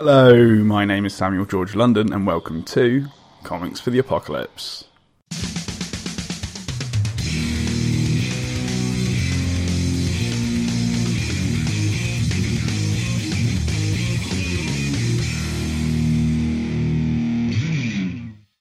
Hello, 0.00 0.32
my 0.62 0.84
name 0.84 1.06
is 1.06 1.12
Samuel 1.12 1.44
George 1.44 1.74
London, 1.74 2.12
and 2.12 2.24
welcome 2.24 2.62
to 2.62 3.08
Comics 3.42 3.80
for 3.80 3.90
the 3.90 3.98
Apocalypse. 3.98 4.84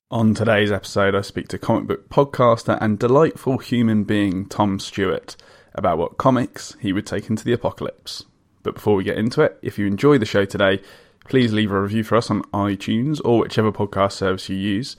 On 0.09 0.33
today's 0.33 0.71
episode, 0.71 1.13
I 1.13 1.21
speak 1.21 1.49
to 1.49 1.59
comic 1.59 1.85
book 1.85 2.09
podcaster 2.09 2.79
and 2.81 2.97
delightful 2.97 3.59
human 3.59 4.05
being 4.05 4.47
Tom 4.47 4.79
Stewart 4.79 5.35
about 5.75 5.99
what 5.99 6.17
comics 6.17 6.75
he 6.79 6.91
would 6.91 7.05
take 7.05 7.29
into 7.29 7.45
the 7.45 7.53
apocalypse. 7.53 8.25
But 8.63 8.73
before 8.73 8.95
we 8.95 9.03
get 9.03 9.19
into 9.19 9.43
it, 9.43 9.59
if 9.61 9.77
you 9.77 9.85
enjoy 9.85 10.17
the 10.17 10.25
show 10.25 10.43
today, 10.43 10.81
please 11.27 11.53
leave 11.53 11.71
a 11.71 11.81
review 11.81 12.03
for 12.03 12.15
us 12.15 12.29
on 12.29 12.41
iTunes 12.53 13.21
or 13.23 13.39
whichever 13.39 13.71
podcast 13.71 14.13
service 14.13 14.49
you 14.49 14.55
use, 14.55 14.95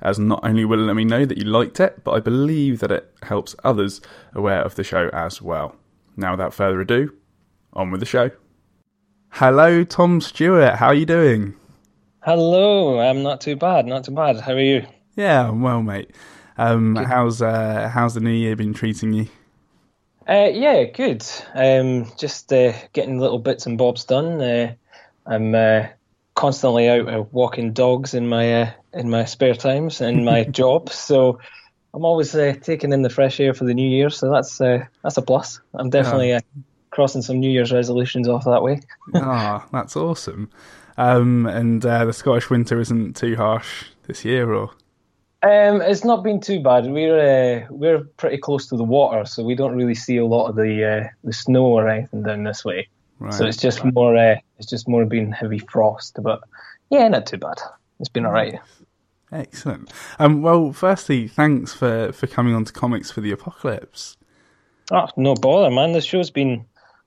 as 0.00 0.18
not 0.18 0.40
only 0.44 0.64
will 0.64 0.80
it 0.80 0.84
let 0.84 0.96
me 0.96 1.04
know 1.04 1.24
that 1.24 1.38
you 1.38 1.44
liked 1.44 1.80
it, 1.80 2.04
but 2.04 2.12
I 2.12 2.20
believe 2.20 2.80
that 2.80 2.92
it 2.92 3.12
helps 3.22 3.54
others 3.64 4.00
aware 4.34 4.62
of 4.62 4.74
the 4.74 4.84
show 4.84 5.08
as 5.12 5.42
well. 5.42 5.76
Now, 6.16 6.32
without 6.32 6.54
further 6.54 6.80
ado, 6.80 7.12
on 7.72 7.90
with 7.90 8.00
the 8.00 8.06
show. 8.06 8.30
Hello, 9.30 9.82
Tom 9.82 10.20
Stewart. 10.20 10.74
How 10.74 10.88
are 10.88 10.94
you 10.94 11.06
doing? 11.06 11.54
Hello, 12.20 13.00
I'm 13.00 13.22
not 13.22 13.40
too 13.40 13.56
bad, 13.56 13.86
not 13.86 14.04
too 14.04 14.12
bad. 14.12 14.40
How 14.40 14.52
are 14.52 14.60
you? 14.60 14.86
Yeah, 15.16 15.48
I'm 15.48 15.62
well, 15.62 15.82
mate. 15.82 16.10
Um, 16.58 16.96
how's 16.96 17.40
uh, 17.42 17.90
how's 17.92 18.14
the 18.14 18.20
new 18.20 18.30
year 18.30 18.54
been 18.54 18.74
treating 18.74 19.12
you? 19.12 19.28
Uh, 20.28 20.50
yeah, 20.52 20.84
good. 20.84 21.24
Um, 21.54 22.06
just 22.16 22.52
uh, 22.52 22.72
getting 22.92 23.18
little 23.18 23.38
bits 23.38 23.66
and 23.66 23.76
bobs 23.76 24.04
done. 24.04 24.76
I'm 25.26 25.54
uh, 25.54 25.86
constantly 26.34 26.88
out 26.88 27.08
uh, 27.08 27.24
walking 27.30 27.72
dogs 27.72 28.14
in 28.14 28.28
my 28.28 28.62
uh, 28.62 28.70
in 28.92 29.10
my 29.10 29.24
spare 29.24 29.54
times 29.54 30.00
and 30.00 30.24
my 30.24 30.44
job, 30.60 30.90
so 30.90 31.38
I'm 31.94 32.04
always 32.04 32.34
uh, 32.34 32.54
taking 32.60 32.92
in 32.92 33.02
the 33.02 33.10
fresh 33.10 33.38
air 33.40 33.54
for 33.54 33.64
the 33.64 33.74
new 33.74 33.88
year. 33.88 34.10
So 34.10 34.30
that's 34.30 34.60
uh, 34.60 34.84
that's 35.02 35.16
a 35.16 35.22
plus. 35.22 35.60
I'm 35.74 35.90
definitely 35.90 36.32
uh, 36.32 36.40
crossing 36.90 37.22
some 37.22 37.40
New 37.40 37.50
Year's 37.50 37.72
resolutions 37.72 38.28
off 38.28 38.44
that 38.44 38.62
way. 38.62 38.80
Ah, 39.14 39.66
that's 39.72 39.96
awesome. 39.96 40.50
Um, 40.96 41.46
and 41.46 41.84
uh, 41.84 42.04
the 42.04 42.12
Scottish 42.12 42.50
winter 42.50 42.78
isn't 42.80 43.16
too 43.16 43.34
harsh 43.36 43.86
this 44.06 44.24
year, 44.24 44.52
or 44.52 44.70
Um, 45.42 45.80
it's 45.82 46.04
not 46.04 46.22
been 46.22 46.40
too 46.40 46.62
bad. 46.62 46.86
We're 46.86 47.64
uh, 47.64 47.66
we're 47.70 48.04
pretty 48.16 48.38
close 48.38 48.66
to 48.68 48.76
the 48.76 48.84
water, 48.84 49.24
so 49.24 49.42
we 49.42 49.54
don't 49.54 49.74
really 49.76 49.94
see 49.94 50.16
a 50.16 50.26
lot 50.26 50.48
of 50.48 50.56
the 50.56 50.84
uh, 50.84 51.08
the 51.24 51.32
snow 51.32 51.64
or 51.64 51.88
anything 51.88 52.22
down 52.22 52.44
this 52.44 52.64
way. 52.64 52.88
Right? 53.24 53.34
So 53.34 53.46
it's 53.46 53.56
just 53.56 53.84
more 53.84 54.16
uh, 54.16 54.36
it's 54.58 54.68
just 54.68 54.88
more 54.88 55.04
been 55.04 55.32
heavy 55.32 55.58
frost, 55.58 56.18
but 56.22 56.40
yeah, 56.90 57.08
not 57.08 57.26
too 57.26 57.38
bad. 57.38 57.60
It's 58.00 58.08
been 58.08 58.26
alright. 58.26 58.58
Excellent. 59.30 59.90
Um, 60.18 60.42
well, 60.42 60.72
firstly, 60.72 61.28
thanks 61.28 61.72
for 61.72 62.12
for 62.12 62.26
coming 62.26 62.54
on 62.54 62.64
to 62.64 62.72
Comics 62.72 63.10
for 63.10 63.20
the 63.20 63.32
Apocalypse. 63.32 64.16
Oh, 64.90 65.08
no 65.16 65.34
bother, 65.34 65.70
man. 65.70 65.92
This 65.92 66.04
show's 66.04 66.30
been 66.30 66.66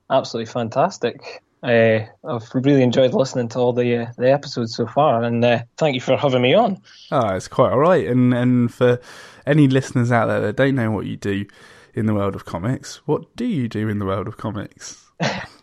absolutely 0.10 0.52
fantastic. 0.52 1.44
Uh, 1.62 2.06
I've 2.24 2.50
really 2.54 2.84
enjoyed 2.84 3.14
listening 3.14 3.48
to 3.50 3.60
all 3.60 3.74
the 3.74 3.98
uh, 3.98 4.12
the 4.18 4.32
episodes 4.32 4.76
so 4.76 4.88
far, 4.88 5.24
and 5.24 5.44
uh, 5.44 5.64
thank 5.78 5.96
you 5.96 6.02
for 6.02 6.18
having 6.18 6.42
me 6.42 6.54
on. 6.54 6.82
Oh, 7.12 7.36
it's 7.36 7.48
quite 7.48 7.72
all 7.72 7.80
right. 7.80 8.08
And 8.08 8.34
and 8.34 8.74
for 8.74 9.00
any 9.46 9.68
listeners 9.68 10.12
out 10.12 10.28
there 10.28 10.42
that 10.42 10.56
don't 10.56 10.76
know 10.76 10.92
what 10.92 11.06
you 11.06 11.18
do 11.18 11.46
in 11.94 12.08
the 12.08 12.14
world 12.14 12.36
of 12.36 12.46
comics, 12.46 12.98
what 13.08 13.36
do 13.36 13.46
you 13.46 13.68
do 13.68 13.88
in 13.88 14.00
the 14.00 14.06
world 14.06 14.28
of 14.28 14.38
comics? 14.38 15.06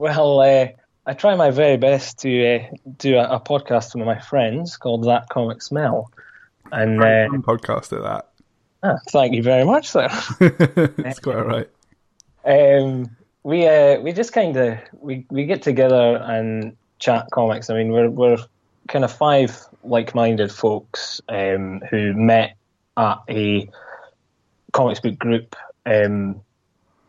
Well, 0.00 0.40
uh, 0.40 0.68
I 1.04 1.12
try 1.12 1.34
my 1.34 1.50
very 1.50 1.76
best 1.76 2.20
to 2.20 2.56
uh, 2.56 2.66
do 2.96 3.18
a, 3.18 3.36
a 3.36 3.38
podcast 3.38 3.94
with 3.94 4.06
my 4.06 4.18
friends 4.18 4.78
called 4.78 5.04
That 5.04 5.28
Comic 5.28 5.60
Smell, 5.60 6.10
and 6.72 7.02
uh, 7.02 7.28
podcast 7.42 7.92
at 7.92 8.02
that. 8.02 8.28
ah, 8.82 8.96
thank 9.10 9.34
you 9.34 9.42
very 9.42 9.66
much, 9.66 9.90
sir. 9.90 10.08
it's 10.40 11.18
quite 11.22 11.36
all 11.36 11.44
right. 11.44 11.68
Um, 12.46 13.14
we 13.42 13.68
uh, 13.68 14.00
we 14.00 14.12
just 14.12 14.32
kind 14.32 14.56
of 14.56 14.78
we, 14.98 15.26
we 15.28 15.44
get 15.44 15.60
together 15.60 16.16
and 16.24 16.74
chat 16.98 17.26
comics. 17.30 17.68
I 17.68 17.74
mean, 17.74 17.92
we're 17.92 18.08
we're 18.08 18.38
kind 18.88 19.04
of 19.04 19.12
five 19.12 19.54
like-minded 19.84 20.50
folks 20.50 21.20
um, 21.28 21.82
who 21.90 22.14
met 22.14 22.56
at 22.96 23.18
a 23.28 23.68
comics 24.72 25.00
book 25.00 25.18
group 25.18 25.56
um, 25.84 26.40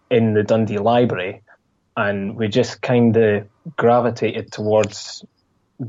in 0.09 0.33
the 0.33 0.43
Dundee 0.43 0.79
Library, 0.79 1.41
and 1.97 2.35
we 2.35 2.47
just 2.47 2.81
kind 2.81 3.15
of 3.17 3.47
gravitated 3.77 4.51
towards 4.51 5.23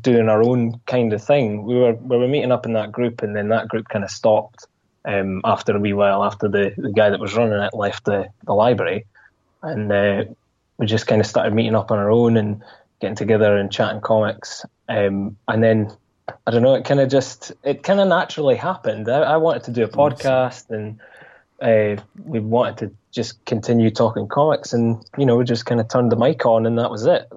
doing 0.00 0.28
our 0.28 0.42
own 0.42 0.80
kind 0.86 1.12
of 1.12 1.22
thing. 1.22 1.64
We 1.64 1.74
were 1.74 1.94
we 1.94 2.16
were 2.16 2.28
meeting 2.28 2.52
up 2.52 2.66
in 2.66 2.72
that 2.74 2.92
group, 2.92 3.22
and 3.22 3.36
then 3.36 3.48
that 3.48 3.68
group 3.68 3.88
kind 3.88 4.04
of 4.04 4.10
stopped 4.10 4.66
um, 5.04 5.40
after 5.44 5.76
a 5.76 5.80
wee 5.80 5.92
while 5.92 6.24
after 6.24 6.48
the, 6.48 6.74
the 6.76 6.92
guy 6.92 7.10
that 7.10 7.20
was 7.20 7.34
running 7.34 7.60
it 7.60 7.74
left 7.74 8.04
the, 8.04 8.28
the 8.44 8.52
library 8.52 9.04
and 9.62 9.92
uh, 9.92 10.24
we 10.78 10.86
just 10.86 11.06
kind 11.06 11.20
of 11.20 11.26
started 11.26 11.54
meeting 11.54 11.74
up 11.74 11.90
on 11.90 11.98
our 11.98 12.10
own 12.10 12.36
and 12.36 12.62
getting 13.00 13.16
together 13.16 13.56
and 13.56 13.72
chatting 13.72 14.00
comics. 14.00 14.64
Um, 14.88 15.36
and 15.48 15.62
then 15.62 15.92
I 16.46 16.50
don't 16.50 16.62
know, 16.62 16.74
it 16.74 16.84
kind 16.84 17.00
of 17.00 17.08
just 17.08 17.52
it 17.62 17.82
kind 17.82 18.00
of 18.00 18.08
naturally 18.08 18.56
happened. 18.56 19.08
I, 19.08 19.20
I 19.20 19.36
wanted 19.36 19.64
to 19.64 19.70
do 19.72 19.84
a 19.84 19.88
podcast, 19.88 20.70
and 20.70 21.00
uh, 21.62 21.97
we 22.25 22.41
wanted 22.41 22.77
to 22.78 22.95
just 23.12 23.45
continue 23.45 23.91
talking 23.91 24.27
comics, 24.28 24.73
and 24.73 25.03
you 25.17 25.25
know, 25.25 25.37
we 25.37 25.45
just 25.45 25.67
kind 25.67 25.81
of 25.81 25.89
turned 25.89 26.11
the 26.11 26.17
mic 26.17 26.45
on, 26.45 26.67
and 26.67 26.78
that 26.78 26.91
was 26.91 27.06
it. 27.06 27.31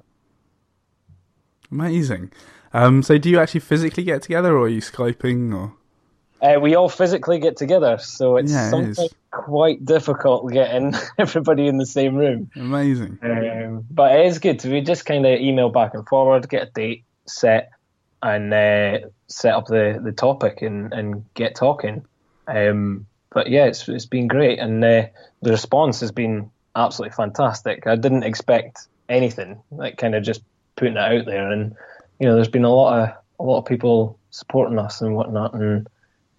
Amazing. 1.72 2.32
Um, 2.74 3.04
so 3.04 3.18
do 3.18 3.30
you 3.30 3.40
actually 3.40 3.62
physically 3.62 4.04
get 4.04 4.22
together, 4.22 4.56
or 4.56 4.66
are 4.66 4.70
you 4.70 4.82
skyping, 4.82 5.54
or? 5.54 5.74
Uh, 6.42 6.60
we 6.60 6.76
all 6.76 6.90
physically 6.90 7.40
get 7.40 7.56
together, 7.56 7.98
so 7.98 8.38
it's 8.38 8.52
Yeah, 8.52 8.68
it 8.68 8.72
something 8.72 9.08
quite 9.32 9.84
difficult 9.86 10.52
getting 10.52 10.94
everybody 11.18 11.68
in 11.68 11.78
the 11.78 11.86
same 11.86 12.16
room. 12.16 12.50
Amazing. 12.56 13.20
Um, 13.22 13.86
but 13.90 14.20
it 14.20 14.26
is 14.26 14.40
good. 14.40 14.64
We 14.66 14.82
just 14.82 15.06
kind 15.06 15.26
of 15.26 15.40
email 15.40 15.70
back 15.70 15.94
and 15.94 16.06
forward, 16.08 16.50
get 16.50 16.68
a 16.68 16.72
date 16.72 17.04
set, 17.26 17.72
and 18.22 18.54
uh, 18.54 19.08
set 19.28 19.54
up 19.54 19.68
the, 19.68 20.00
the 20.04 20.12
topic 20.12 20.62
and, 20.62 20.94
and 20.94 21.26
get 21.34 21.56
talking. 21.56 22.06
Um, 22.48 23.08
but 23.36 23.50
yeah, 23.50 23.66
it's 23.66 23.88
it's 23.90 24.06
been 24.06 24.28
great, 24.28 24.60
and 24.60 24.84
uh, 24.84 25.06
the 25.42 25.52
response 25.52 26.00
has 26.00 26.12
been 26.12 26.50
absolutely 26.74 27.14
fantastic. 27.14 27.86
I 27.86 27.98
didn't 27.98 28.24
expect 28.24 28.88
anything, 29.10 29.62
like 29.72 29.98
kind 29.98 30.16
of 30.16 30.24
just 30.24 30.42
putting 30.78 30.96
it 30.96 31.00
out 31.00 31.26
there, 31.26 31.52
and 31.52 31.76
you 32.18 32.28
know, 32.28 32.36
there's 32.36 32.48
been 32.48 32.64
a 32.64 32.74
lot 32.74 32.98
of 32.98 33.16
a 33.40 33.44
lot 33.44 33.60
of 33.60 33.66
people 33.66 34.18
supporting 34.32 34.80
us 34.80 35.02
and 35.02 35.16
whatnot, 35.16 35.54
and 35.54 35.86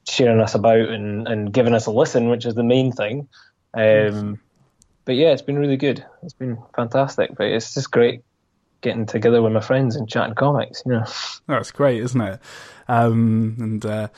sharing 0.08 0.40
us 0.40 0.54
about 0.54 0.88
and, 0.88 1.28
and 1.28 1.52
giving 1.52 1.74
us 1.74 1.84
a 1.84 1.90
listen, 1.90 2.30
which 2.30 2.46
is 2.46 2.54
the 2.54 2.64
main 2.64 2.90
thing. 2.92 3.28
Um, 3.74 4.40
but 5.04 5.16
yeah, 5.16 5.32
it's 5.32 5.42
been 5.42 5.58
really 5.58 5.76
good. 5.76 6.02
It's 6.22 6.32
been 6.32 6.56
fantastic. 6.74 7.36
But 7.36 7.48
it's 7.48 7.74
just 7.74 7.90
great 7.90 8.22
getting 8.86 9.04
together 9.06 9.42
with 9.42 9.52
my 9.52 9.60
friends 9.60 9.96
and 9.96 10.08
chatting 10.08 10.34
comics. 10.34 10.82
You 10.86 10.92
know, 10.92 11.04
That's 11.48 11.72
great, 11.72 12.00
isn't 12.02 12.20
it? 12.20 12.40
Um, 12.88 13.56
and 13.58 13.84
uh, 13.84 14.08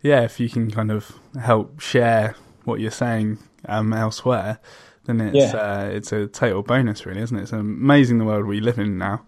yeah, 0.00 0.22
if 0.22 0.38
you 0.40 0.48
can 0.48 0.70
kind 0.70 0.90
of 0.92 1.12
help 1.40 1.80
share 1.80 2.36
what 2.64 2.78
you're 2.80 2.90
saying 2.92 3.38
um, 3.66 3.92
elsewhere, 3.92 4.60
then 5.06 5.20
it's 5.20 5.52
Yeah. 5.52 5.60
uh, 5.60 5.84
it's 5.92 6.12
a 6.12 6.28
total 6.28 6.62
bonus, 6.62 7.04
really, 7.04 7.20
isn't 7.22 7.36
it? 7.36 7.42
It's 7.42 7.52
amazing 7.52 8.18
the 8.18 8.24
world 8.24 8.46
we 8.46 8.60
live 8.60 8.78
in 8.78 8.96
now, 8.96 9.24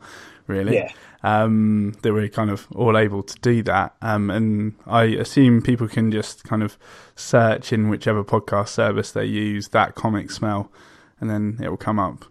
really. 0.47 0.77
Yeah. 0.77 0.93
Um, 1.25 1.95
that 2.03 2.13
we're 2.13 2.29
kind 2.29 2.51
of 2.51 2.69
all 2.75 2.99
able 2.99 3.23
to 3.23 3.35
do 3.41 3.63
that, 3.63 3.95
um, 4.03 4.29
and 4.31 4.75
I 4.87 5.05
assume 5.05 5.63
people 5.63 5.89
can 5.89 6.13
just 6.13 6.45
kind 6.45 6.63
of 6.63 6.77
search 7.17 7.73
in 7.73 7.89
whichever 7.89 8.23
podcast 8.23 8.69
service 8.69 9.11
they 9.11 9.25
use 9.25 9.69
that 9.71 9.95
comic 9.95 10.31
smell, 10.31 10.71
and 11.21 11.31
then 11.31 11.59
it 11.63 11.71
will 11.71 11.79
come 11.79 11.99
up. 11.99 12.27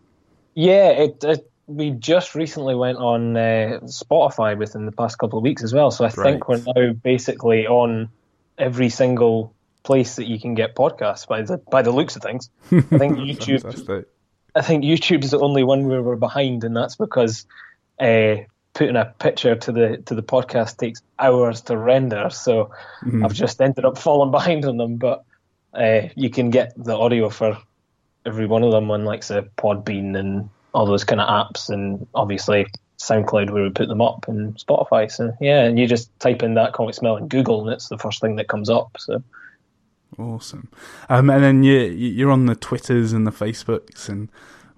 yeah. 0.54 0.90
It, 0.90 1.24
it 1.24 1.50
we 1.68 1.92
just 1.92 2.36
recently 2.36 2.76
went 2.76 2.98
on 2.98 3.38
uh, 3.38 3.80
Spotify 3.84 4.58
within 4.58 4.86
the 4.86 4.92
past 4.92 5.18
couple 5.18 5.40
of 5.40 5.44
weeks 5.44 5.64
as 5.64 5.74
well. 5.74 5.92
So 5.92 6.06
I 6.06 6.10
think 6.10 6.48
we're 6.48 6.62
now 6.66 6.94
basically 6.94 7.68
on 7.68 8.10
every 8.58 8.90
single 8.90 9.54
place 9.84 10.16
that 10.16 10.26
you 10.28 10.40
can 10.40 10.56
get 10.56 10.76
podcasts 10.76 11.28
by 11.28 11.42
the 11.42 11.58
by 11.58 11.82
the 11.82 11.92
looks 11.92 12.16
of 12.16 12.22
things. 12.22 12.50
I 12.72 12.82
think 12.82 13.18
YouTube 13.18 13.62
Fantastic. 13.62 14.08
I 14.56 14.62
think 14.62 14.84
YouTube's 14.84 15.32
the 15.32 15.40
only 15.40 15.64
one 15.64 15.88
where 15.88 16.02
we're 16.04 16.16
behind, 16.16 16.64
and 16.64 16.76
that's 16.76 16.96
because 16.96 17.46
uh, 18.00 18.36
putting 18.74 18.96
a 18.96 19.06
picture 19.06 19.56
to 19.56 19.72
the 19.72 19.98
to 20.06 20.16
the 20.16 20.24
podcast 20.24 20.78
takes 20.78 21.02
hours 21.18 21.62
to 21.62 21.78
render. 21.78 22.30
So 22.30 22.72
Mhm. 23.04 23.24
I've 23.26 23.34
just 23.34 23.62
ended 23.62 23.86
up 23.86 23.98
falling 24.06 24.32
behind 24.32 24.66
on 24.66 24.78
them. 24.78 24.98
But 24.98 25.24
uh, 25.74 26.10
you 26.16 26.30
can 26.30 26.50
get 26.50 26.74
the 26.78 26.96
audio 26.96 27.30
for 27.30 27.58
every 28.26 28.46
one 28.46 28.64
of 28.64 28.72
them 28.72 28.92
on 28.92 29.06
like 29.06 29.24
say 29.24 29.42
Podbean 29.58 30.18
and 30.18 30.50
all 30.74 30.86
those 30.86 31.04
kind 31.04 31.22
of 31.22 31.28
apps, 31.30 31.70
and 31.70 32.06
obviously 32.16 32.66
SoundCloud 33.00 33.50
where 33.52 33.64
we 33.64 33.70
put 33.70 33.88
them 33.88 34.02
up, 34.02 34.26
and 34.28 34.56
Spotify. 34.56 35.12
So 35.12 35.36
yeah, 35.42 35.64
and 35.64 35.78
you 35.78 35.88
just 35.88 36.18
type 36.20 36.44
in 36.44 36.54
that 36.56 36.74
comic 36.74 36.96
smell 36.96 37.18
in 37.18 37.28
Google, 37.28 37.62
and 37.64 37.74
it's 37.74 37.90
the 37.90 37.98
first 37.98 38.22
thing 38.22 38.36
that 38.38 38.48
comes 38.48 38.70
up. 38.70 38.96
So 39.00 39.24
Awesome. 40.20 40.70
Um, 41.10 41.30
and 41.30 41.44
then 41.44 41.64
you 41.64 41.80
you're 41.80 42.32
on 42.32 42.46
the 42.46 42.56
Twitters 42.56 43.14
and 43.14 43.26
the 43.26 43.32
Facebooks 43.32 44.10
and 44.10 44.30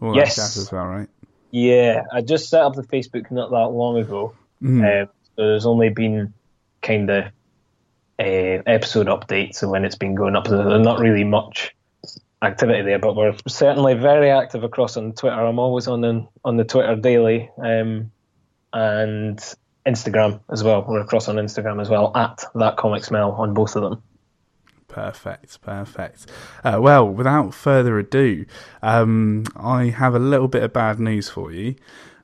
all 0.01 0.15
Yes. 0.15 0.36
that 0.36 0.42
jazz 0.42 0.57
as 0.57 0.71
well, 0.71 0.86
right? 0.86 1.09
yeah, 1.51 2.03
I 2.12 2.21
just 2.21 2.50
set 2.50 2.62
up 2.62 2.75
the 2.75 2.83
Facebook 2.83 3.31
not 3.31 3.50
that 3.51 3.68
long 3.71 3.97
ago. 3.97 4.33
Mm. 4.62 5.03
Um, 5.03 5.09
so 5.36 5.45
there's 5.47 5.65
only 5.65 5.89
been 5.89 6.33
kind 6.81 7.09
of 7.09 7.25
uh, 8.19 8.63
episode 8.65 9.07
updates 9.07 9.62
and 9.62 9.71
when 9.71 9.83
it's 9.86 9.95
been 9.97 10.15
going 10.15 10.36
up. 10.36 10.47
There's 10.47 10.86
not 10.86 11.00
really 11.00 11.24
much 11.25 11.75
activity 12.45 12.81
there, 12.83 13.00
but 13.00 13.15
we're 13.15 13.36
certainly 13.47 13.94
very 13.94 14.30
active 14.31 14.63
across 14.63 14.97
on 14.97 15.13
Twitter. 15.13 15.36
I'm 15.36 15.59
always 15.59 15.88
on 15.88 16.01
the, 16.01 16.27
on 16.44 16.57
the 16.57 16.63
Twitter 16.63 16.95
daily 16.95 17.50
um, 17.57 18.12
and 18.71 19.39
Instagram 19.86 20.39
as 20.50 20.63
well. 20.63 20.86
We're 20.88 21.01
across 21.01 21.27
on 21.27 21.36
Instagram 21.36 21.81
as 21.81 21.89
well 21.89 22.15
at 22.15 22.44
that 22.56 22.77
comic 22.77 23.03
smell 23.03 23.31
on 23.33 23.53
both 23.53 23.75
of 23.75 23.83
them. 23.83 24.03
Perfect, 24.88 25.62
perfect. 25.62 26.27
Uh, 26.63 26.80
well, 26.81 27.07
without 27.07 27.53
further 27.53 28.00
ado, 28.00 28.45
um, 28.81 29.44
I 29.56 29.86
have 29.88 30.15
a 30.15 30.19
little 30.19 30.47
bit 30.47 30.63
of 30.63 30.71
bad 30.71 31.00
news 31.00 31.30
for 31.30 31.51
you. 31.51 31.75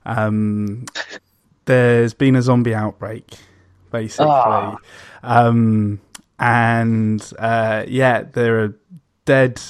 Um, 0.06 0.86
there's 1.66 2.14
been 2.14 2.36
a 2.36 2.42
zombie 2.42 2.74
outbreak, 2.74 3.26
basically. 3.92 4.28
Oh. 4.28 4.78
Um, 5.22 6.00
and 6.40 7.34
uh, 7.38 7.86
yeah, 7.88 8.24
there 8.24 8.64
are 8.64 8.80
dead 9.26 9.62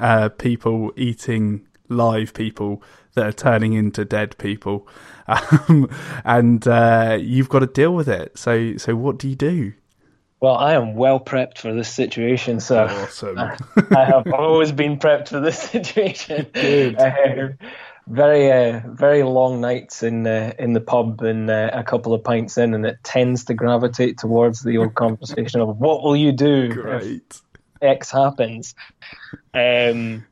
uh, 0.00 0.28
people 0.30 0.92
eating 0.96 1.66
live 1.88 2.34
people 2.34 2.82
that 3.14 3.26
are 3.26 3.32
turning 3.32 3.72
into 3.74 4.04
dead 4.04 4.36
people, 4.38 4.88
um, 5.28 5.88
and 6.24 6.66
uh, 6.66 7.18
you've 7.20 7.48
got 7.48 7.60
to 7.60 7.66
deal 7.66 7.94
with 7.94 8.08
it. 8.08 8.38
So, 8.38 8.76
so 8.76 8.96
what 8.96 9.18
do 9.18 9.28
you 9.28 9.36
do? 9.36 9.72
Well, 10.40 10.56
I 10.56 10.72
am 10.72 10.94
well 10.94 11.20
prepped 11.20 11.58
for 11.58 11.74
this 11.74 11.92
situation, 11.92 12.60
so 12.60 12.84
awesome. 12.84 13.38
I, 13.38 13.58
I 13.96 14.04
have 14.06 14.32
always 14.32 14.72
been 14.72 14.98
prepped 14.98 15.28
for 15.28 15.40
this 15.40 15.58
situation. 15.70 16.46
Uh, 16.56 17.66
very, 18.06 18.50
uh, 18.50 18.80
very 18.86 19.22
long 19.22 19.60
nights 19.60 20.02
in 20.02 20.26
uh, 20.26 20.52
in 20.58 20.72
the 20.72 20.80
pub 20.80 21.20
and 21.22 21.50
uh, 21.50 21.70
a 21.72 21.84
couple 21.84 22.14
of 22.14 22.24
pints 22.24 22.56
in, 22.56 22.72
and 22.74 22.86
it 22.86 22.98
tends 23.04 23.44
to 23.44 23.54
gravitate 23.54 24.18
towards 24.18 24.62
the 24.62 24.78
old 24.78 24.94
conversation 24.94 25.60
of 25.60 25.76
what 25.76 26.02
will 26.02 26.16
you 26.16 26.32
do 26.32 26.72
Great. 26.72 27.04
if 27.04 27.42
X 27.80 28.10
happens. 28.10 28.74
Um, 29.54 30.26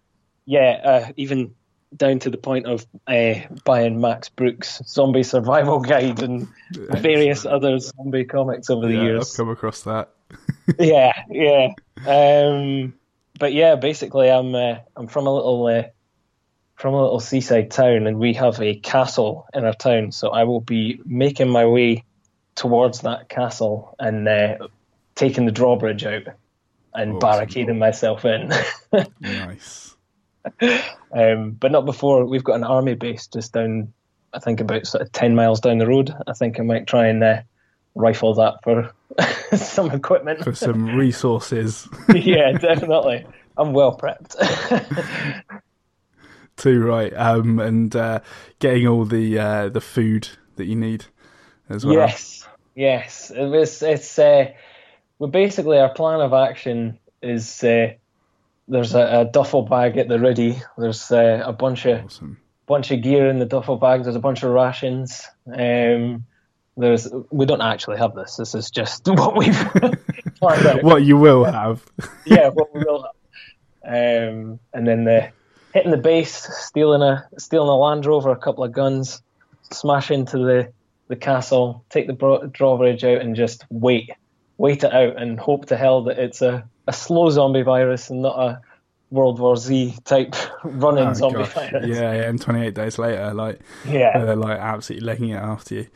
yeah, 0.44 0.80
uh, 0.84 1.12
even 1.16 1.54
down 1.96 2.18
to 2.20 2.30
the 2.30 2.38
point 2.38 2.66
of 2.66 2.86
uh, 3.06 3.34
buying 3.64 4.00
Max 4.00 4.28
Brooks' 4.28 4.82
Zombie 4.86 5.22
Survival 5.22 5.80
Guide 5.80 6.22
and 6.22 6.48
various 6.72 7.46
other 7.46 7.78
zombie 7.78 8.24
comics 8.24 8.70
over 8.70 8.86
the 8.86 8.94
yeah, 8.94 9.02
years. 9.02 9.30
I've 9.30 9.36
come 9.36 9.50
across 9.50 9.82
that. 9.82 10.10
yeah, 10.78 11.12
yeah. 11.30 11.72
Um, 12.06 12.94
but 13.38 13.52
yeah, 13.52 13.76
basically, 13.76 14.30
I'm 14.30 14.54
uh, 14.54 14.76
I'm 14.96 15.06
from 15.06 15.26
a 15.26 15.34
little 15.34 15.66
uh, 15.66 15.84
from 16.76 16.94
a 16.94 17.02
little 17.02 17.20
seaside 17.20 17.70
town, 17.70 18.06
and 18.06 18.18
we 18.18 18.34
have 18.34 18.60
a 18.60 18.74
castle 18.76 19.46
in 19.54 19.64
our 19.64 19.74
town. 19.74 20.12
So 20.12 20.30
I 20.30 20.44
will 20.44 20.60
be 20.60 21.00
making 21.04 21.48
my 21.48 21.66
way 21.66 22.04
towards 22.54 23.02
that 23.02 23.28
castle 23.28 23.94
and 23.98 24.26
uh, 24.28 24.68
taking 25.14 25.46
the 25.46 25.52
drawbridge 25.52 26.04
out 26.04 26.24
and 26.98 27.12
awesome. 27.12 27.18
barricading 27.20 27.78
myself 27.78 28.24
in. 28.24 28.52
nice. 29.20 29.96
um, 31.12 31.52
but 31.52 31.72
not 31.72 31.86
before 31.86 32.24
we've 32.24 32.44
got 32.44 32.56
an 32.56 32.64
army 32.64 32.94
base 32.94 33.28
just 33.28 33.52
down, 33.52 33.92
I 34.34 34.40
think 34.40 34.60
about 34.60 34.86
sort 34.86 35.02
of 35.02 35.12
10 35.12 35.34
miles 35.34 35.60
down 35.60 35.78
the 35.78 35.86
road. 35.86 36.12
I 36.26 36.32
think 36.32 36.58
I 36.58 36.62
might 36.62 36.86
try 36.86 37.06
and 37.06 37.22
uh, 37.22 37.42
rifle 37.94 38.34
that 38.34 38.62
for 38.64 38.90
some 39.56 39.90
equipment. 39.92 40.42
For 40.42 40.54
some 40.54 40.96
resources. 40.96 41.88
yeah, 42.14 42.52
definitely. 42.52 43.24
I'm 43.56 43.72
well 43.72 43.96
prepped. 43.96 44.34
Too 46.56 46.82
right. 46.84 47.12
Um, 47.14 47.60
and 47.60 47.94
uh, 47.94 48.20
getting 48.58 48.88
all 48.88 49.04
the 49.04 49.38
uh, 49.38 49.68
the 49.68 49.80
food 49.80 50.28
that 50.56 50.66
you 50.66 50.74
need 50.74 51.04
as 51.68 51.86
well. 51.86 51.94
Yes, 51.94 52.46
yes. 52.74 53.30
It 53.30 53.46
was, 53.46 53.80
it's, 53.82 54.18
uh, 54.18 54.50
well, 55.18 55.30
basically, 55.30 55.78
our 55.78 55.92
plan 55.92 56.20
of 56.20 56.32
action 56.32 56.98
is 57.22 57.62
uh, 57.64 57.92
there's 58.68 58.94
a, 58.94 59.20
a, 59.20 59.24
duffel 59.24 59.62
bag 59.62 59.96
at 59.96 60.08
the 60.08 60.20
ready. 60.20 60.60
There's 60.76 61.10
uh, 61.10 61.42
a 61.44 61.52
bunch 61.52 61.86
of 61.86 62.04
awesome. 62.04 62.38
bunch 62.66 62.90
of 62.90 63.02
gear 63.02 63.28
in 63.28 63.38
the 63.38 63.46
duffel 63.46 63.76
bag. 63.76 64.04
There's 64.04 64.16
a 64.16 64.20
bunch 64.20 64.42
of 64.42 64.50
rations. 64.50 65.22
Um, 65.46 66.24
there's 66.76 67.08
we 67.30 67.46
don't 67.46 67.60
actually 67.60 67.98
have 67.98 68.14
this. 68.14 68.36
This 68.36 68.54
is 68.54 68.70
just 68.70 69.06
what 69.08 69.36
we've 69.36 69.54
planned 70.36 70.66
out. 70.66 70.82
What 70.84 71.02
you 71.02 71.16
will 71.16 71.44
have. 71.44 71.84
yeah, 72.24 72.48
what 72.50 72.72
we 72.74 72.84
will 72.84 73.02
have. 73.02 73.12
Um, 73.84 74.60
and 74.72 74.86
then 74.86 75.04
the 75.04 75.30
hitting 75.74 75.90
the 75.90 75.96
base, 75.96 76.48
stealing 76.60 77.02
a 77.02 77.28
stealing 77.38 77.68
a 77.68 77.76
Land 77.76 78.06
Rover, 78.06 78.30
a 78.30 78.36
couple 78.36 78.62
of 78.62 78.72
guns, 78.72 79.22
smash 79.72 80.10
into 80.10 80.38
the 80.38 80.72
the 81.08 81.16
castle, 81.16 81.84
take 81.88 82.06
the 82.06 82.50
drawbridge 82.52 83.02
out, 83.02 83.22
and 83.22 83.34
just 83.34 83.64
wait, 83.70 84.10
wait 84.58 84.84
it 84.84 84.92
out, 84.92 85.16
and 85.16 85.40
hope 85.40 85.66
to 85.66 85.76
hell 85.76 86.02
that 86.04 86.18
it's 86.18 86.42
a 86.42 86.68
a 86.86 86.92
slow 86.92 87.30
zombie 87.30 87.62
virus 87.62 88.10
and 88.10 88.22
not 88.22 88.38
a 88.38 88.60
World 89.10 89.38
War 89.38 89.56
Z 89.56 89.94
type 90.04 90.34
running 90.64 91.08
oh, 91.08 91.14
zombie 91.14 91.38
gosh. 91.38 91.52
virus. 91.54 91.86
Yeah, 91.86 92.12
yeah, 92.12 92.28
and 92.28 92.40
28 92.40 92.74
days 92.74 92.98
later, 92.98 93.32
like, 93.32 93.60
yeah, 93.86 94.18
they're 94.18 94.36
like 94.36 94.58
absolutely 94.58 95.06
legging 95.06 95.30
it 95.30 95.36
after 95.36 95.76
you. 95.76 95.86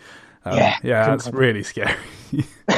Um, 0.44 0.56
yeah, 0.56 0.76
yeah, 0.82 1.06
that's 1.06 1.28
really 1.28 1.62
scary. 1.62 1.94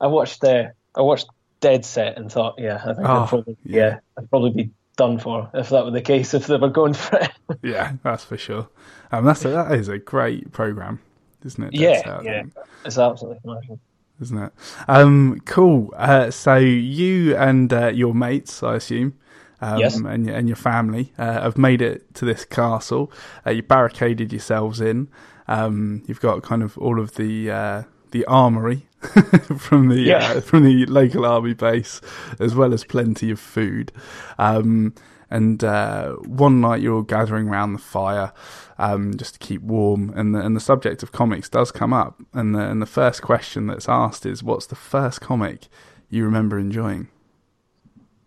I 0.00 0.06
watched 0.06 0.44
uh, 0.44 0.68
I 0.94 1.00
watched 1.00 1.28
Dead 1.60 1.84
Set 1.84 2.18
and 2.18 2.30
thought, 2.30 2.56
yeah, 2.58 2.80
I 2.84 2.94
think 2.94 3.08
oh, 3.08 3.22
I'd 3.22 3.28
probably, 3.28 3.56
yeah. 3.64 3.80
yeah, 3.80 3.98
I'd 4.18 4.30
probably 4.30 4.50
be 4.50 4.70
done 4.96 5.18
for 5.18 5.50
if 5.52 5.70
that 5.70 5.84
were 5.84 5.90
the 5.90 6.02
case 6.02 6.34
if 6.34 6.46
they 6.46 6.56
were 6.56 6.68
going 6.68 6.94
for 6.94 7.18
it. 7.18 7.30
yeah, 7.62 7.92
that's 8.02 8.24
for 8.24 8.36
sure. 8.36 8.68
Um, 9.10 9.24
that's 9.24 9.44
a, 9.44 9.48
that 9.48 9.72
is 9.72 9.88
a 9.88 9.98
great 9.98 10.52
program, 10.52 11.00
isn't 11.44 11.62
it? 11.62 11.70
Dead 11.72 11.80
yeah, 11.80 12.02
Set, 12.02 12.24
yeah, 12.24 12.42
it's 12.84 12.98
absolutely 12.98 13.40
amazing 13.44 13.80
isn't 14.20 14.38
it? 14.38 14.52
Um, 14.88 15.40
cool. 15.44 15.92
Uh, 15.96 16.30
so 16.30 16.56
you 16.56 17.36
and 17.36 17.72
uh, 17.72 17.88
your 17.88 18.14
mates, 18.14 18.62
I 18.62 18.76
assume, 18.76 19.18
um, 19.60 19.78
yes. 19.78 19.96
and, 19.96 20.28
and 20.28 20.48
your 20.48 20.56
family 20.56 21.12
uh, 21.18 21.42
have 21.42 21.58
made 21.58 21.82
it 21.82 22.14
to 22.14 22.24
this 22.24 22.44
castle. 22.44 23.12
Uh, 23.46 23.50
you 23.50 23.62
barricaded 23.62 24.32
yourselves 24.32 24.80
in. 24.80 25.08
Um, 25.48 26.02
you've 26.06 26.20
got 26.20 26.42
kind 26.42 26.62
of 26.62 26.76
all 26.78 27.00
of 27.00 27.14
the 27.14 27.50
uh, 27.50 27.82
the 28.10 28.24
armory 28.26 28.86
from 29.58 29.88
the 29.88 30.00
yeah. 30.00 30.32
Uh, 30.32 30.40
from 30.40 30.64
the 30.64 30.86
local 30.86 31.24
army 31.24 31.54
base, 31.54 32.00
as 32.40 32.54
well 32.54 32.72
as 32.72 32.84
plenty 32.84 33.30
of 33.30 33.38
food. 33.38 33.92
Um, 34.38 34.94
and 35.30 35.62
one 35.62 36.60
night 36.60 36.80
you're 36.80 36.94
all 36.94 37.02
gathering 37.02 37.48
around 37.48 37.72
the 37.72 37.78
fire 37.78 38.32
um, 38.78 39.16
just 39.16 39.34
to 39.34 39.38
keep 39.38 39.62
warm. 39.62 40.12
And 40.14 40.34
the, 40.34 40.40
and 40.40 40.54
the 40.54 40.60
subject 40.60 41.02
of 41.02 41.12
comics 41.12 41.48
does 41.48 41.72
come 41.72 41.92
up. 41.92 42.20
And 42.32 42.54
the, 42.54 42.60
and 42.60 42.80
the 42.80 42.86
first 42.86 43.22
question 43.22 43.66
that's 43.66 43.88
asked 43.88 44.26
is, 44.26 44.42
what's 44.42 44.66
the 44.66 44.74
first 44.74 45.20
comic 45.20 45.68
you 46.08 46.24
remember 46.24 46.58
enjoying? 46.58 47.08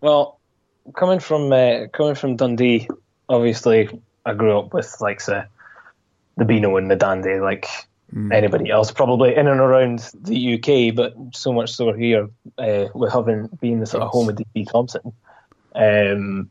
Well, 0.00 0.38
coming 0.94 1.20
from 1.20 1.52
uh, 1.52 1.86
coming 1.92 2.14
from 2.14 2.36
Dundee, 2.36 2.88
obviously 3.28 4.00
I 4.24 4.34
grew 4.34 4.58
up 4.58 4.72
with 4.72 4.96
like 5.00 5.24
the 5.24 5.46
the 6.36 6.44
Beano 6.44 6.76
and 6.76 6.90
the 6.90 6.96
Dandy, 6.96 7.38
like 7.38 7.66
mm. 8.14 8.32
anybody 8.32 8.70
else, 8.70 8.90
probably 8.90 9.36
in 9.36 9.46
and 9.46 9.60
around 9.60 10.10
the 10.14 10.54
UK, 10.54 10.94
but 10.94 11.14
so 11.32 11.52
much 11.52 11.72
so 11.72 11.92
here 11.92 12.28
uh, 12.56 12.86
with 12.94 13.12
having 13.12 13.48
been 13.60 13.80
the 13.80 13.86
sort 13.86 14.02
of 14.02 14.08
home 14.08 14.30
of 14.30 14.36
DC 14.36 14.70
Thomson. 14.70 15.12
Um, 15.74 16.50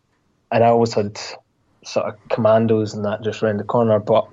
and 0.52 0.64
I 0.64 0.68
always 0.68 0.94
had 0.94 1.20
sort 1.84 2.08
of 2.08 2.30
commandos 2.30 2.94
and 2.94 3.06
that 3.06 3.24
just 3.24 3.42
around 3.42 3.58
the 3.58 3.64
corner. 3.64 4.00
But 4.00 4.28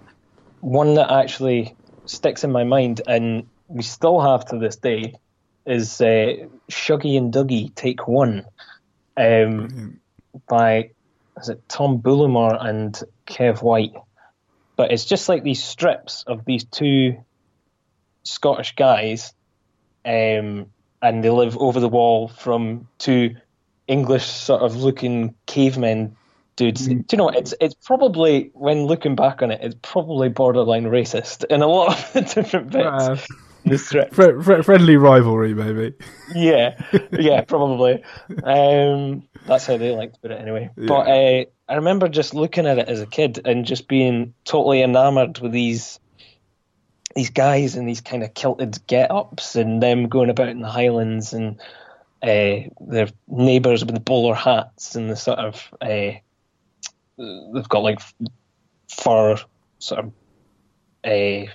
one 0.60 0.94
that 0.94 1.10
actually 1.10 1.76
sticks 2.06 2.44
in 2.44 2.52
my 2.52 2.64
mind, 2.64 3.02
and 3.06 3.46
we 3.68 3.82
still 3.82 4.20
have 4.20 4.46
to 4.46 4.58
this 4.58 4.76
day, 4.76 5.14
is 5.64 6.00
uh, 6.00 6.46
Shuggy 6.70 7.18
and 7.18 7.32
Dougie 7.32 7.74
Take 7.74 8.06
One 8.06 8.46
um, 9.16 10.00
by 10.48 10.90
is 11.40 11.48
it 11.48 11.68
Tom 11.68 12.00
Bullimore 12.00 12.64
and 12.64 12.98
Kev 13.26 13.62
White. 13.62 13.94
But 14.76 14.92
it's 14.92 15.04
just 15.04 15.28
like 15.28 15.42
these 15.42 15.62
strips 15.62 16.24
of 16.26 16.44
these 16.44 16.64
two 16.64 17.16
Scottish 18.24 18.74
guys, 18.74 19.32
um, 20.04 20.66
and 21.02 21.24
they 21.24 21.30
live 21.30 21.56
over 21.56 21.80
the 21.80 21.88
wall 21.88 22.28
from 22.28 22.88
two 22.98 23.36
English 23.88 24.26
sort 24.26 24.62
of 24.62 24.76
looking 24.76 25.34
cavemen 25.46 26.16
dudes. 26.56 26.88
Mm. 26.88 27.06
Do 27.06 27.14
you 27.14 27.18
know 27.18 27.28
it's 27.28 27.54
it's 27.60 27.74
probably 27.74 28.50
when 28.54 28.86
looking 28.86 29.14
back 29.14 29.42
on 29.42 29.50
it, 29.50 29.60
it's 29.62 29.76
probably 29.82 30.28
borderline 30.28 30.84
racist 30.84 31.44
in 31.44 31.62
a 31.62 31.66
lot 31.66 31.98
of 31.98 32.12
the 32.12 32.22
different 32.22 32.70
bits. 32.70 32.86
Uh, 32.86 33.16
fr- 34.12 34.40
fr- 34.40 34.62
friendly 34.62 34.96
rivalry, 34.96 35.54
maybe. 35.54 35.94
Yeah, 36.34 36.80
yeah, 37.12 37.42
probably. 37.42 38.02
Um, 38.42 39.28
that's 39.46 39.66
how 39.66 39.76
they 39.76 39.94
like 39.94 40.14
to 40.14 40.20
put 40.20 40.30
it, 40.30 40.40
anyway. 40.40 40.70
Yeah. 40.76 40.86
But 40.86 41.08
uh, 41.08 41.44
I 41.68 41.74
remember 41.74 42.08
just 42.08 42.34
looking 42.34 42.66
at 42.66 42.78
it 42.78 42.88
as 42.88 43.00
a 43.00 43.06
kid 43.06 43.40
and 43.44 43.64
just 43.64 43.88
being 43.88 44.34
totally 44.44 44.82
enamored 44.82 45.38
with 45.38 45.52
these 45.52 46.00
these 47.14 47.30
guys 47.30 47.76
and 47.76 47.88
these 47.88 48.02
kind 48.02 48.22
of 48.22 48.34
kilted 48.34 48.78
get-ups 48.86 49.56
and 49.56 49.82
them 49.82 50.06
going 50.06 50.28
about 50.28 50.50
in 50.50 50.60
the 50.60 50.68
Highlands 50.68 51.32
and 51.32 51.58
uh, 52.26 52.68
their 52.80 53.08
neighbours 53.28 53.84
with 53.84 53.94
the 53.94 54.00
bowler 54.00 54.34
hats 54.34 54.96
and 54.96 55.08
the 55.08 55.16
sort 55.16 55.38
of 55.38 55.72
uh, 55.80 56.12
they've 57.16 57.68
got 57.68 57.82
like 57.82 58.00
fur 58.88 59.36
sort 59.78 60.04
of 60.04 60.12
a 61.04 61.48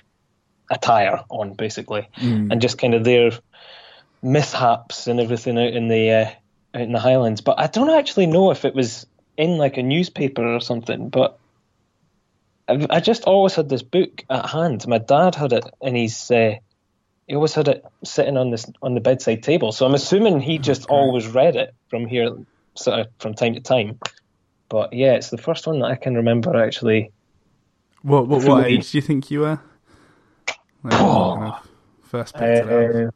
attire 0.70 1.24
on, 1.28 1.52
basically, 1.54 2.08
and 2.50 2.62
just 2.62 2.78
kind 2.78 2.94
of 2.94 3.04
their 3.04 3.32
mishaps 4.22 5.06
and 5.06 5.20
everything 5.20 5.58
out 5.58 5.74
in 5.74 5.88
the 5.88 6.10
uh, 6.10 6.30
out 6.74 6.82
in 6.82 6.92
the 6.92 7.00
Highlands. 7.00 7.42
But 7.42 7.60
I 7.60 7.66
don't 7.66 7.90
actually 7.90 8.26
know 8.26 8.50
if 8.50 8.64
it 8.64 8.74
was 8.74 9.06
in 9.36 9.58
like 9.58 9.76
a 9.76 9.82
newspaper 9.82 10.54
or 10.54 10.60
something. 10.60 11.10
But 11.10 11.38
I, 12.66 12.86
I 12.88 13.00
just 13.00 13.24
always 13.24 13.54
had 13.54 13.68
this 13.68 13.82
book 13.82 14.24
at 14.30 14.48
hand. 14.48 14.86
My 14.86 14.98
dad 14.98 15.34
had 15.34 15.52
it, 15.52 15.64
and 15.82 15.96
he's 15.96 16.30
uh, 16.30 16.54
he 17.26 17.34
always 17.34 17.54
had 17.54 17.68
it 17.68 17.84
sitting 18.04 18.36
on 18.36 18.50
this 18.50 18.66
on 18.82 18.94
the 18.94 19.00
bedside 19.00 19.42
table. 19.42 19.72
So 19.72 19.86
I'm 19.86 19.94
assuming 19.94 20.40
he 20.40 20.58
just 20.58 20.86
always 20.86 21.26
read 21.28 21.56
it 21.56 21.74
from 21.88 22.06
here, 22.06 22.36
sort 22.76 23.00
of 23.00 23.06
from 23.18 23.34
time 23.34 23.54
to 23.54 23.60
time. 23.60 23.98
But 24.68 24.92
yeah, 24.92 25.14
it's 25.14 25.30
the 25.30 25.38
first 25.38 25.66
one 25.66 25.80
that 25.80 25.90
I 25.90 25.96
can 25.96 26.14
remember 26.14 26.56
actually. 26.56 27.12
What 28.02 28.26
what, 28.26 28.42
what 28.44 28.66
age 28.66 28.90
do 28.90 28.98
you 28.98 29.02
think 29.02 29.30
you 29.30 29.40
were? 29.40 29.60
Like, 30.82 31.00
Oh. 31.00 31.34
kind 31.36 31.52
of 31.52 31.68
first 32.02 32.34
picked. 32.34 32.68
Uh, 32.68 33.10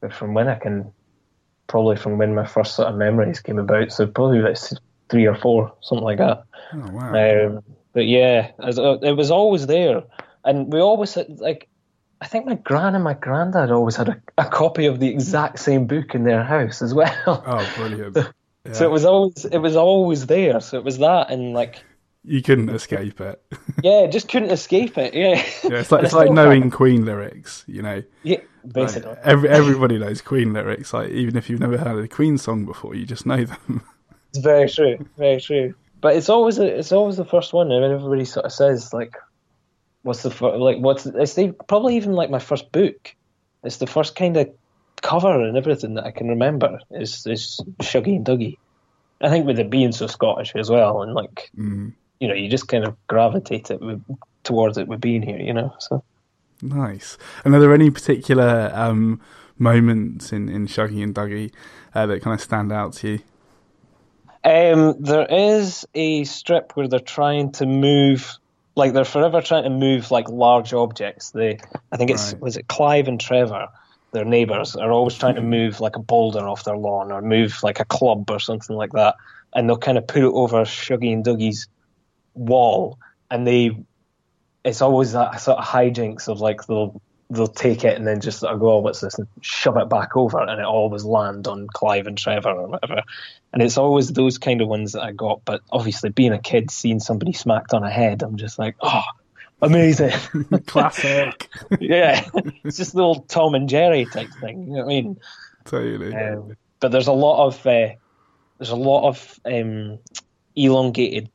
but 0.00 0.12
from 0.12 0.34
when 0.34 0.48
I 0.48 0.54
can, 0.54 0.92
probably 1.66 1.96
from 1.96 2.18
when 2.18 2.34
my 2.34 2.46
first 2.46 2.76
sort 2.76 2.88
of 2.88 2.96
memories 2.96 3.40
came 3.40 3.58
about. 3.58 3.92
So 3.92 4.06
probably 4.06 4.40
like 4.40 4.52
s- 4.52 4.74
three 5.08 5.26
or 5.26 5.34
four, 5.34 5.72
something 5.80 6.04
like 6.04 6.18
that. 6.18 6.44
Oh 6.74 6.88
wow! 6.90 7.46
Um, 7.56 7.62
but 7.92 8.06
yeah, 8.06 8.52
uh, 8.60 8.98
it 9.02 9.16
was 9.16 9.30
always 9.30 9.66
there, 9.66 10.04
and 10.44 10.72
we 10.72 10.80
always 10.80 11.14
had 11.14 11.40
like. 11.40 11.68
I 12.20 12.26
think 12.26 12.46
my 12.46 12.54
gran 12.54 12.94
and 12.94 13.02
my 13.02 13.14
granddad 13.14 13.70
always 13.70 13.96
had 13.96 14.08
a, 14.10 14.22
a 14.36 14.44
copy 14.44 14.86
of 14.86 15.00
the 15.00 15.08
exact 15.08 15.58
same 15.58 15.86
book 15.86 16.14
in 16.14 16.24
their 16.24 16.44
house 16.44 16.82
as 16.82 16.92
well. 16.92 17.14
oh, 17.26 17.72
brilliant! 17.76 18.16
Yeah. 18.66 18.74
So 18.74 18.84
it 18.84 18.90
was 18.90 19.06
always 19.06 19.46
it 19.46 19.56
was 19.56 19.74
always 19.74 20.26
there. 20.26 20.60
So 20.60 20.76
it 20.76 20.84
was 20.84 20.98
that, 20.98 21.30
and 21.30 21.54
like 21.54 21.82
you 22.24 22.42
couldn't 22.42 22.68
escape 22.68 23.18
it. 23.22 23.42
yeah, 23.82 24.06
just 24.06 24.28
couldn't 24.28 24.50
escape 24.50 24.98
it. 24.98 25.14
Yeah, 25.14 25.42
yeah, 25.64 25.78
it's 25.78 25.90
like 25.90 26.04
it's 26.04 26.12
like 26.20 26.30
knowing 26.30 26.68
Queen 26.70 27.06
lyrics. 27.06 27.64
You 27.66 27.80
know, 27.80 28.02
yeah, 28.22 28.40
Like, 28.64 28.72
basically. 28.74 29.14
every, 29.22 29.48
everybody 29.48 29.98
knows 29.98 30.20
Queen 30.20 30.52
lyrics. 30.52 30.92
Like 30.92 31.08
even 31.08 31.36
if 31.36 31.48
you've 31.48 31.58
never 31.60 31.78
heard 31.78 32.04
a 32.04 32.06
Queen 32.06 32.36
song 32.36 32.66
before, 32.66 32.94
you 32.94 33.06
just 33.06 33.24
know 33.24 33.44
them. 33.44 33.82
It's 34.28 34.40
very 34.40 34.68
true, 34.68 35.06
very 35.16 35.40
true. 35.40 35.74
But 36.02 36.16
it's 36.16 36.28
always 36.28 36.58
a, 36.58 36.66
it's 36.66 36.92
always 36.92 37.16
the 37.16 37.24
first 37.24 37.54
one, 37.54 37.72
and 37.72 37.82
everybody 37.82 38.26
sort 38.26 38.44
of 38.44 38.52
says 38.52 38.92
like, 38.92 39.16
"What's 40.02 40.22
the 40.22 40.30
fir- 40.30 40.56
like? 40.56 40.78
What's 40.78 41.06
it's 41.06 41.34
the, 41.34 41.52
probably 41.68 41.96
even 41.96 42.12
like 42.12 42.30
my 42.30 42.38
first 42.38 42.72
book. 42.72 43.14
It's 43.62 43.76
the 43.76 43.86
first 43.86 44.16
kind 44.16 44.36
of 44.36 44.48
cover 45.02 45.42
and 45.42 45.56
everything 45.56 45.94
that 45.94 46.04
I 46.04 46.10
can 46.10 46.28
remember 46.28 46.80
is 46.90 47.26
is 47.26 47.60
Shuggy 47.82 48.16
and 48.16 48.26
Dougie. 48.26 48.58
I 49.20 49.28
think 49.28 49.46
with 49.46 49.58
it 49.58 49.70
being 49.70 49.92
so 49.92 50.06
Scottish 50.06 50.54
as 50.56 50.70
well, 50.70 51.02
and 51.02 51.14
like 51.14 51.50
Mm, 51.56 51.94
you 52.20 52.28
know, 52.28 52.34
you 52.34 52.48
just 52.48 52.68
kind 52.68 52.84
of 52.84 52.96
gravitate 53.06 53.70
it 53.70 53.80
with, 53.80 54.02
towards 54.44 54.78
it 54.78 54.86
with 54.88 55.00
being 55.00 55.22
here, 55.22 55.38
you 55.38 55.52
know. 55.52 55.74
So 55.78 56.04
nice. 56.62 57.18
And 57.44 57.54
are 57.54 57.60
there 57.60 57.74
any 57.74 57.90
particular 57.90 58.70
um, 58.74 59.20
moments 59.58 60.32
in 60.32 60.48
in 60.48 60.66
Shuggy 60.66 61.02
and 61.02 61.14
Dougie 61.14 61.52
uh, 61.94 62.06
that 62.06 62.22
kind 62.22 62.34
of 62.34 62.40
stand 62.40 62.72
out 62.72 62.92
to 62.94 63.08
you? 63.08 63.18
Um, 64.42 64.96
there 65.00 65.26
is 65.30 65.86
a 65.94 66.24
strip 66.24 66.72
where 66.74 66.88
they're 66.88 66.98
trying 66.98 67.52
to 67.52 67.66
move, 67.66 68.38
like 68.80 68.94
they're 68.94 69.04
forever 69.04 69.42
trying 69.42 69.64
to 69.64 69.70
move 69.70 70.10
like 70.10 70.28
large 70.28 70.72
objects. 70.72 71.30
They, 71.30 71.58
I 71.92 71.96
think 71.98 72.10
it's 72.10 72.32
Right. 72.32 72.42
was 72.42 72.56
it 72.56 72.66
Clive 72.66 73.08
and 73.08 73.20
Trevor, 73.20 73.68
their 74.12 74.24
neighbours, 74.24 74.74
are 74.74 74.90
always 74.90 75.14
trying 75.14 75.34
to 75.34 75.42
mm-hmm. 75.42 75.50
move 75.50 75.80
like 75.80 75.96
a 75.96 76.00
boulder 76.00 76.48
off 76.48 76.64
their 76.64 76.76
lawn 76.76 77.12
or 77.12 77.20
move 77.20 77.62
like 77.62 77.78
a 77.78 77.84
club 77.84 78.30
or 78.30 78.40
something 78.40 78.74
like 78.74 78.92
that, 78.92 79.16
and 79.54 79.68
they'll 79.68 79.76
kind 79.76 79.98
of 79.98 80.06
put 80.06 80.22
it 80.22 80.32
over 80.32 80.62
Shuggy 80.64 81.12
and 81.12 81.22
Dougie's 81.22 81.68
wall, 82.34 82.98
and 83.30 83.46
they, 83.46 83.76
it's 84.64 84.80
always 84.80 85.12
that 85.12 85.40
sort 85.40 85.58
of 85.58 85.64
hijinks 85.64 86.28
of 86.28 86.40
like 86.40 86.66
they'll 86.66 87.00
they'll 87.30 87.46
take 87.46 87.84
it 87.84 87.96
and 87.96 88.06
then 88.06 88.20
just 88.20 88.40
sort 88.40 88.52
of 88.52 88.60
go, 88.60 88.72
oh, 88.72 88.78
what's 88.78 89.00
this, 89.00 89.18
and 89.18 89.28
shove 89.40 89.76
it 89.76 89.88
back 89.88 90.16
over, 90.16 90.40
and 90.40 90.60
it 90.60 90.66
always 90.66 91.04
land 91.04 91.46
on 91.46 91.68
Clive 91.68 92.06
and 92.06 92.18
Trevor 92.18 92.50
or 92.50 92.66
whatever. 92.66 93.02
And 93.52 93.62
it's 93.62 93.78
always 93.78 94.08
those 94.08 94.38
kind 94.38 94.60
of 94.60 94.68
ones 94.68 94.92
that 94.92 95.02
I 95.02 95.12
got. 95.12 95.44
But 95.44 95.62
obviously, 95.70 96.10
being 96.10 96.32
a 96.32 96.40
kid, 96.40 96.70
seeing 96.70 97.00
somebody 97.00 97.32
smacked 97.32 97.72
on 97.72 97.84
a 97.84 97.90
head, 97.90 98.22
I'm 98.22 98.36
just 98.36 98.58
like, 98.58 98.76
oh, 98.80 99.02
amazing. 99.62 100.12
Classic. 100.66 101.48
yeah, 101.80 102.26
it's 102.64 102.76
just 102.76 102.94
the 102.94 103.02
old 103.02 103.28
Tom 103.28 103.54
and 103.54 103.68
Jerry 103.68 104.06
type 104.06 104.30
thing. 104.40 104.66
You 104.66 104.72
know 104.74 104.84
what 104.84 104.84
I 104.84 104.86
mean? 104.88 105.20
totally. 105.64 106.14
Um, 106.14 106.56
but 106.80 106.90
there's 106.90 107.08
a 107.08 107.12
lot 107.12 107.46
of 107.46 107.66
uh, 107.66 107.90
there's 108.58 108.70
a 108.70 108.76
lot 108.76 109.08
of 109.08 109.40
um, 109.44 109.98
elongated 110.56 111.30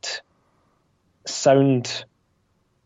sound 1.26 2.04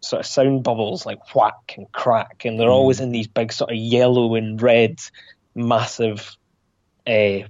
sort 0.01 0.21
of 0.21 0.27
sound 0.27 0.63
bubbles 0.63 1.07
like 1.07 1.35
whack 1.35 1.75
and 1.77 1.91
crack, 1.93 2.45
and 2.45 2.59
they're 2.59 2.71
always 2.71 3.01
in 3.01 3.11
these 3.11 3.27
big 3.27 3.53
sort 3.53 3.71
of 3.71 3.77
yellow 3.77 4.35
and 4.35 4.61
red, 4.61 4.99
massive, 5.55 6.37
uh, 7.07 7.41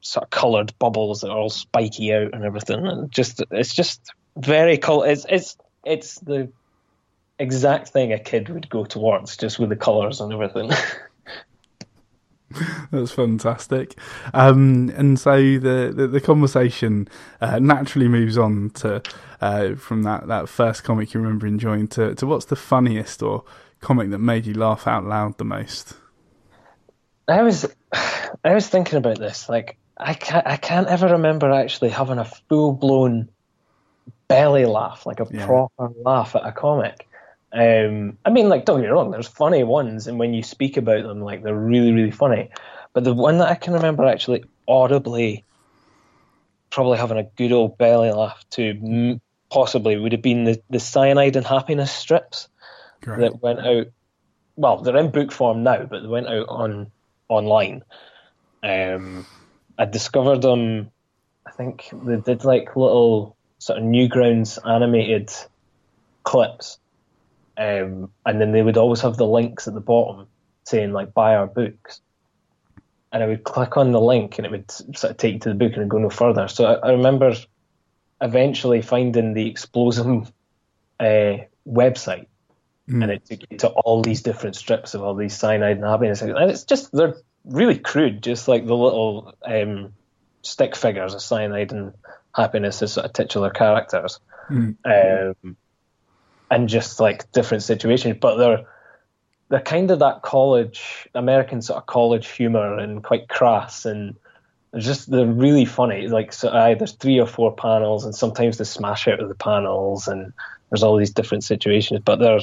sort 0.00 0.24
of 0.24 0.30
coloured 0.30 0.78
bubbles 0.78 1.20
that 1.20 1.30
are 1.30 1.38
all 1.38 1.50
spiky 1.50 2.12
out 2.12 2.34
and 2.34 2.44
everything, 2.44 2.86
and 2.86 3.10
just 3.10 3.42
it's 3.50 3.74
just 3.74 4.00
very 4.36 4.78
cool. 4.78 5.02
It's 5.02 5.26
it's 5.28 5.56
it's 5.84 6.18
the 6.20 6.50
exact 7.38 7.88
thing 7.88 8.12
a 8.12 8.18
kid 8.18 8.48
would 8.48 8.68
go 8.68 8.84
towards, 8.84 9.36
just 9.36 9.58
with 9.58 9.70
the 9.70 9.76
colours 9.76 10.20
and 10.20 10.32
everything. 10.32 10.70
That's 12.90 13.12
fantastic. 13.12 13.96
Um, 14.34 14.90
and 14.96 15.18
so 15.18 15.36
the, 15.58 15.92
the, 15.94 16.06
the 16.06 16.20
conversation 16.20 17.08
uh, 17.40 17.58
naturally 17.58 18.08
moves 18.08 18.38
on 18.38 18.70
to 18.76 19.02
uh, 19.40 19.74
from 19.74 20.02
that, 20.04 20.28
that 20.28 20.48
first 20.48 20.84
comic 20.84 21.14
you 21.14 21.20
remember 21.20 21.46
enjoying 21.46 21.88
to, 21.88 22.14
to 22.14 22.26
what's 22.26 22.46
the 22.46 22.56
funniest 22.56 23.22
or 23.22 23.44
comic 23.80 24.10
that 24.10 24.18
made 24.18 24.46
you 24.46 24.54
laugh 24.54 24.86
out 24.86 25.04
loud 25.04 25.38
the 25.38 25.44
most? 25.44 25.94
I 27.28 27.42
was, 27.42 27.66
I 28.44 28.54
was 28.54 28.68
thinking 28.68 28.98
about 28.98 29.18
this. 29.18 29.48
Like, 29.48 29.78
I 29.96 30.14
can't, 30.14 30.46
I 30.46 30.56
can't 30.56 30.88
ever 30.88 31.08
remember 31.08 31.50
actually 31.50 31.90
having 31.90 32.18
a 32.18 32.24
full 32.48 32.72
blown 32.72 33.30
belly 34.28 34.66
laugh, 34.66 35.06
like 35.06 35.20
a 35.20 35.26
Yeah. 35.30 35.46
proper 35.46 35.90
laugh 36.04 36.36
at 36.36 36.46
a 36.46 36.52
comic. 36.52 37.08
Um, 37.52 38.16
I 38.24 38.30
mean, 38.30 38.48
like, 38.48 38.64
don't 38.64 38.80
get 38.80 38.86
me 38.86 38.92
wrong, 38.92 39.10
there's 39.10 39.28
funny 39.28 39.62
ones, 39.62 40.06
and 40.06 40.18
when 40.18 40.32
you 40.32 40.42
speak 40.42 40.76
about 40.76 41.02
them, 41.02 41.20
like, 41.20 41.42
they're 41.42 41.54
really, 41.54 41.92
really 41.92 42.10
funny. 42.10 42.50
But 42.92 43.04
the 43.04 43.14
one 43.14 43.38
that 43.38 43.48
I 43.48 43.54
can 43.54 43.74
remember 43.74 44.06
actually 44.06 44.44
audibly, 44.66 45.44
probably 46.70 46.98
having 46.98 47.18
a 47.18 47.24
good 47.36 47.52
old 47.52 47.76
belly 47.76 48.10
laugh 48.10 48.42
to, 48.50 49.20
possibly 49.50 49.98
would 49.98 50.12
have 50.12 50.22
been 50.22 50.44
the, 50.44 50.62
the 50.70 50.80
Cyanide 50.80 51.36
and 51.36 51.46
Happiness 51.46 51.92
strips 51.92 52.48
Great. 53.02 53.20
that 53.20 53.42
went 53.42 53.60
out. 53.60 53.86
Well, 54.56 54.78
they're 54.78 54.96
in 54.96 55.10
book 55.10 55.30
form 55.30 55.62
now, 55.62 55.84
but 55.84 56.00
they 56.00 56.08
went 56.08 56.28
out 56.28 56.48
on 56.48 56.90
online. 57.28 57.82
Um, 58.62 59.26
I 59.78 59.84
discovered 59.84 60.42
them. 60.42 60.90
I 61.46 61.50
think 61.50 61.90
they 61.92 62.16
did 62.16 62.44
like 62.44 62.76
little 62.76 63.36
sort 63.58 63.78
of 63.78 63.84
Newgrounds 63.84 64.58
animated 64.66 65.30
clips, 66.22 66.78
um, 67.56 68.10
and 68.24 68.40
then 68.40 68.52
they 68.52 68.62
would 68.62 68.76
always 68.76 69.00
have 69.00 69.16
the 69.16 69.26
links 69.26 69.68
at 69.68 69.74
the 69.74 69.80
bottom 69.80 70.26
saying 70.64 70.92
like 70.92 71.14
buy 71.14 71.36
our 71.36 71.46
books. 71.46 72.00
And 73.12 73.22
I 73.22 73.26
would 73.26 73.44
click 73.44 73.76
on 73.76 73.92
the 73.92 74.00
link, 74.00 74.38
and 74.38 74.46
it 74.46 74.50
would 74.50 74.70
sort 74.70 75.10
of 75.10 75.16
take 75.18 75.34
you 75.34 75.40
to 75.40 75.50
the 75.50 75.54
book 75.54 75.76
and 75.76 75.90
go 75.90 75.98
no 75.98 76.08
further. 76.08 76.48
So 76.48 76.64
I, 76.64 76.88
I 76.88 76.92
remember 76.92 77.34
eventually 78.22 78.80
finding 78.80 79.34
the 79.34 79.52
Explosm 79.52 80.30
uh, 80.98 81.36
website 81.68 82.26
and 82.88 83.10
it 83.10 83.24
took 83.24 83.40
you 83.50 83.58
to 83.58 83.68
all 83.68 84.02
these 84.02 84.22
different 84.22 84.56
strips 84.56 84.94
of 84.94 85.02
all 85.02 85.14
these 85.14 85.36
cyanide 85.36 85.76
and 85.76 85.84
happiness. 85.84 86.20
And 86.22 86.50
it's 86.50 86.64
just 86.64 86.92
they're 86.92 87.16
really 87.44 87.78
crude, 87.78 88.22
just 88.22 88.48
like 88.48 88.66
the 88.66 88.76
little 88.76 89.34
um, 89.44 89.92
stick 90.42 90.76
figures 90.76 91.14
of 91.14 91.22
cyanide 91.22 91.72
and 91.72 91.94
happiness 92.34 92.82
as 92.82 92.94
sort 92.94 93.06
of 93.06 93.12
titular 93.12 93.50
characters, 93.50 94.20
um, 94.84 95.56
and 96.52 96.68
just 96.68 97.00
like 97.00 97.30
different 97.32 97.64
situations. 97.64 98.18
But 98.20 98.36
they're 98.36 98.64
they're 99.48 99.60
kind 99.60 99.90
of 99.90 99.98
that 99.98 100.22
college 100.22 101.08
American 101.14 101.62
sort 101.62 101.78
of 101.78 101.86
college 101.86 102.28
humor 102.28 102.78
and 102.78 103.02
quite 103.02 103.28
crass 103.28 103.84
and. 103.84 104.14
Just 104.78 105.10
they're 105.10 105.26
really 105.26 105.66
funny. 105.66 106.08
Like 106.08 106.32
so, 106.32 106.48
aye, 106.48 106.72
there's 106.72 106.92
three 106.92 107.20
or 107.20 107.26
four 107.26 107.54
panels, 107.54 108.06
and 108.06 108.14
sometimes 108.14 108.56
they 108.56 108.64
smash 108.64 109.06
out 109.06 109.20
of 109.20 109.28
the 109.28 109.34
panels, 109.34 110.08
and 110.08 110.32
there's 110.70 110.82
all 110.82 110.96
these 110.96 111.10
different 111.10 111.44
situations. 111.44 112.00
But 112.02 112.20
they're 112.20 112.40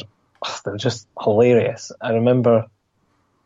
they're 0.63 0.77
just 0.77 1.07
hilarious. 1.19 1.91
I 2.01 2.11
remember 2.11 2.67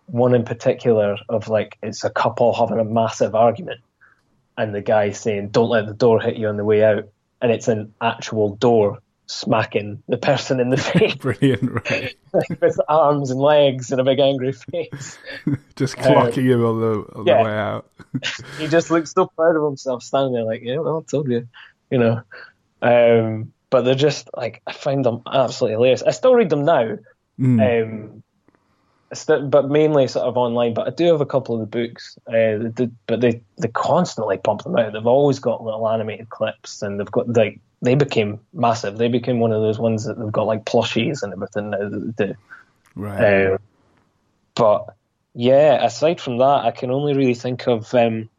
one 0.07 0.35
in 0.35 0.43
particular 0.43 1.15
of 1.29 1.47
like 1.47 1.77
it's 1.81 2.03
a 2.03 2.09
couple 2.09 2.53
having 2.53 2.77
a 2.77 2.83
massive 2.83 3.35
argument, 3.35 3.79
and 4.57 4.75
the 4.75 4.81
guy 4.81 5.11
saying, 5.11 5.51
"Don't 5.51 5.69
let 5.69 5.87
the 5.87 5.93
door 5.93 6.19
hit 6.19 6.35
you 6.35 6.49
on 6.49 6.57
the 6.57 6.65
way 6.65 6.83
out," 6.83 7.07
and 7.41 7.53
it's 7.53 7.69
an 7.69 7.93
actual 8.01 8.57
door 8.57 8.99
smacking 9.25 10.03
the 10.07 10.17
person 10.17 10.59
in 10.59 10.69
the 10.69 10.77
face 10.77 11.15
Brilliant, 11.15 11.71
right? 11.71 12.15
like, 12.33 12.61
with 12.61 12.79
arms 12.87 13.31
and 13.31 13.39
legs 13.39 13.91
and 13.91 14.01
a 14.01 14.03
big 14.03 14.19
angry 14.19 14.53
face. 14.53 15.17
Just 15.75 15.95
clocking 15.97 16.45
him 16.45 16.65
on 16.65 16.79
the 16.79 17.05
on 17.15 17.25
yeah. 17.25 17.37
the 17.37 17.43
way 17.43 17.51
out. 17.51 17.89
he 18.59 18.67
just 18.67 18.91
looks 18.91 19.11
so 19.11 19.25
proud 19.25 19.55
of 19.55 19.63
himself 19.63 20.03
standing 20.03 20.33
there 20.33 20.43
like, 20.43 20.61
yeah, 20.63 20.77
well, 20.77 20.99
I 20.99 21.09
told 21.09 21.29
you, 21.29 21.47
you 21.89 21.97
know. 21.97 22.21
Um, 22.81 23.53
but 23.69 23.81
they're 23.81 23.95
just 23.95 24.29
like 24.37 24.61
I 24.67 24.73
find 24.73 25.03
them 25.03 25.23
absolutely 25.25 25.75
hilarious. 25.75 26.03
I 26.03 26.11
still 26.11 26.35
read 26.35 26.51
them 26.51 26.63
now, 26.63 26.97
Um, 27.39 28.23
st- 29.13 29.49
but 29.49 29.69
mainly 29.69 30.07
sort 30.07 30.27
of 30.27 30.37
online. 30.37 30.73
But 30.73 30.87
I 30.87 30.91
do 30.91 31.05
have 31.05 31.21
a 31.21 31.25
couple 31.25 31.55
of 31.55 31.61
the 31.61 31.87
books, 31.87 32.17
uh, 32.27 32.69
the, 32.69 32.91
but 33.07 33.21
they 33.21 33.41
they 33.57 33.69
constantly 33.69 34.37
pump 34.37 34.63
them 34.63 34.77
out. 34.77 34.93
They've 34.93 35.07
always 35.07 35.39
got 35.39 35.63
little 35.63 35.89
animated 35.89 36.29
clips, 36.29 36.81
and 36.81 36.99
they've 36.99 37.11
got 37.11 37.29
like 37.29 37.59
they 37.83 37.95
became 37.95 38.39
massive. 38.53 38.97
They 38.97 39.09
became 39.09 39.39
one 39.39 39.51
of 39.51 39.61
those 39.61 39.77
ones 39.77 40.05
that 40.05 40.17
they've 40.17 40.31
got 40.31 40.47
like 40.47 40.63
plushies 40.63 41.21
and 41.21 41.33
everything 41.33 41.69
now 41.69 41.89
that 41.89 42.13
they 42.17 42.27
do. 42.27 42.35
Right. 42.95 43.51
Um, 43.51 43.59
but 44.55 44.95
yeah, 45.35 45.85
aside 45.85 46.21
from 46.21 46.37
that, 46.37 46.63
I 46.63 46.71
can 46.71 46.91
only 46.91 47.13
really 47.13 47.33
think 47.33 47.67
of 47.67 47.93
um, 47.93 48.29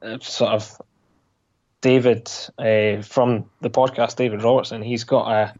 uh, 0.00 0.18
sort 0.20 0.52
of 0.52 0.80
David 1.82 2.32
uh, 2.58 3.02
from 3.02 3.50
the 3.60 3.70
podcast, 3.70 4.16
David 4.16 4.42
Robertson. 4.42 4.80
He's 4.80 5.04
got 5.04 5.30
a 5.30 5.54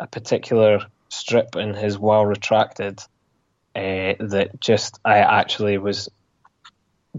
a 0.00 0.06
particular 0.06 0.80
strip 1.08 1.56
in 1.56 1.74
his 1.74 1.98
Well 1.98 2.24
Retracted 2.26 3.00
uh, 3.74 4.14
that 4.18 4.60
just 4.60 4.98
I 5.04 5.18
actually 5.18 5.78
was 5.78 6.08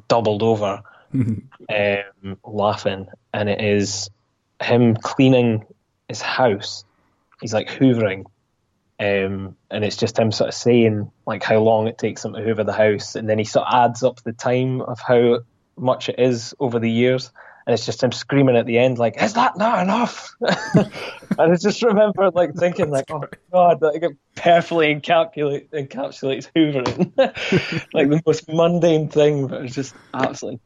doubled 0.08 0.44
over 0.44 0.82
um, 1.14 2.38
laughing, 2.44 3.08
and 3.34 3.50
it 3.50 3.62
is 3.62 4.10
him 4.62 4.96
cleaning 4.96 5.66
his 6.08 6.22
house. 6.22 6.84
He's 7.42 7.54
like 7.54 7.70
hoovering, 7.70 8.26
um, 9.00 9.56
and 9.72 9.86
it's 9.86 9.96
just 9.96 10.20
him 10.20 10.32
sort 10.32 10.50
of 10.50 10.54
saying 10.54 11.12
like 11.26 11.44
how 11.44 11.60
long 11.60 11.88
it 11.88 11.98
takes 11.98 12.26
him 12.26 12.34
to 12.34 12.42
hoover 12.42 12.64
the 12.64 12.74
house, 12.74 13.16
and 13.16 13.30
then 13.30 13.38
he 13.38 13.46
sort 13.46 13.68
of 13.68 13.74
adds 13.74 14.04
up 14.04 14.22
the 14.24 14.34
time 14.34 14.82
of 14.82 15.00
how 15.00 15.40
much 15.78 16.10
it 16.10 16.20
is 16.20 16.54
over 16.60 16.80
the 16.80 16.92
years, 16.92 17.32
and 17.66 17.74
it's 17.74 17.86
just 17.86 18.04
him 18.04 18.12
screaming 18.12 18.58
at 18.58 18.66
the 18.66 18.78
end 18.78 18.98
like, 18.98 19.22
"Is 19.22 19.34
that 19.34 19.58
not 19.58 19.82
enough?" 19.82 20.36
and 20.42 20.90
I 21.38 21.56
just 21.56 21.82
remember 21.82 22.30
like 22.32 22.56
thinking 22.56 22.90
like, 22.90 23.06
"Oh 23.10 23.24
God, 23.54 23.82
like 23.82 24.04
perfectly 24.36 24.94
encapsulate, 24.94 25.70
encapsulates 25.70 26.50
hoovering, 26.54 27.16
like 27.94 28.10
the 28.10 28.22
most 28.26 28.50
mundane 28.50 29.08
thing, 29.08 29.48
but 29.48 29.64
it's 29.64 29.76
just 29.76 29.96
absolutely, 30.14 30.60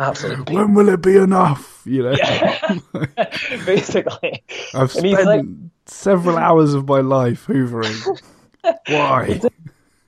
absolutely." 0.00 0.54
when 0.56 0.74
will 0.74 0.88
it 0.88 1.02
be 1.02 1.16
enough? 1.16 1.82
You 1.84 2.02
know, 2.04 2.16
Basically, 3.66 4.42
I've 4.74 4.92
spent 4.92 5.24
like- 5.24 5.44
several 5.86 6.36
hours 6.36 6.74
of 6.74 6.86
my 6.88 7.00
life 7.00 7.46
hoovering. 7.46 8.20
Why? 8.88 9.40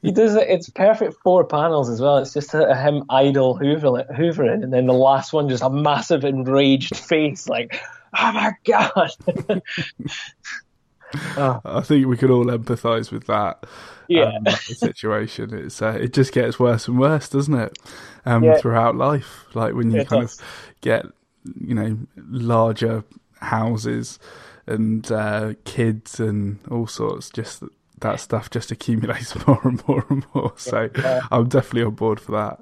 He 0.03 0.11
does 0.11 0.35
it. 0.35 0.49
It's 0.49 0.69
perfect 0.69 1.15
four 1.23 1.45
panels 1.45 1.89
as 1.89 2.01
well. 2.01 2.19
It's 2.19 2.35
just 2.35 2.53
a, 2.55 2.75
him 2.75 3.05
idle 3.09 3.57
hoovering, 3.59 4.11
hoovering, 4.15 4.63
and 4.65 4.73
then 4.73 4.87
the 4.87 4.93
last 4.93 5.33
one 5.33 5.49
just 5.49 5.63
a 5.63 5.71
massive 5.71 6.25
enraged 6.25 6.97
face, 6.97 7.49
like, 7.49 7.81
"Oh 8.19 8.33
my 8.33 8.53
god!" 8.65 9.11
oh, 11.37 11.61
I 11.65 11.81
think 11.83 12.07
we 12.09 12.17
could 12.17 12.31
all 12.31 12.47
empathise 12.47 13.13
with 13.13 13.27
that. 13.29 13.65
Yeah, 14.14 14.31
um, 14.37 14.45
situation. 14.73 15.54
It's 15.54 15.83
uh, 15.83 15.99
it 16.00 16.12
just 16.12 16.33
gets 16.33 16.59
worse 16.59 16.88
and 16.88 16.99
worse, 16.99 17.28
doesn't 17.28 17.54
it? 17.54 17.78
Um, 18.25 18.42
Yeah. 18.42 18.54
throughout 18.54 18.97
life, 18.97 19.47
like 19.54 19.75
when 19.75 19.90
you 19.90 20.00
It 20.00 20.04
kind 20.04 20.23
does. 20.23 20.38
of 20.38 20.73
get, 20.81 21.07
you 21.61 21.75
know, 21.75 21.99
larger 22.16 23.04
houses 23.40 24.19
and 24.66 25.11
uh, 25.11 25.54
kids 25.64 26.21
and 26.21 26.59
all 26.71 26.87
sorts. 26.87 27.31
Just 27.31 27.62
that 28.00 28.21
stuff 28.21 28.50
just 28.50 28.71
accumulates 28.71 29.35
more 29.47 29.61
and 29.64 29.87
more 29.88 30.04
and 30.11 30.25
more. 30.35 30.52
So 30.57 30.90
I'm 31.31 31.49
definitely 31.49 31.85
on 31.85 31.95
board 31.95 32.21
for 32.21 32.33
that. 32.33 32.61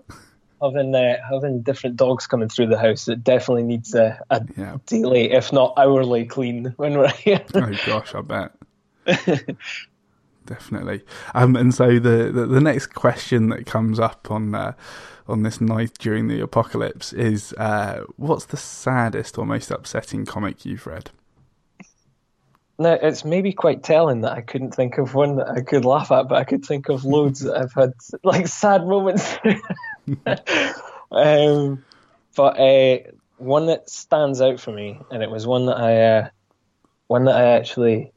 having 0.62 0.94
uh, 0.94 1.16
having 1.28 1.62
different 1.62 1.96
dogs 1.96 2.26
coming 2.26 2.48
through 2.48 2.66
the 2.68 2.78
house, 2.78 3.08
it 3.08 3.24
definitely 3.24 3.62
needs 3.62 3.94
a, 3.94 4.20
a 4.30 4.42
Yeah. 4.56 4.76
daily, 4.86 5.32
if 5.32 5.52
not 5.52 5.74
hourly, 5.76 6.26
clean 6.26 6.74
when 6.76 6.98
we're 6.98 7.08
here. 7.12 7.44
Oh 7.54 7.74
gosh, 7.76 8.14
I 8.14 8.22
bet. 8.22 8.52
Definitely. 10.50 11.02
Um, 11.32 11.54
and 11.54 11.72
so 11.72 12.00
the, 12.00 12.32
the 12.32 12.44
the 12.44 12.60
next 12.60 12.88
question 12.88 13.50
that 13.50 13.66
comes 13.66 14.00
up 14.00 14.32
on 14.32 14.52
uh, 14.52 14.72
on 15.28 15.44
this 15.44 15.60
night 15.60 15.96
during 16.00 16.26
the 16.26 16.40
apocalypse 16.40 17.12
is, 17.12 17.52
uh, 17.52 18.02
what's 18.16 18.46
the 18.46 18.56
saddest 18.56 19.38
or 19.38 19.46
most 19.46 19.70
upsetting 19.70 20.26
comic 20.26 20.64
you've 20.64 20.88
read? 20.88 21.10
Now, 22.80 22.94
it's 22.94 23.24
maybe 23.24 23.52
quite 23.52 23.84
telling 23.84 24.22
that 24.22 24.32
I 24.32 24.40
couldn't 24.40 24.74
think 24.74 24.98
of 24.98 25.14
one 25.14 25.36
that 25.36 25.50
I 25.50 25.60
could 25.60 25.84
laugh 25.84 26.10
at, 26.10 26.28
but 26.28 26.38
I 26.38 26.44
could 26.44 26.64
think 26.64 26.88
of 26.88 27.04
loads 27.04 27.40
that 27.40 27.56
I've 27.56 27.72
had 27.72 27.92
like 28.24 28.48
sad 28.48 28.84
moments. 28.84 29.38
um, 31.12 31.84
but 32.34 32.58
uh, 32.58 32.98
one 33.36 33.66
that 33.66 33.88
stands 33.88 34.40
out 34.40 34.58
for 34.58 34.72
me, 34.72 34.98
and 35.12 35.22
it 35.22 35.30
was 35.30 35.46
one 35.46 35.66
that 35.66 35.78
I, 35.78 36.02
uh, 36.02 36.28
one 37.06 37.26
that 37.26 37.36
I 37.36 37.52
actually, 37.52 38.10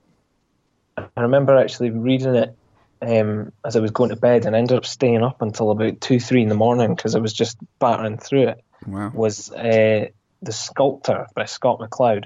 I 0.97 1.21
remember 1.21 1.57
actually 1.57 1.89
reading 1.91 2.35
it 2.35 2.55
um, 3.01 3.51
as 3.65 3.75
I 3.75 3.79
was 3.79 3.91
going 3.91 4.09
to 4.09 4.15
bed, 4.15 4.45
and 4.45 4.55
I 4.55 4.59
ended 4.59 4.77
up 4.77 4.85
staying 4.85 5.23
up 5.23 5.41
until 5.41 5.71
about 5.71 6.01
two, 6.01 6.19
three 6.19 6.41
in 6.41 6.49
the 6.49 6.55
morning 6.55 6.95
because 6.95 7.15
I 7.15 7.19
was 7.19 7.33
just 7.33 7.57
battering 7.79 8.17
through 8.17 8.49
it 8.49 8.63
Wow. 8.85 9.11
was 9.13 9.51
uh, 9.51 10.07
The 10.41 10.51
Sculptor 10.51 11.27
by 11.35 11.45
Scott 11.45 11.79
McCloud. 11.79 12.25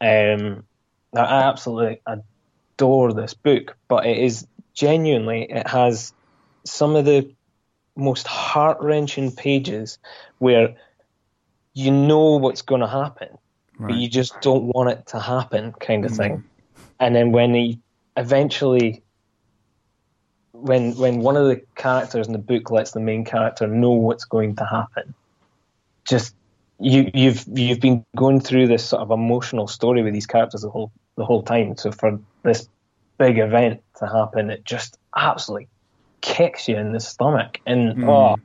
Um, 0.00 0.64
now, 1.12 1.24
I 1.24 1.48
absolutely 1.48 2.00
adore 2.06 3.12
this 3.12 3.34
book, 3.34 3.76
but 3.88 4.06
it 4.06 4.18
is 4.18 4.46
genuinely, 4.74 5.46
it 5.50 5.66
has 5.66 6.12
some 6.64 6.96
of 6.96 7.04
the 7.04 7.34
most 7.96 8.26
heart 8.26 8.78
wrenching 8.80 9.32
pages 9.32 9.98
where 10.38 10.76
you 11.74 11.90
know 11.90 12.36
what's 12.36 12.62
going 12.62 12.80
to 12.80 12.88
happen, 12.88 13.38
Right. 13.78 13.88
but 13.88 13.96
you 13.96 14.08
just 14.08 14.40
don't 14.40 14.64
want 14.64 14.90
it 14.90 15.06
to 15.08 15.20
happen, 15.20 15.72
kind 15.72 16.04
of 16.04 16.12
thing. 16.12 16.44
And 17.00 17.14
then 17.14 17.32
when 17.32 17.54
he 17.54 17.80
eventually 18.16 19.02
when 20.52 20.96
when 20.96 21.20
one 21.20 21.36
of 21.36 21.46
the 21.46 21.62
characters 21.76 22.26
in 22.26 22.32
the 22.32 22.38
book 22.38 22.70
lets 22.70 22.90
the 22.90 23.00
main 23.00 23.24
character 23.24 23.66
know 23.66 23.92
what's 23.92 24.24
going 24.24 24.56
to 24.56 24.64
happen, 24.64 25.14
just 26.04 26.34
you 26.80 27.10
you've 27.14 27.44
you've 27.46 27.80
been 27.80 28.04
going 28.16 28.40
through 28.40 28.66
this 28.66 28.84
sort 28.84 29.02
of 29.02 29.10
emotional 29.10 29.68
story 29.68 30.02
with 30.02 30.14
these 30.14 30.26
characters 30.26 30.62
the 30.62 30.70
whole 30.70 30.92
the 31.16 31.24
whole 31.24 31.42
time. 31.42 31.76
So 31.76 31.92
for 31.92 32.18
this 32.42 32.68
big 33.18 33.38
event 33.38 33.82
to 33.98 34.06
happen, 34.06 34.50
it 34.50 34.64
just 34.64 34.98
absolutely 35.16 35.68
kicks 36.20 36.68
you 36.68 36.76
in 36.76 36.92
the 36.92 37.00
stomach. 37.00 37.60
And 37.66 37.92
hmm. 37.92 38.08
oh, 38.08 38.36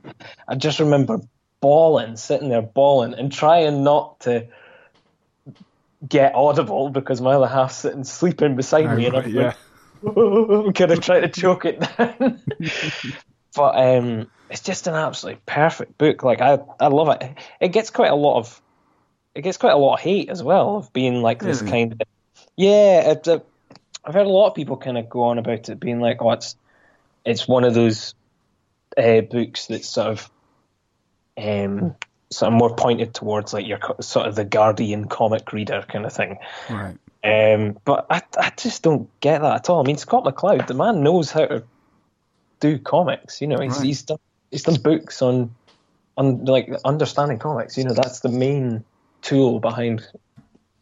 I 0.46 0.54
just 0.56 0.80
remember 0.80 1.20
bawling, 1.60 2.16
sitting 2.16 2.48
there 2.48 2.62
bawling, 2.62 3.14
and 3.14 3.32
trying 3.32 3.84
not 3.84 4.20
to 4.20 4.46
get 6.08 6.34
audible 6.34 6.90
because 6.90 7.20
my 7.20 7.34
other 7.34 7.46
half's 7.46 7.76
sitting 7.76 8.04
sleeping 8.04 8.56
beside 8.56 8.90
Oh, 8.90 8.96
me, 8.96 9.06
and 9.06 9.16
right, 9.16 9.26
I'm 9.26 9.32
yeah. 9.32 9.42
like, 9.46 9.56
I'm 10.16 10.72
gonna 10.72 10.96
try 10.96 11.20
to 11.20 11.28
choke 11.28 11.64
it 11.64 11.80
down. 11.80 12.42
but 13.56 13.76
um, 13.76 14.30
it's 14.50 14.62
just 14.62 14.86
an 14.86 14.94
absolutely 14.94 15.40
perfect 15.46 15.96
book. 15.98 16.22
Like 16.22 16.40
I, 16.40 16.58
I 16.80 16.88
love 16.88 17.08
it. 17.20 17.38
It 17.60 17.68
gets 17.68 17.90
quite 17.90 18.10
a 18.10 18.16
lot 18.16 18.38
of, 18.38 18.60
it 19.34 19.42
gets 19.42 19.56
quite 19.58 19.72
a 19.72 19.78
lot 19.78 19.94
of 19.94 20.00
hate 20.00 20.28
as 20.28 20.42
well 20.42 20.76
of 20.76 20.92
being 20.92 21.22
like 21.22 21.40
this 21.40 21.62
Really? 21.62 21.70
kind 21.70 21.92
of. 21.92 22.00
Yeah, 22.56 23.12
it, 23.12 23.28
uh, 23.28 23.40
I've 24.04 24.14
heard 24.14 24.26
a 24.26 24.30
lot 24.30 24.48
of 24.48 24.54
people 24.54 24.76
kind 24.76 24.98
of 24.98 25.08
go 25.08 25.22
on 25.24 25.38
about 25.38 25.68
it 25.68 25.80
being 25.80 26.00
like, 26.00 26.18
oh, 26.20 26.32
it's, 26.32 26.56
it's 27.24 27.48
one 27.48 27.64
of 27.64 27.74
those 27.74 28.14
uh, 28.96 29.22
books 29.22 29.66
that's 29.66 29.88
sort 29.88 30.08
of, 30.08 30.30
um, 31.36 31.96
sort 32.34 32.52
of 32.52 32.58
more 32.58 32.74
pointed 32.74 33.14
towards 33.14 33.52
like 33.52 33.66
your 33.66 33.78
sort 34.00 34.26
of 34.26 34.34
the 34.34 34.44
Guardian 34.44 35.06
comic 35.06 35.52
reader 35.52 35.84
kind 35.88 36.04
of 36.04 36.12
thing. 36.12 36.38
Right. 36.68 36.96
Um, 37.24 37.78
but 37.84 38.06
I, 38.10 38.22
I 38.38 38.52
just 38.56 38.82
don't 38.82 39.08
get 39.20 39.40
that 39.40 39.54
at 39.54 39.70
all. 39.70 39.80
I 39.80 39.86
mean, 39.86 39.96
Scott 39.96 40.24
McCloud, 40.24 40.66
the 40.66 40.74
man 40.74 41.02
knows 41.02 41.30
how 41.30 41.46
to 41.46 41.62
do 42.60 42.78
comics. 42.78 43.40
You 43.40 43.46
know, 43.46 43.58
he's 43.60 43.76
Right. 43.78 43.86
he's 43.86 44.02
done 44.02 44.18
he's 44.50 44.62
done 44.62 44.80
books 44.82 45.22
on 45.22 45.54
on 46.16 46.44
like 46.44 46.70
understanding 46.84 47.38
comics. 47.38 47.78
You 47.78 47.84
know, 47.84 47.94
that's 47.94 48.20
the 48.20 48.28
main 48.28 48.84
tool 49.22 49.58
behind 49.58 50.06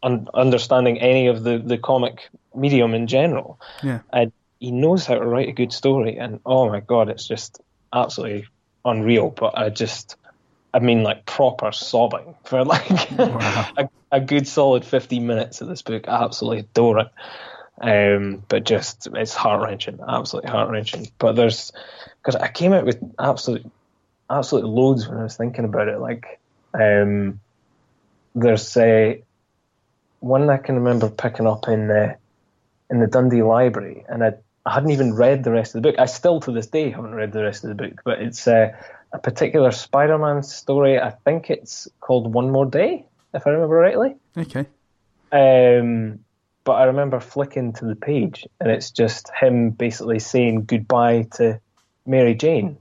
un- 0.02 0.28
understanding 0.34 0.98
any 1.00 1.28
of 1.28 1.44
the 1.44 1.58
the 1.58 1.78
comic 1.78 2.28
medium 2.54 2.94
in 2.94 3.06
general. 3.06 3.60
Yeah. 3.82 4.00
And 4.12 4.32
he 4.58 4.72
knows 4.72 5.06
how 5.06 5.14
to 5.14 5.24
write 5.24 5.48
a 5.48 5.52
good 5.52 5.72
story. 5.72 6.18
And 6.18 6.40
oh 6.44 6.68
my 6.68 6.80
god, 6.80 7.08
it's 7.08 7.28
just 7.28 7.60
absolutely 7.92 8.46
unreal. 8.84 9.30
But 9.30 9.56
I 9.56 9.68
just. 9.68 10.16
I 10.74 10.78
mean, 10.78 11.02
like 11.02 11.26
proper 11.26 11.72
sobbing 11.72 12.34
for 12.44 12.64
like 12.64 13.10
Wow. 13.12 13.68
a, 13.76 13.88
a 14.10 14.20
good 14.20 14.46
solid 14.48 14.84
15 14.84 15.26
minutes 15.26 15.60
of 15.60 15.68
this 15.68 15.82
book. 15.82 16.08
I 16.08 16.24
absolutely 16.24 16.60
adore 16.60 17.00
it. 17.00 17.08
Um, 17.80 18.42
but 18.48 18.64
just, 18.64 19.08
it's 19.14 19.34
heart 19.34 19.62
wrenching, 19.62 19.98
absolutely 20.06 20.50
heart 20.50 20.70
wrenching. 20.70 21.08
But 21.18 21.36
there's, 21.36 21.72
because 22.20 22.36
I 22.36 22.48
came 22.48 22.72
out 22.72 22.86
with 22.86 22.98
absolute, 23.18 23.70
absolute 24.30 24.64
loads 24.64 25.08
when 25.08 25.18
I 25.18 25.24
was 25.24 25.36
thinking 25.36 25.64
about 25.64 25.88
it. 25.88 25.98
Like, 25.98 26.40
um, 26.74 27.40
there's 28.34 28.76
a, 28.76 29.22
one 30.20 30.48
I 30.48 30.58
can 30.58 30.76
remember 30.76 31.10
picking 31.10 31.46
up 31.46 31.68
in 31.68 31.88
the, 31.88 32.16
in 32.88 33.00
the 33.00 33.08
Dundee 33.08 33.42
Library, 33.42 34.04
and 34.08 34.22
I, 34.22 34.34
I 34.64 34.74
hadn't 34.74 34.90
even 34.92 35.14
read 35.14 35.42
the 35.42 35.50
rest 35.50 35.74
of 35.74 35.82
the 35.82 35.90
book. 35.90 35.98
I 35.98 36.06
still 36.06 36.40
to 36.40 36.52
this 36.52 36.68
day 36.68 36.90
haven't 36.90 37.14
read 37.14 37.32
the 37.32 37.42
rest 37.42 37.64
of 37.64 37.68
the 37.68 37.74
book, 37.74 38.02
but 38.04 38.20
it's 38.20 38.46
uh, 38.46 38.70
a 39.12 39.18
particular 39.18 39.70
Spider-Man 39.70 40.42
story. 40.42 40.98
I 40.98 41.10
think 41.10 41.50
it's 41.50 41.88
called 42.00 42.32
One 42.32 42.50
More 42.50 42.66
Day, 42.66 43.04
if 43.34 43.46
I 43.46 43.50
remember 43.50 43.74
rightly. 43.76 44.16
Okay. 44.36 44.66
Um, 45.30 46.20
but 46.64 46.72
I 46.72 46.84
remember 46.84 47.20
flicking 47.20 47.72
to 47.74 47.84
the 47.86 47.96
page, 47.96 48.46
and 48.60 48.70
it's 48.70 48.90
just 48.90 49.30
him 49.40 49.70
basically 49.70 50.18
saying 50.18 50.64
goodbye 50.64 51.26
to 51.36 51.60
Mary 52.06 52.34
Jane, 52.34 52.78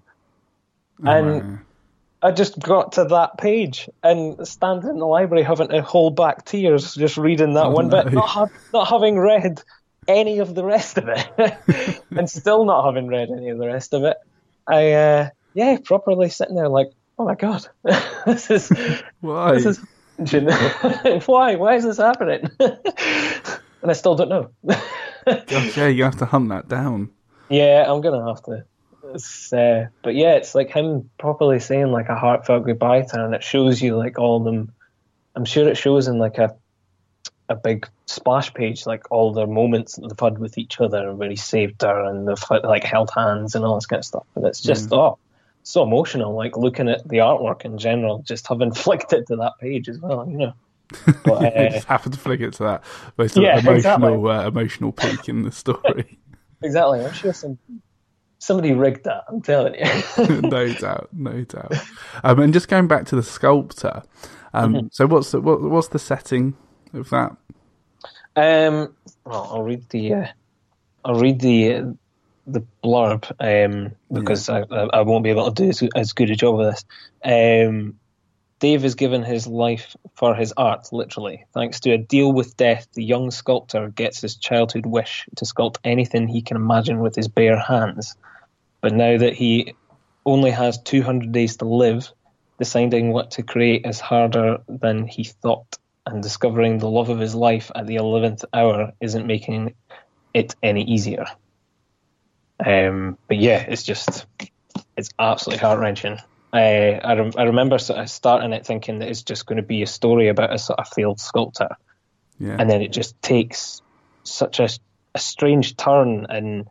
and. 1.03 1.43
Right. 1.43 1.59
I 2.23 2.29
just 2.29 2.59
got 2.59 2.91
to 2.91 3.05
that 3.05 3.39
page 3.39 3.89
and 4.03 4.47
standing 4.47 4.91
in 4.91 4.99
the 4.99 5.07
library 5.07 5.41
having 5.41 5.69
to 5.69 5.81
hold 5.81 6.15
back 6.15 6.45
tears 6.45 6.93
just 6.93 7.17
reading 7.17 7.55
that 7.55 7.65
Oh, 7.65 7.69
one 7.71 7.87
no. 7.87 8.03
bit, 8.03 8.13
not, 8.13 8.27
ha- 8.29 8.47
not 8.71 8.87
having 8.89 9.17
read 9.17 9.63
any 10.07 10.37
of 10.37 10.53
the 10.53 10.63
rest 10.63 10.99
of 10.99 11.07
it, 11.07 11.99
and 12.11 12.29
still 12.29 12.63
not 12.65 12.85
having 12.85 13.07
read 13.07 13.29
any 13.31 13.49
of 13.49 13.57
the 13.57 13.65
rest 13.65 13.95
of 13.95 14.03
it. 14.03 14.17
I, 14.67 14.91
uh, 14.91 15.29
yeah, 15.53 15.77
properly 15.83 16.29
sitting 16.29 16.55
there 16.55 16.69
like, 16.69 16.91
oh 17.17 17.25
my 17.25 17.35
god, 17.35 17.67
this 18.25 18.49
is 18.49 18.71
Why? 19.19 19.53
this 19.53 19.65
is 19.65 19.79
why 21.25 21.55
why 21.55 21.75
is 21.75 21.83
this 21.83 21.97
happening? 21.97 22.49
and 22.59 23.89
I 23.89 23.93
still 23.93 24.15
don't 24.15 24.29
know. 24.29 24.51
Gosh, 25.25 25.77
yeah, 25.77 25.87
you 25.87 26.03
have 26.03 26.17
to 26.17 26.25
hunt 26.25 26.49
that 26.49 26.67
down. 26.67 27.09
Yeah, 27.49 27.85
I'm 27.87 28.01
gonna 28.01 28.27
have 28.27 28.43
to. 28.43 28.65
Uh, 29.13 29.87
but 30.03 30.15
yeah, 30.15 30.33
it's 30.35 30.55
like 30.55 30.71
him 30.71 31.09
properly 31.17 31.59
saying 31.59 31.91
like 31.91 32.09
a 32.09 32.15
heartfelt 32.15 32.65
goodbye 32.65 33.01
to 33.01 33.17
her, 33.17 33.25
and 33.25 33.35
it 33.35 33.43
shows 33.43 33.81
you 33.81 33.97
like 33.97 34.19
all 34.19 34.39
them. 34.39 34.71
I'm 35.35 35.45
sure 35.45 35.67
it 35.67 35.77
shows 35.77 36.07
in 36.07 36.17
like 36.19 36.37
a 36.37 36.55
a 37.49 37.55
big 37.55 37.87
splash 38.05 38.53
page, 38.53 38.85
like 38.85 39.11
all 39.11 39.33
their 39.33 39.47
moments 39.47 39.95
that 39.95 40.07
they've 40.07 40.19
had 40.19 40.39
with 40.39 40.57
each 40.57 40.79
other, 40.79 41.09
and 41.09 41.17
where 41.17 41.29
he 41.29 41.35
saved 41.35 41.81
her, 41.81 42.05
and 42.05 42.27
they've 42.27 42.63
like 42.63 42.83
held 42.83 43.11
hands 43.13 43.55
and 43.55 43.65
all 43.65 43.75
this 43.75 43.85
kind 43.85 43.99
of 43.99 44.05
stuff. 44.05 44.25
And 44.35 44.45
it's 44.45 44.61
just 44.61 44.93
oh, 44.93 45.17
so 45.63 45.83
emotional. 45.83 46.35
Like 46.35 46.57
looking 46.57 46.89
at 46.89 47.07
the 47.07 47.17
artwork 47.17 47.65
in 47.65 47.77
general, 47.77 48.23
just 48.23 48.47
having 48.47 48.73
flicked 48.73 49.13
it 49.13 49.27
to 49.27 49.37
that 49.37 49.53
page 49.59 49.89
as 49.89 49.99
well, 49.99 50.27
you 50.29 50.37
know. 50.37 50.53
But, 51.23 51.31
uh, 51.57 51.69
just 51.69 51.87
happen 51.87 52.11
to 52.11 52.17
flick 52.19 52.41
it 52.41 52.53
to 52.53 52.63
that 52.63 52.83
most 53.17 53.37
Yeah, 53.37 53.57
emotional 53.57 53.71
exactly. 53.75 54.29
uh, 54.29 54.47
emotional 54.47 54.91
peak 54.91 55.29
in 55.29 55.43
the 55.43 55.51
story. 55.51 56.19
exactly, 56.63 57.03
I'm 57.03 57.13
sure 57.13 57.33
some 57.33 57.57
somebody 58.39 58.73
rigged 58.73 59.03
that. 59.05 59.23
I'm 59.29 59.41
telling 59.41 59.75
you. 59.75 60.41
no 60.41 60.73
doubt, 60.73 61.09
no 61.13 61.43
doubt. 61.43 61.73
Um, 62.23 62.39
and 62.39 62.53
just 62.53 62.67
going 62.67 62.87
back 62.87 63.05
to 63.07 63.15
the 63.15 63.23
sculptor. 63.23 64.03
Um, 64.53 64.73
Mm-hmm. 64.73 64.87
So 64.91 65.07
what's 65.07 65.31
the 65.31 65.41
what, 65.41 65.61
what's 65.61 65.87
the 65.89 65.99
setting 65.99 66.55
of 66.93 67.09
that? 67.11 67.35
Um, 68.35 68.95
well, 69.25 69.49
I'll 69.51 69.63
read 69.63 69.87
the 69.89 70.13
uh, 70.13 70.27
I'll 71.05 71.19
read 71.19 71.39
the 71.39 71.73
uh, 71.75 71.85
the 72.51 72.65
blurb 72.83 73.31
um, 73.39 73.91
because 74.11 74.49
I, 74.49 74.61
I 74.61 74.87
I 74.93 75.01
won't 75.01 75.23
be 75.23 75.29
able 75.29 75.51
to 75.51 75.63
do 75.63 75.69
as, 75.69 75.83
as 75.95 76.13
good 76.13 76.29
a 76.29 76.35
job 76.35 76.59
of 76.59 76.73
this. 76.73 76.85
Um, 77.23 77.95
Dave 78.61 78.83
has 78.83 78.93
given 78.93 79.23
his 79.23 79.47
life 79.47 79.95
for 80.13 80.35
his 80.35 80.53
art, 80.55 80.93
literally. 80.93 81.45
Thanks 81.51 81.79
to 81.79 81.93
a 81.93 81.97
deal 81.97 82.31
with 82.31 82.55
death, 82.57 82.87
the 82.93 83.03
young 83.03 83.31
sculptor 83.31 83.89
gets 83.89 84.21
his 84.21 84.35
childhood 84.35 84.85
wish 84.85 85.27
to 85.37 85.45
sculpt 85.45 85.77
anything 85.83 86.27
he 86.27 86.43
can 86.43 86.57
imagine 86.57 86.99
with 86.99 87.15
his 87.15 87.27
bare 87.27 87.57
hands. 87.57 88.15
But 88.79 88.93
now 88.93 89.17
that 89.17 89.33
he 89.33 89.73
only 90.27 90.51
has 90.51 90.77
200 90.77 91.31
days 91.31 91.57
to 91.57 91.65
live, 91.65 92.11
deciding 92.59 93.11
what 93.11 93.31
to 93.31 93.41
create 93.41 93.87
is 93.87 93.99
harder 93.99 94.59
than 94.67 95.07
he 95.07 95.23
thought, 95.23 95.79
and 96.05 96.21
discovering 96.21 96.77
the 96.77 96.89
love 96.89 97.09
of 97.09 97.17
his 97.17 97.33
life 97.33 97.71
at 97.73 97.87
the 97.87 97.95
11th 97.95 98.45
hour 98.53 98.91
isn't 99.01 99.25
making 99.25 99.73
it 100.35 100.55
any 100.61 100.83
easier. 100.83 101.25
Um, 102.65 103.17
but 103.27 103.37
yeah, 103.37 103.59
it's 103.67 103.83
just, 103.83 104.25
it's 104.95 105.09
absolutely 105.17 105.59
heart 105.61 105.79
wrenching. 105.79 106.17
Uh, 106.53 106.57
I, 106.57 107.13
rem- 107.15 107.33
I 107.37 107.43
remember 107.43 107.77
sort 107.79 107.99
of 107.99 108.09
starting 108.09 108.53
it 108.53 108.65
thinking 108.65 108.99
that 108.99 109.07
it's 109.09 109.23
just 109.23 109.45
going 109.45 109.57
to 109.57 109.63
be 109.63 109.83
a 109.83 109.87
story 109.87 110.27
about 110.27 110.53
a 110.53 110.59
sort 110.59 110.79
of 110.79 110.87
failed 110.89 111.19
sculptor, 111.19 111.77
Yeah, 112.39 112.57
and 112.59 112.69
then 112.69 112.81
it 112.81 112.91
just 112.91 113.19
takes 113.21 113.81
such 114.23 114.59
a, 114.59 114.69
a 115.15 115.19
strange 115.19 115.77
turn, 115.77 116.27
and 116.29 116.67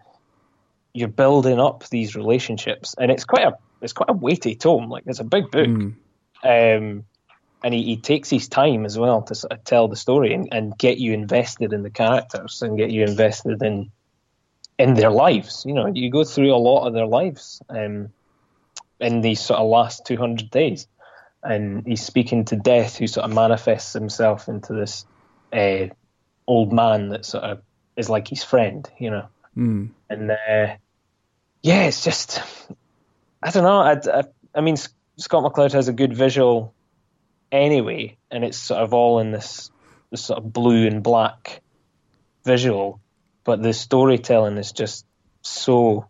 you're 0.93 1.09
building 1.09 1.59
up 1.59 1.89
these 1.89 2.15
relationships, 2.15 2.95
and 2.99 3.11
it's 3.11 3.25
quite 3.25 3.47
a 3.47 3.53
it's 3.81 3.95
quite 3.95 4.11
a 4.11 4.13
weighty 4.13 4.55
tome. 4.55 4.91
Like 4.91 5.05
it's 5.07 5.21
a 5.21 5.25
big 5.25 5.51
book, 5.51 5.67
Mm. 5.67 5.95
um, 6.45 7.05
and 7.65 7.75
he, 7.75 7.83
he 7.85 7.97
takes 7.97 8.29
his 8.29 8.49
time 8.49 8.85
as 8.85 8.99
well 8.99 9.23
to 9.23 9.35
sort 9.35 9.53
of 9.53 9.65
tell 9.65 9.89
the 9.89 9.97
story 9.97 10.35
and, 10.35 10.49
and 10.53 10.77
get 10.77 10.99
you 10.99 11.15
invested 11.15 11.73
in 11.73 11.83
the 11.83 11.91
characters 11.91 12.61
and 12.63 12.77
get 12.77 12.91
you 12.91 13.05
invested 13.05 13.63
in 13.63 13.91
in 14.81 14.95
their 14.95 15.11
lives. 15.11 15.65
You 15.67 15.75
know, 15.75 15.87
you 15.87 16.11
go 16.11 16.25
through 16.25 16.55
a 16.55 16.57
lot 16.57 16.87
of 16.87 16.95
their 16.95 17.07
lives 17.07 17.63
um, 17.69 18.09
in 18.99 19.21
these 19.21 19.41
sort 19.41 19.61
of 19.61 19.69
last 19.69 20.07
two 20.07 20.17
hundred 20.17 20.51
days, 20.51 20.87
and 21.43 21.87
he's 21.87 22.03
speaking 22.03 22.45
to 22.47 22.57
death, 22.57 22.97
who 22.97 23.07
sort 23.07 23.25
of 23.29 23.35
manifests 23.35 23.93
himself 23.93 24.49
into 24.49 24.73
this 24.73 25.05
uh, 25.53 25.87
old 26.47 26.73
man 26.73 27.11
that 27.11 27.25
sort 27.25 27.45
of 27.45 27.63
is 27.97 28.09
like 28.09 28.29
his 28.29 28.43
friend. 28.43 28.89
You 28.99 29.11
know, 29.11 29.29
Mm. 29.57 29.91
and 30.09 30.31
uh, 30.31 30.77
yeah, 31.63 31.83
it's 31.85 32.05
just 32.05 32.41
I 33.43 33.51
don't 33.51 33.65
know. 33.65 33.81
I, 33.81 34.21
I, 34.21 34.25
I 34.55 34.61
mean, 34.61 34.77
Scott 35.17 35.45
McCloud 35.45 35.73
has 35.73 35.89
a 35.89 35.93
good 35.93 36.17
visual 36.17 36.73
anyway, 37.51 38.17
and 38.31 38.45
it's 38.45 38.59
sort 38.59 38.81
of 38.81 38.95
all 38.95 39.19
in 39.19 39.33
this 39.33 39.71
this 40.11 40.25
sort 40.25 40.39
of 40.39 40.53
blue 40.53 40.87
and 40.87 41.03
black 41.03 41.61
visual, 42.45 43.01
but 43.51 43.65
the 43.65 43.73
storytelling 43.73 44.59
is 44.59 44.71
just 44.71 45.05
so 45.43 46.07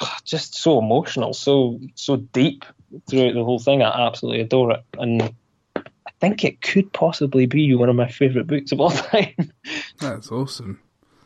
ah, 0.00 0.16
just 0.24 0.54
so 0.54 0.78
emotional, 0.78 1.34
so 1.34 1.80
so 1.96 2.14
deep 2.14 2.64
throughout 3.10 3.34
the 3.34 3.42
whole 3.42 3.58
thing. 3.58 3.82
I 3.82 4.06
absolutely 4.06 4.42
adore 4.42 4.70
it, 4.70 4.84
and 4.96 5.34
I 5.74 6.10
think 6.20 6.44
it 6.44 6.62
could 6.62 6.92
possibly 6.92 7.46
be 7.46 7.74
one 7.74 7.88
of 7.88 7.96
my 7.96 8.06
favorite 8.06 8.46
books 8.46 8.70
of 8.70 8.80
all 8.80 8.90
time. 9.10 9.50
That's 9.98 10.30
awesome. 10.30 10.78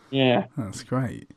yeah. 0.09 0.47
That's 0.57 0.85
great. 0.85 1.31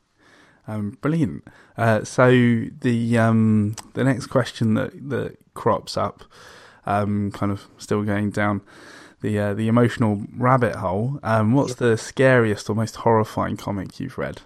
Um, 0.65 0.97
brilliant. 1.01 1.43
Uh, 1.77 2.05
so 2.05 2.31
the 2.31 3.17
um, 3.17 3.75
the 3.95 4.05
next 4.05 4.27
question 4.27 4.75
that 4.75 5.09
that 5.09 5.35
crops 5.55 5.97
up, 5.97 6.23
um, 6.85 7.31
kind 7.31 7.51
of 7.51 7.67
still 7.77 8.03
going 8.03 8.29
down 8.31 8.61
the 9.21 9.39
uh, 9.39 9.53
the 9.53 9.67
emotional 9.67 10.23
rabbit 10.35 10.75
hole. 10.75 11.19
Um, 11.23 11.53
what's 11.53 11.75
the 11.75 11.97
scariest 11.97 12.69
or 12.69 12.75
most 12.75 12.97
horrifying 12.97 13.57
comic 13.57 13.99
you've 13.99 14.17
read? 14.17 14.41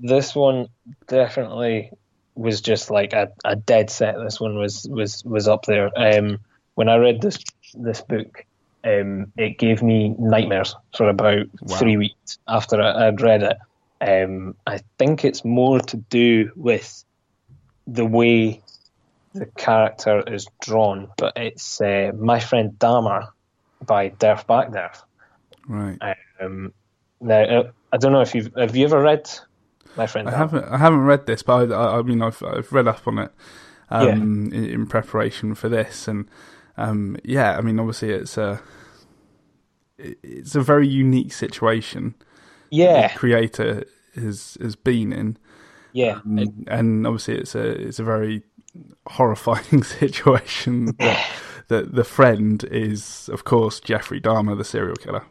this 0.00 0.34
one 0.34 0.68
definitely 1.08 1.90
was 2.36 2.60
just 2.60 2.88
like 2.90 3.12
a, 3.12 3.32
a 3.44 3.56
dead 3.56 3.90
set. 3.90 4.14
This 4.22 4.40
one 4.40 4.56
was 4.56 4.86
was 4.88 5.24
was 5.24 5.48
up 5.48 5.64
there. 5.66 5.90
Um, 5.96 6.38
when 6.74 6.88
I 6.88 6.96
read 6.96 7.20
this 7.20 7.38
this 7.74 8.00
book, 8.00 8.44
um, 8.84 9.32
it 9.36 9.58
gave 9.58 9.82
me 9.82 10.14
nightmares 10.18 10.74
for 10.96 11.08
about 11.08 11.46
Wow. 11.60 11.76
three 11.78 11.96
weeks 11.96 12.38
after 12.46 12.80
I, 12.80 13.08
I'd 13.08 13.20
read 13.20 13.42
it. 13.42 13.56
Um, 14.00 14.54
I 14.66 14.80
think 14.98 15.24
it's 15.24 15.44
more 15.44 15.80
to 15.80 15.96
do 15.96 16.52
with 16.54 17.04
the 17.88 18.06
way 18.06 18.62
the 19.34 19.46
character 19.46 20.22
is 20.32 20.46
drawn, 20.62 21.08
but 21.16 21.32
it's 21.36 21.80
uh, 21.80 22.12
my 22.16 22.38
friend 22.38 22.72
Dahmer 22.78 23.28
by 23.84 24.10
Derf 24.10 24.46
Backderf. 24.46 25.02
Right. 25.66 25.98
Um, 26.40 26.72
now, 27.20 27.42
uh, 27.42 27.70
I 27.92 27.96
don't 27.96 28.12
know 28.12 28.20
if 28.20 28.34
you've 28.34 28.52
have 28.56 28.76
you 28.76 28.84
ever 28.84 29.00
read 29.00 29.28
my 29.96 30.06
friend. 30.06 30.28
I 30.28 30.32
Dahmer? 30.32 30.36
haven't 30.36 30.64
I 30.64 30.78
haven't 30.78 31.04
read 31.04 31.26
this, 31.26 31.42
but 31.42 31.72
I, 31.72 31.98
I, 31.98 32.02
mean 32.02 32.22
I've 32.22 32.42
I've 32.42 32.72
read 32.72 32.88
up 32.88 33.06
on 33.06 33.18
it 33.18 33.32
um, 33.90 34.52
in, 34.52 34.64
in 34.64 34.86
preparation 34.86 35.54
for 35.54 35.68
this, 35.68 36.08
and 36.08 36.28
um, 36.76 37.16
yeah, 37.24 37.56
I 37.56 37.60
mean 37.60 37.78
obviously 37.78 38.10
it's 38.10 38.38
a 38.38 38.60
it's 39.98 40.54
a 40.54 40.60
very 40.60 40.86
unique 40.88 41.32
situation. 41.32 42.14
Yeah, 42.70 43.08
the 43.08 43.18
creator 43.18 43.84
has 44.14 44.56
has 44.60 44.76
been 44.76 45.12
in. 45.12 45.38
yeah. 45.92 46.20
Um, 46.24 46.64
and 46.68 47.06
obviously 47.06 47.36
it's 47.36 47.54
a 47.54 47.68
it's 47.68 47.98
a 47.98 48.04
very 48.04 48.42
horrifying 49.06 49.82
situation 49.82 50.94
that, 50.98 51.26
that 51.68 51.94
the 51.94 52.04
friend 52.04 52.64
is 52.64 53.28
of 53.32 53.44
course 53.44 53.80
Jeffrey 53.80 54.20
Dahmer 54.20 54.56
the 54.56 54.64
serial 54.64 54.96
killer 54.96 55.24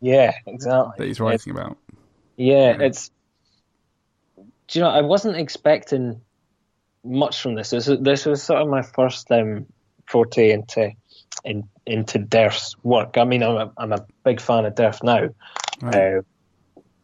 Yeah, 0.00 0.32
exactly. 0.46 0.92
that 0.98 1.06
he's 1.06 1.20
writing 1.20 1.52
about 1.52 1.76
Yeah, 2.36 2.76
it's. 2.80 3.10
Do 4.68 4.78
you 4.78 4.84
know? 4.84 4.90
I 4.90 5.00
wasn't 5.02 5.36
expecting 5.36 6.20
much 7.04 7.40
from 7.42 7.54
this. 7.54 7.70
This 7.70 7.86
was, 7.88 7.98
this 8.00 8.24
was 8.26 8.42
sort 8.42 8.62
of 8.62 8.68
my 8.68 8.82
first 8.82 9.30
um, 9.32 9.66
forte 10.06 10.50
into 10.52 10.92
in, 11.44 11.68
into 11.86 12.18
Derf's 12.20 12.76
work. 12.84 13.16
I 13.18 13.24
mean, 13.24 13.42
I'm 13.42 13.56
a, 13.56 13.72
I'm 13.76 13.92
a 13.92 14.06
big 14.24 14.40
fan 14.40 14.64
of 14.66 14.74
Derf 14.74 15.02
now, 15.02 15.28
Right. 15.82 16.18
uh, 16.18 16.22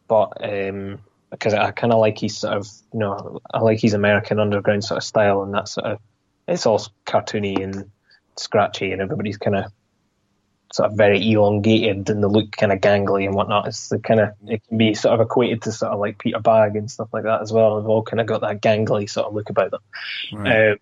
but 0.07 0.31
um, 0.41 0.99
because 1.29 1.53
I 1.53 1.71
kind 1.71 1.91
of 1.91 1.99
like 1.99 2.19
his 2.19 2.37
sort 2.37 2.55
of 2.55 2.67
you 2.93 2.99
know 2.99 3.39
I 3.53 3.59
like 3.59 3.81
his 3.81 3.93
American 3.93 4.39
underground 4.39 4.83
sort 4.85 4.99
of 4.99 5.03
style 5.03 5.43
and 5.43 5.53
that 5.53 5.67
sort 5.67 5.87
of 5.87 5.99
it's 6.47 6.65
all 6.65 6.79
cartoony 7.05 7.61
and 7.61 7.91
scratchy 8.39 8.91
and 8.91 9.01
everybody's 9.01 9.37
kind 9.37 9.55
of 9.55 9.71
sort 10.73 10.91
of 10.91 10.97
very 10.97 11.31
elongated 11.31 12.09
and 12.09 12.23
they 12.23 12.27
look 12.27 12.51
kind 12.51 12.71
of 12.71 12.79
gangly 12.79 13.25
and 13.25 13.33
whatnot. 13.33 13.67
It's 13.67 13.89
the 13.89 13.99
kind 13.99 14.19
of 14.19 14.29
it 14.47 14.61
can 14.67 14.77
be 14.77 14.93
sort 14.93 15.13
of 15.13 15.25
equated 15.25 15.61
to 15.63 15.71
sort 15.71 15.93
of 15.93 15.99
like 15.99 16.19
Peter 16.19 16.39
Bagge 16.39 16.77
and 16.77 16.91
stuff 16.91 17.09
like 17.13 17.23
that 17.23 17.41
as 17.41 17.51
well. 17.51 17.79
They've 17.79 17.89
all 17.89 18.03
kind 18.03 18.19
of 18.19 18.27
got 18.27 18.41
that 18.41 18.61
gangly 18.61 19.09
sort 19.09 19.27
of 19.27 19.33
look 19.33 19.49
about 19.49 19.71
them. 19.71 19.81
right. 20.33 20.71
Um, 20.71 20.77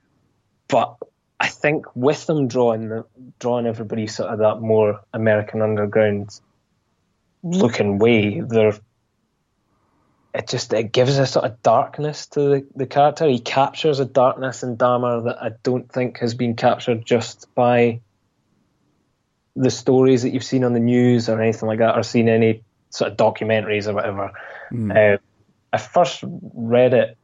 but 0.67 0.95
I 1.39 1.47
think 1.47 1.85
with 1.95 2.25
them 2.25 2.47
drawing 2.47 2.89
the, 2.89 3.05
drawing 3.39 3.67
everybody 3.67 4.07
sort 4.07 4.29
of 4.29 4.39
that 4.39 4.61
more 4.61 5.01
American 5.13 5.61
underground 5.61 6.39
looking 7.43 7.99
way. 7.99 8.41
They're 8.41 8.73
it 10.35 10.49
just 10.49 10.73
it 10.73 10.91
gives 10.91 11.17
a 11.17 11.25
sort 11.25 11.45
of 11.45 11.63
darkness 11.63 12.27
to 12.27 12.39
the, 12.39 12.67
the 12.75 12.85
character. 12.85 13.25
He 13.27 13.39
captures 13.39 13.99
a 13.99 14.05
darkness 14.05 14.63
in 14.63 14.75
Dahmer 14.75 15.25
that 15.25 15.41
I 15.41 15.51
don't 15.63 15.89
think 15.89 16.19
has 16.19 16.33
been 16.33 16.55
captured 16.55 17.05
just 17.05 17.53
by 17.55 18.01
the 19.55 19.71
stories 19.71 20.23
that 20.23 20.31
you've 20.31 20.43
seen 20.43 20.65
on 20.65 20.73
the 20.73 20.81
news 20.81 21.29
or 21.29 21.41
anything 21.41 21.67
like 21.67 21.79
that, 21.79 21.97
or 21.97 22.03
seen 22.03 22.27
any 22.27 22.63
sort 22.89 23.11
of 23.11 23.17
documentaries 23.17 23.87
or 23.87 23.93
whatever. 23.93 24.33
Mm. 24.71 25.15
Uh, 25.15 25.17
I 25.71 25.77
first 25.77 26.21
read 26.23 26.93
it 26.93 27.17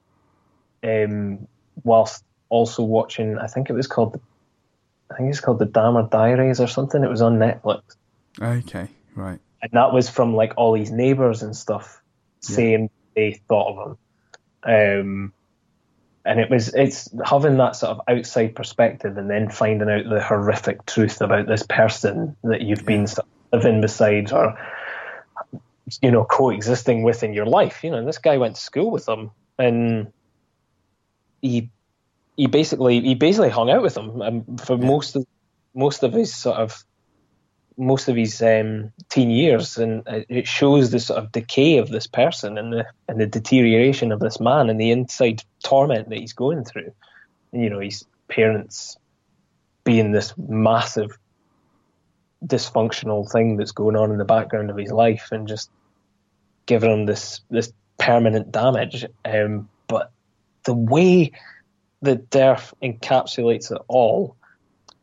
um, 0.84 1.48
whilst 1.84 2.24
also 2.48 2.84
watching. 2.84 3.38
I 3.38 3.48
think 3.48 3.70
it 3.70 3.74
was 3.74 3.88
called. 3.88 4.22
I 5.12 5.18
think 5.18 5.30
it's 5.30 5.42
called 5.42 5.60
the 5.60 5.66
Dahmer 5.66 6.10
Diaries 6.10 6.62
or 6.62 6.68
something. 6.68 7.04
It 7.04 7.10
was 7.10 7.22
on 7.22 7.40
Netflix. 7.40 7.82
Okay, 8.42 8.88
right. 9.16 9.40
And 9.62 9.72
that 9.74 9.92
was 9.92 10.10
from 10.10 10.34
like 10.34 10.54
all 10.56 10.72
these 10.72 10.92
neighbours 10.92 11.44
and 11.44 11.54
stuff 11.56 12.02
yeah. 12.48 12.56
They 13.16 13.42
thought 13.48 13.78
of 13.78 13.88
him. 13.88 13.98
Um, 14.64 15.34
and 16.24 16.40
it 16.40 16.50
was 16.50 16.74
it's 16.74 17.10
having 17.26 17.58
that 17.58 17.76
sort 17.76 17.98
of 17.98 18.02
outside 18.08 18.56
perspective 18.56 19.18
and 19.18 19.30
then 19.30 19.50
finding 19.50 19.90
out 19.90 20.08
the 20.08 20.22
horrific 20.22 20.86
truth 20.86 21.20
about 21.22 21.48
this 21.48 21.64
person 21.64 22.36
that 22.44 22.62
you've 22.62 22.86
been 22.86 23.08
living 23.52 23.82
beside 23.82 24.32
or 24.32 24.58
you 26.02 26.12
know 26.12 26.24
coexisting 26.24 27.04
with 27.04 27.24
in 27.24 27.34
your 27.34 27.48
life. 27.48 27.84
You 27.84 27.92
know, 27.92 28.06
this 28.06 28.20
guy 28.20 28.38
went 28.38 28.56
to 28.56 28.62
school 28.62 28.92
with 28.92 29.08
him 29.08 29.32
and 29.58 30.12
he 31.42 31.70
he 32.38 32.48
basically 32.48 33.02
he 33.02 33.16
basically 33.16 33.50
hung 33.50 33.70
out 33.70 33.82
with 33.82 33.98
him 33.98 34.22
um, 34.22 34.58
for 34.58 34.78
most 34.78 35.16
of 35.16 35.26
most 35.74 36.04
of 36.04 36.14
his 36.14 36.34
sort 36.34 36.58
of 36.58 36.84
most 37.82 38.08
of 38.08 38.16
his 38.16 38.42
um, 38.44 38.94
teen 39.10 39.32
years, 39.32 39.78
and 39.78 40.04
it 40.08 40.48
shows 40.48 40.92
the 40.92 41.00
sort 41.00 41.18
of 41.18 41.32
decay 41.32 41.78
of 41.78 41.90
this 41.90 42.06
person 42.06 42.58
and 42.58 42.72
the 42.72 42.86
and 43.08 43.20
the 43.20 43.26
deterioration 43.26 44.12
of 44.12 44.20
this 44.20 44.40
man 44.40 44.70
and 44.70 44.80
the 44.80 44.92
inside 44.92 45.44
torment 45.64 46.08
that 46.10 46.20
he's 46.20 46.34
going 46.34 46.64
through. 46.64 46.94
You 47.52 47.70
know, 47.72 47.80
his 47.80 48.06
parents 48.28 48.98
being 49.84 50.12
this 50.12 50.34
massive 50.38 51.18
dysfunctional 52.46 53.30
thing 53.30 53.58
that's 53.58 53.72
going 53.72 53.96
on 53.96 54.12
in 54.12 54.20
the 54.20 54.26
background 54.26 54.70
of 54.70 54.78
his 54.78 54.92
life, 54.92 55.30
and 55.32 55.48
just 55.48 55.72
giving 56.68 56.92
him 56.92 57.06
this 57.08 57.42
this 57.50 57.74
permanent 57.98 58.52
damage. 58.52 59.06
Um, 59.26 59.70
but 59.88 60.12
the 60.66 60.76
way 60.76 61.32
that 62.04 62.30
Derf 62.30 62.74
encapsulates 62.84 63.72
it 63.72 63.82
all, 63.88 64.36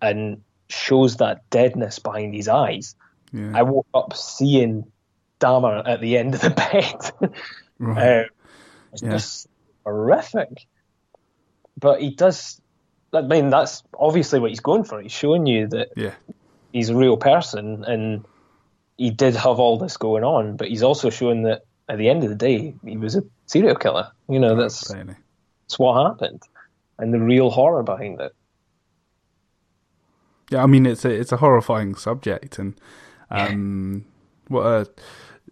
and 0.00 0.42
shows 0.68 1.16
that 1.16 1.48
deadness 1.50 1.98
behind 1.98 2.34
his 2.34 2.48
eyes. 2.48 2.94
Yeah. 3.32 3.52
I 3.54 3.62
woke 3.62 3.86
up 3.94 4.14
seeing 4.16 4.90
Dahmer 5.40 5.82
at 5.86 6.00
the 6.00 6.16
end 6.16 6.34
of 6.34 6.40
the 6.40 6.50
bed. 7.20 7.32
right. 7.78 8.20
uh, 8.20 8.28
it's 8.92 9.02
yeah. 9.02 9.10
just 9.10 9.48
horrific. 9.84 10.66
But 11.78 12.00
he 12.00 12.10
does. 12.10 12.60
I 13.12 13.22
mean, 13.22 13.50
that's 13.50 13.82
obviously 13.98 14.40
what 14.40 14.50
he's 14.50 14.60
going 14.60 14.84
for. 14.84 15.00
He's 15.00 15.12
showing 15.12 15.46
you 15.46 15.68
that 15.68 15.88
yeah. 15.96 16.14
he's 16.72 16.90
a 16.90 16.96
real 16.96 17.16
person, 17.16 17.84
and 17.84 18.24
he 18.96 19.10
did 19.10 19.34
have 19.36 19.58
all 19.58 19.78
this 19.78 19.96
going 19.96 20.24
on. 20.24 20.56
But 20.56 20.68
he's 20.68 20.82
also 20.82 21.08
showing 21.08 21.44
that 21.44 21.62
at 21.88 21.98
the 21.98 22.08
end 22.08 22.22
of 22.24 22.28
the 22.28 22.34
day, 22.34 22.74
he 22.84 22.96
was 22.96 23.16
a 23.16 23.22
serial 23.46 23.76
killer. 23.76 24.10
You 24.28 24.40
know, 24.40 24.56
that's 24.56 24.88
that's 24.88 25.78
what 25.78 26.06
happened, 26.06 26.42
and 26.98 27.14
the 27.14 27.20
real 27.20 27.50
horror 27.50 27.82
behind 27.82 28.20
it. 28.20 28.34
Yeah, 30.50 30.62
I 30.62 30.66
mean 30.66 30.86
it's 30.86 31.04
a 31.04 31.10
it's 31.10 31.32
a 31.32 31.38
horrifying 31.38 31.94
subject, 31.94 32.58
and 32.58 32.80
um, 33.30 34.04
yeah. 34.04 34.54
what 34.54 34.66
a 34.66 34.86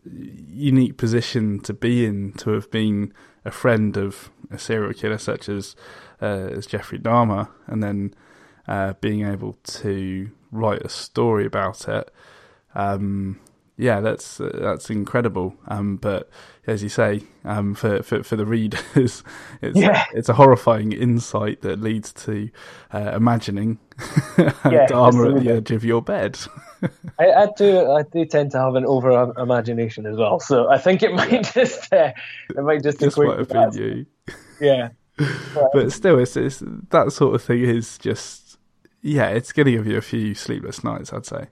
unique 0.08 0.96
position 0.96 1.60
to 1.60 1.74
be 1.74 2.06
in 2.06 2.32
to 2.34 2.50
have 2.50 2.70
been 2.70 3.12
a 3.44 3.50
friend 3.50 3.96
of 3.96 4.30
a 4.50 4.58
serial 4.58 4.92
killer 4.92 5.18
such 5.18 5.48
as 5.48 5.76
uh, 6.22 6.48
as 6.52 6.66
Jeffrey 6.66 6.98
Dahmer, 6.98 7.48
and 7.66 7.82
then 7.82 8.14
uh, 8.66 8.94
being 9.00 9.26
able 9.26 9.58
to 9.64 10.30
write 10.50 10.82
a 10.82 10.88
story 10.88 11.46
about 11.46 11.88
it. 11.88 12.10
Um, 12.74 13.40
yeah, 13.76 14.00
that's 14.00 14.40
uh, 14.40 14.50
that's 14.54 14.88
incredible. 14.88 15.54
Um, 15.68 15.96
but 15.96 16.30
as 16.66 16.82
you 16.82 16.88
say, 16.88 17.22
um, 17.44 17.74
for, 17.74 18.02
for 18.02 18.22
for 18.22 18.36
the 18.36 18.46
readers, 18.46 19.22
it's 19.62 19.78
yeah. 19.78 20.04
it's 20.14 20.28
a 20.28 20.34
horrifying 20.34 20.92
insight 20.92 21.60
that 21.60 21.80
leads 21.80 22.12
to 22.12 22.50
uh, 22.92 23.12
imagining 23.14 23.78
yeah, 24.38 24.86
Dahmer 24.88 25.36
at 25.36 25.44
the 25.44 25.50
edge 25.50 25.70
of 25.72 25.84
your 25.84 26.00
bed. 26.00 26.38
I, 27.18 27.32
I, 27.32 27.48
do 27.56 27.90
I 27.90 28.02
do 28.02 28.24
tend 28.24 28.52
to 28.52 28.58
have 28.58 28.74
an 28.76 28.86
over 28.86 29.32
imagination 29.38 30.06
as 30.06 30.16
well, 30.16 30.40
so 30.40 30.70
I 30.70 30.78
think 30.78 31.02
it 31.02 31.12
might 31.14 31.44
just 31.52 31.92
uh, 31.92 32.12
it 32.50 32.62
might 32.62 32.82
just 32.82 32.98
this 32.98 33.16
might 33.18 33.38
have 33.38 33.48
been 33.48 33.72
you. 33.72 34.06
Yeah, 34.58 34.88
but, 35.16 35.70
but 35.72 35.92
still, 35.92 36.18
it's, 36.18 36.36
it's 36.36 36.62
that 36.90 37.12
sort 37.12 37.34
of 37.34 37.42
thing 37.42 37.62
is 37.62 37.98
just 37.98 38.56
yeah, 39.02 39.28
it's 39.28 39.52
going 39.52 39.66
to 39.66 39.72
give 39.72 39.86
you 39.86 39.98
a 39.98 40.02
few 40.02 40.34
sleepless 40.34 40.82
nights, 40.82 41.12
I'd 41.12 41.26
say. 41.26 41.48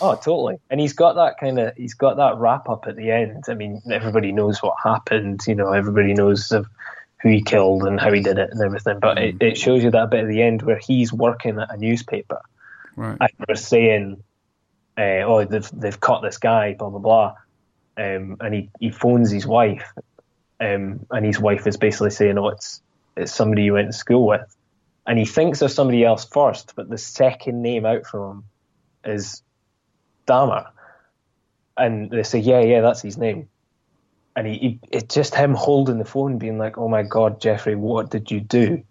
Oh, 0.00 0.14
totally. 0.14 0.58
And 0.70 0.80
he's 0.80 0.92
got 0.92 1.14
that 1.14 1.38
kind 1.38 1.58
of 1.58 1.76
he's 1.76 1.94
got 1.94 2.16
that 2.16 2.38
wrap 2.38 2.68
up 2.68 2.86
at 2.86 2.96
the 2.96 3.10
end. 3.10 3.44
I 3.48 3.54
mean, 3.54 3.82
everybody 3.90 4.32
knows 4.32 4.62
what 4.62 4.74
happened. 4.82 5.42
You 5.46 5.54
know, 5.54 5.72
everybody 5.72 6.14
knows 6.14 6.52
of 6.52 6.66
who 7.22 7.30
he 7.30 7.42
killed 7.42 7.84
and 7.84 7.98
how 7.98 8.12
he 8.12 8.20
did 8.20 8.38
it 8.38 8.50
and 8.50 8.60
everything. 8.60 8.98
But 9.00 9.18
it, 9.18 9.36
it 9.40 9.58
shows 9.58 9.82
you 9.82 9.90
that 9.92 10.10
bit 10.10 10.24
at 10.24 10.28
the 10.28 10.42
end 10.42 10.62
where 10.62 10.78
he's 10.78 11.12
working 11.12 11.58
at 11.58 11.72
a 11.72 11.76
newspaper. 11.76 12.40
Right. 12.96 13.16
And 13.20 13.30
they're 13.46 13.56
saying, 13.56 14.22
uh, 14.96 15.22
"Oh, 15.24 15.44
they've 15.44 15.70
they've 15.72 16.00
caught 16.00 16.22
this 16.22 16.38
guy," 16.38 16.74
blah 16.74 16.90
blah 16.90 17.00
blah. 17.00 17.34
Um, 17.96 18.36
and 18.40 18.54
he, 18.54 18.70
he 18.80 18.90
phones 18.90 19.30
his 19.30 19.46
wife, 19.46 19.92
um, 20.60 21.06
and 21.10 21.24
his 21.24 21.38
wife 21.38 21.66
is 21.66 21.76
basically 21.76 22.10
saying, 22.10 22.38
"Oh, 22.38 22.48
it's 22.48 22.82
it's 23.16 23.32
somebody 23.32 23.62
you 23.62 23.74
went 23.74 23.88
to 23.88 23.92
school 23.92 24.26
with," 24.26 24.54
and 25.06 25.18
he 25.18 25.24
thinks 25.24 25.62
of 25.62 25.70
somebody 25.70 26.04
else 26.04 26.24
first, 26.24 26.74
but 26.76 26.88
the 26.88 26.98
second 26.98 27.62
name 27.62 27.86
out 27.86 28.06
from 28.06 28.30
him 28.30 28.44
is 29.12 29.42
Dahmer. 30.26 30.70
And 31.76 32.10
they 32.10 32.22
say, 32.22 32.38
yeah, 32.38 32.60
yeah, 32.60 32.80
that's 32.80 33.02
his 33.02 33.18
name. 33.18 33.48
And 34.36 34.46
he, 34.46 34.58
he, 34.58 34.80
it's 34.90 35.14
just 35.14 35.34
him 35.34 35.54
holding 35.54 35.98
the 35.98 36.04
phone, 36.04 36.38
being 36.38 36.58
like, 36.58 36.78
oh 36.78 36.88
my 36.88 37.02
God, 37.02 37.40
Jeffrey, 37.40 37.74
what 37.76 38.10
did 38.10 38.30
you 38.30 38.40
do? 38.40 38.82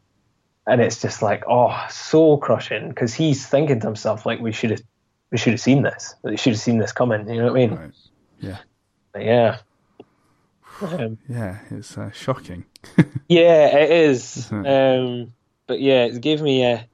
And 0.65 0.82
it's 0.82 1.02
just 1.02 1.22
like, 1.22 1.43
oh, 1.48 1.86
soul 1.89 2.38
crushing, 2.38 2.89
because 2.89 3.13
he's 3.13 3.46
thinking 3.46 3.80
to 3.82 3.88
himself, 3.88 4.26
like, 4.26 4.39
we 4.39 4.54
should 4.54 4.72
have, 4.72 4.82
we 5.32 5.38
should 5.38 5.54
have 5.54 5.62
seen 5.62 5.82
this. 5.82 6.15
We 6.24 6.38
should 6.38 6.54
have 6.54 6.62
seen 6.62 6.78
this 6.78 6.93
coming. 6.93 7.28
You 7.28 7.41
know 7.41 7.52
what 7.52 7.62
I 7.62 7.67
mean? 7.67 7.76
Right. 7.76 7.91
Yeah. 8.39 8.58
But 9.12 9.24
yeah. 9.24 9.58
Um, 10.82 11.19
yeah, 11.30 11.60
it's 11.69 11.98
uh, 11.98 12.12
shocking. 12.12 12.65
yeah, 13.30 13.78
it 13.78 13.91
is. 13.91 14.52
Um, 14.52 15.32
but 15.67 15.80
yeah, 15.80 16.06
it 16.06 16.19
gave 16.19 16.41
me 16.41 16.65
a 16.65 16.88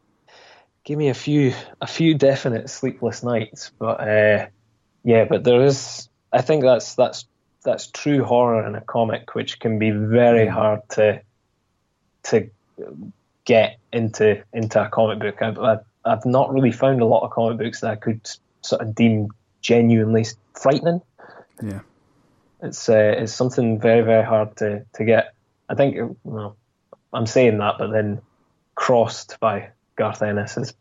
give 0.90 0.98
me 0.98 1.10
a 1.10 1.14
few 1.14 1.54
a 1.80 1.86
few 1.86 2.16
definite 2.16 2.68
sleepless 2.68 3.22
nights. 3.22 3.72
But 3.78 4.02
uh, 4.02 4.48
yeah, 5.04 5.26
but 5.26 5.44
there 5.44 5.62
is. 5.62 6.10
I 6.34 6.42
think 6.42 6.64
that's 6.64 6.96
that's 6.96 7.28
that's 7.64 7.88
true 7.88 8.24
horror 8.24 8.66
in 8.66 8.74
a 8.74 8.82
comic, 8.82 9.36
which 9.36 9.60
can 9.60 9.78
be 9.78 9.92
very 9.92 10.48
mm. 10.48 10.50
hard 10.50 10.82
to 10.90 11.22
to 12.24 12.50
get 13.46 13.78
into 13.94 14.44
into 14.52 14.84
a 14.84 14.90
comic 14.90 15.20
book. 15.20 15.44
I've, 15.44 15.60
I've, 15.60 15.86
I've 16.04 16.26
not 16.26 16.52
really 16.52 16.72
found 16.72 17.02
a 17.02 17.06
lot 17.06 17.24
of 17.24 17.30
comic 17.30 17.60
books 17.60 17.82
that 17.82 17.92
I 17.92 17.96
could 17.96 18.28
sort 18.62 18.82
of 18.82 18.96
deem 18.96 19.30
genuinely 19.62 20.26
frightening. 20.60 21.02
Yeah, 21.62 21.82
it's 22.64 22.90
uh, 22.90 23.14
it's 23.16 23.34
something 23.34 23.80
very 23.80 24.02
very 24.02 24.26
hard 24.26 24.58
to 24.58 24.86
to 24.96 25.04
get. 25.06 25.36
I 25.70 25.76
think 25.76 26.18
well, 26.24 26.58
I'm 27.14 27.28
saying 27.28 27.60
that, 27.60 27.76
but 27.78 27.92
then 27.92 28.24
crossed 28.74 29.40
by 29.40 29.70
Garth 29.96 30.24
Ennis 30.24 30.58
is 30.58 30.74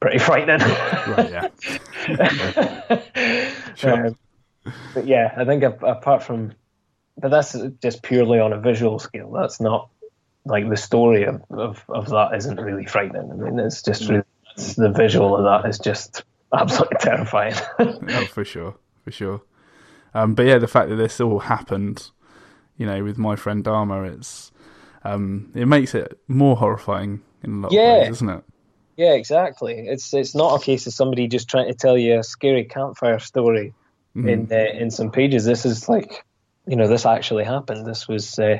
pretty 0.00 0.18
frightening. 0.18 0.60
right, 0.60 1.30
yeah. 1.30 3.00
sure. 3.74 4.06
Um, 4.62 4.74
but 4.92 5.06
yeah, 5.06 5.32
I 5.36 5.46
think 5.46 5.62
apart 5.62 6.22
from, 6.22 6.52
but 7.16 7.30
that's 7.30 7.56
just 7.82 8.02
purely 8.02 8.38
on 8.40 8.52
a 8.52 8.60
visual 8.60 8.98
scale. 8.98 9.30
That's 9.30 9.58
not 9.58 9.88
like 10.44 10.68
the 10.68 10.76
story 10.76 11.24
of, 11.24 11.42
of, 11.50 11.82
of 11.88 12.10
that 12.10 12.34
isn't 12.36 12.60
really 12.60 12.84
frightening. 12.84 13.30
I 13.30 13.34
mean, 13.34 13.58
it's 13.58 13.82
just 13.82 14.08
really, 14.08 14.22
it's 14.54 14.74
the 14.74 14.90
visual 14.90 15.36
of 15.36 15.44
that 15.44 15.68
is 15.68 15.78
just 15.78 16.24
absolutely 16.52 16.98
terrifying. 17.00 17.54
oh, 17.78 18.26
for 18.26 18.44
sure, 18.44 18.76
for 19.02 19.10
sure. 19.10 19.42
Um, 20.12 20.34
but 20.34 20.46
yeah, 20.46 20.58
the 20.58 20.68
fact 20.68 20.90
that 20.90 20.96
this 20.96 21.20
all 21.20 21.38
happened, 21.38 22.10
you 22.76 22.86
know, 22.86 23.02
with 23.04 23.16
my 23.16 23.36
friend 23.36 23.64
Dahmer, 23.64 24.12
it's 24.12 24.50
um, 25.04 25.50
it 25.54 25.66
makes 25.66 25.94
it 25.94 26.20
more 26.28 26.56
horrifying 26.56 27.22
in 27.42 27.52
a 27.52 27.60
lot 27.60 27.72
yeah. 27.72 27.80
of 27.80 27.98
ways, 28.02 28.10
isn't 28.16 28.28
it? 28.28 28.44
Yeah, 29.00 29.14
exactly. 29.14 29.88
It's 29.88 30.12
it's 30.12 30.34
not 30.34 30.60
a 30.60 30.62
case 30.62 30.86
of 30.86 30.92
somebody 30.92 31.26
just 31.26 31.48
trying 31.48 31.68
to 31.68 31.74
tell 31.74 31.96
you 31.96 32.18
a 32.18 32.22
scary 32.22 32.64
campfire 32.64 33.18
story 33.18 33.72
mm-hmm. 34.14 34.28
in 34.28 34.52
uh, 34.52 34.78
in 34.78 34.90
some 34.90 35.10
pages. 35.10 35.46
This 35.46 35.64
is 35.64 35.88
like, 35.88 36.22
you 36.66 36.76
know, 36.76 36.86
this 36.86 37.06
actually 37.06 37.44
happened. 37.44 37.86
This 37.86 38.06
was 38.06 38.38
uh, 38.38 38.58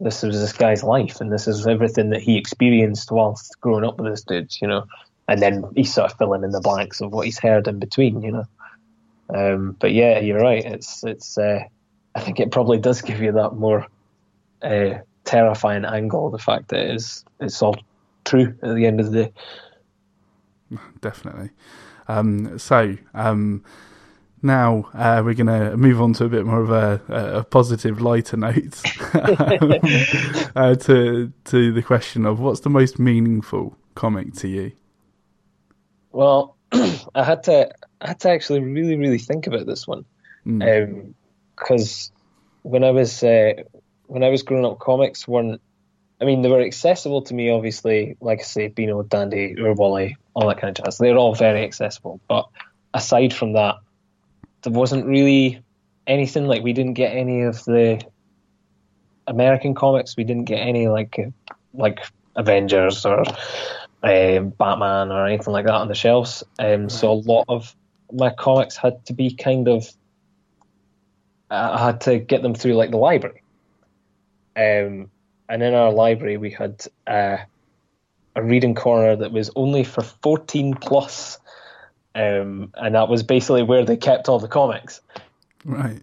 this 0.00 0.24
was 0.24 0.40
this 0.40 0.54
guy's 0.54 0.82
life, 0.82 1.20
and 1.20 1.30
this 1.30 1.46
is 1.46 1.68
everything 1.68 2.10
that 2.10 2.20
he 2.20 2.36
experienced 2.36 3.12
whilst 3.12 3.60
growing 3.60 3.84
up 3.84 3.96
with 3.96 4.10
this 4.10 4.24
dude. 4.24 4.50
You 4.60 4.66
know, 4.66 4.86
and 5.28 5.40
then 5.40 5.62
he's 5.76 5.94
sort 5.94 6.10
of 6.10 6.18
filling 6.18 6.42
in 6.42 6.50
the 6.50 6.60
blanks 6.60 7.00
of 7.00 7.12
what 7.12 7.26
he's 7.26 7.38
heard 7.38 7.68
in 7.68 7.78
between. 7.78 8.22
You 8.22 8.32
know, 8.32 8.46
Um, 9.32 9.76
but 9.78 9.92
yeah, 9.92 10.18
you're 10.18 10.40
right. 10.40 10.64
It's 10.64 11.04
it's. 11.04 11.38
Uh, 11.38 11.60
I 12.16 12.20
think 12.20 12.40
it 12.40 12.50
probably 12.50 12.78
does 12.78 13.02
give 13.02 13.20
you 13.20 13.30
that 13.30 13.52
more 13.52 13.86
uh, 14.62 14.94
terrifying 15.22 15.84
angle. 15.84 16.30
The 16.30 16.38
fact 16.38 16.70
that 16.70 16.92
it's 16.92 17.24
it's 17.38 17.62
all 17.62 17.76
true 18.30 18.54
at 18.62 18.74
the 18.74 18.86
end 18.86 19.00
of 19.00 19.10
the 19.10 19.24
day. 19.24 19.32
Definitely. 21.00 21.50
Um, 22.08 22.58
so 22.58 22.96
um, 23.14 23.64
now 24.42 24.88
uh, 24.94 25.22
we're 25.24 25.34
going 25.34 25.46
to 25.46 25.76
move 25.76 26.00
on 26.00 26.12
to 26.14 26.24
a 26.24 26.28
bit 26.28 26.46
more 26.46 26.60
of 26.60 26.70
a, 26.70 27.00
a 27.38 27.44
positive, 27.44 28.00
lighter 28.00 28.36
note 28.36 28.80
uh, 30.56 30.74
to 30.76 31.32
to 31.44 31.72
the 31.72 31.82
question 31.84 32.26
of 32.26 32.40
what's 32.40 32.60
the 32.60 32.70
most 32.70 32.98
meaningful 32.98 33.76
comic 33.94 34.32
to 34.34 34.48
you. 34.48 34.72
Well, 36.12 36.56
I 36.72 37.24
had 37.24 37.42
to 37.44 37.70
I 38.00 38.08
had 38.08 38.20
to 38.20 38.30
actually 38.30 38.60
really 38.60 38.96
really 38.96 39.18
think 39.18 39.46
about 39.46 39.66
this 39.66 39.86
one 39.86 40.04
because 40.44 40.54
Mm. 40.62 42.10
um, 42.10 42.14
when 42.62 42.84
I 42.84 42.90
was 42.92 43.22
uh, 43.22 43.52
when 44.06 44.22
I 44.24 44.28
was 44.28 44.42
growing 44.42 44.64
up, 44.64 44.78
comics 44.78 45.28
weren't. 45.28 45.60
I 46.20 46.24
mean, 46.26 46.42
they 46.42 46.50
were 46.50 46.60
accessible 46.60 47.22
to 47.22 47.34
me, 47.34 47.50
obviously. 47.50 48.16
Like 48.20 48.40
I 48.40 48.42
say, 48.42 48.68
Beano, 48.68 49.02
Dandy, 49.02 49.56
Oor 49.58 49.74
Wullie, 49.74 50.16
all 50.34 50.48
that 50.48 50.58
kind 50.58 50.76
of 50.76 50.84
jazz. 50.84 50.98
They're 50.98 51.16
all 51.16 51.34
very 51.34 51.64
accessible. 51.64 52.20
But 52.28 52.48
aside 52.92 53.32
from 53.32 53.54
that, 53.54 53.76
there 54.62 54.72
wasn't 54.72 55.06
really 55.06 55.62
anything 56.06 56.46
like 56.46 56.62
we 56.62 56.74
didn't 56.74 56.94
get 56.94 57.16
any 57.16 57.42
of 57.42 57.64
the 57.64 58.04
American 59.26 59.74
comics. 59.74 60.16
We 60.16 60.24
didn't 60.24 60.44
get 60.44 60.58
any 60.58 60.88
like 60.88 61.18
uh, 61.18 61.54
like 61.72 62.00
Avengers 62.36 63.06
or 63.06 63.24
um, 64.02 64.50
Batman 64.50 65.12
or 65.12 65.26
anything 65.26 65.52
like 65.52 65.64
that 65.66 65.74
on 65.74 65.88
the 65.88 65.94
shelves. 65.94 66.42
Um, 66.58 66.90
So 66.90 67.12
a 67.12 67.14
lot 67.14 67.46
of 67.48 67.74
my 68.12 68.30
comics 68.30 68.76
had 68.76 69.06
to 69.06 69.14
be 69.14 69.34
kind 69.34 69.68
of 69.68 69.88
I 71.50 71.84
had 71.84 72.02
to 72.02 72.18
get 72.18 72.42
them 72.42 72.54
through 72.54 72.74
like 72.74 72.90
the 72.90 72.96
library. 72.96 73.42
Um, 74.56 75.10
and 75.50 75.62
in 75.62 75.74
our 75.74 75.92
library 75.92 76.36
we 76.36 76.50
had 76.50 76.86
uh, 77.06 77.36
a 78.36 78.42
reading 78.42 78.74
corner 78.74 79.16
that 79.16 79.32
was 79.32 79.50
only 79.56 79.84
for 79.84 80.02
14 80.02 80.74
plus. 80.74 81.38
Um, 82.14 82.72
and 82.74 82.94
that 82.94 83.08
was 83.08 83.22
basically 83.22 83.62
where 83.62 83.84
they 83.84 83.96
kept 83.96 84.28
all 84.28 84.38
the 84.38 84.48
comics. 84.48 85.00
Right. 85.64 86.02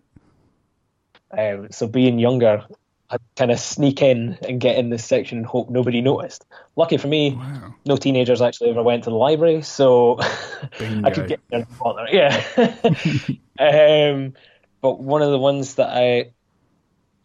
Um, 1.37 1.67
so 1.71 1.87
being 1.87 2.19
younger, 2.19 2.65
I'd 3.09 3.19
kind 3.35 3.51
of 3.51 3.59
sneak 3.59 4.01
in 4.01 4.37
and 4.47 4.59
get 4.59 4.77
in 4.77 4.89
this 4.89 5.05
section 5.05 5.39
and 5.39 5.47
hope 5.47 5.69
nobody 5.69 6.01
noticed. 6.01 6.45
Lucky 6.75 6.97
for 6.97 7.07
me, 7.07 7.31
Wow. 7.31 7.75
no 7.85 7.97
teenagers 7.97 8.41
actually 8.41 8.69
ever 8.69 8.83
went 8.83 9.03
to 9.05 9.09
the 9.09 9.15
library, 9.15 9.61
so 9.61 10.19
I 11.01 11.11
could 11.11 11.27
get 11.27 11.39
there 11.49 11.61
and 11.61 11.79
bother. 11.79 12.07
Yeah. 12.11 12.43
um, 13.59 14.33
but 14.81 14.99
one 14.99 15.21
of 15.21 15.31
the 15.31 15.39
ones 15.39 15.75
that 15.75 15.89
I, 15.89 16.31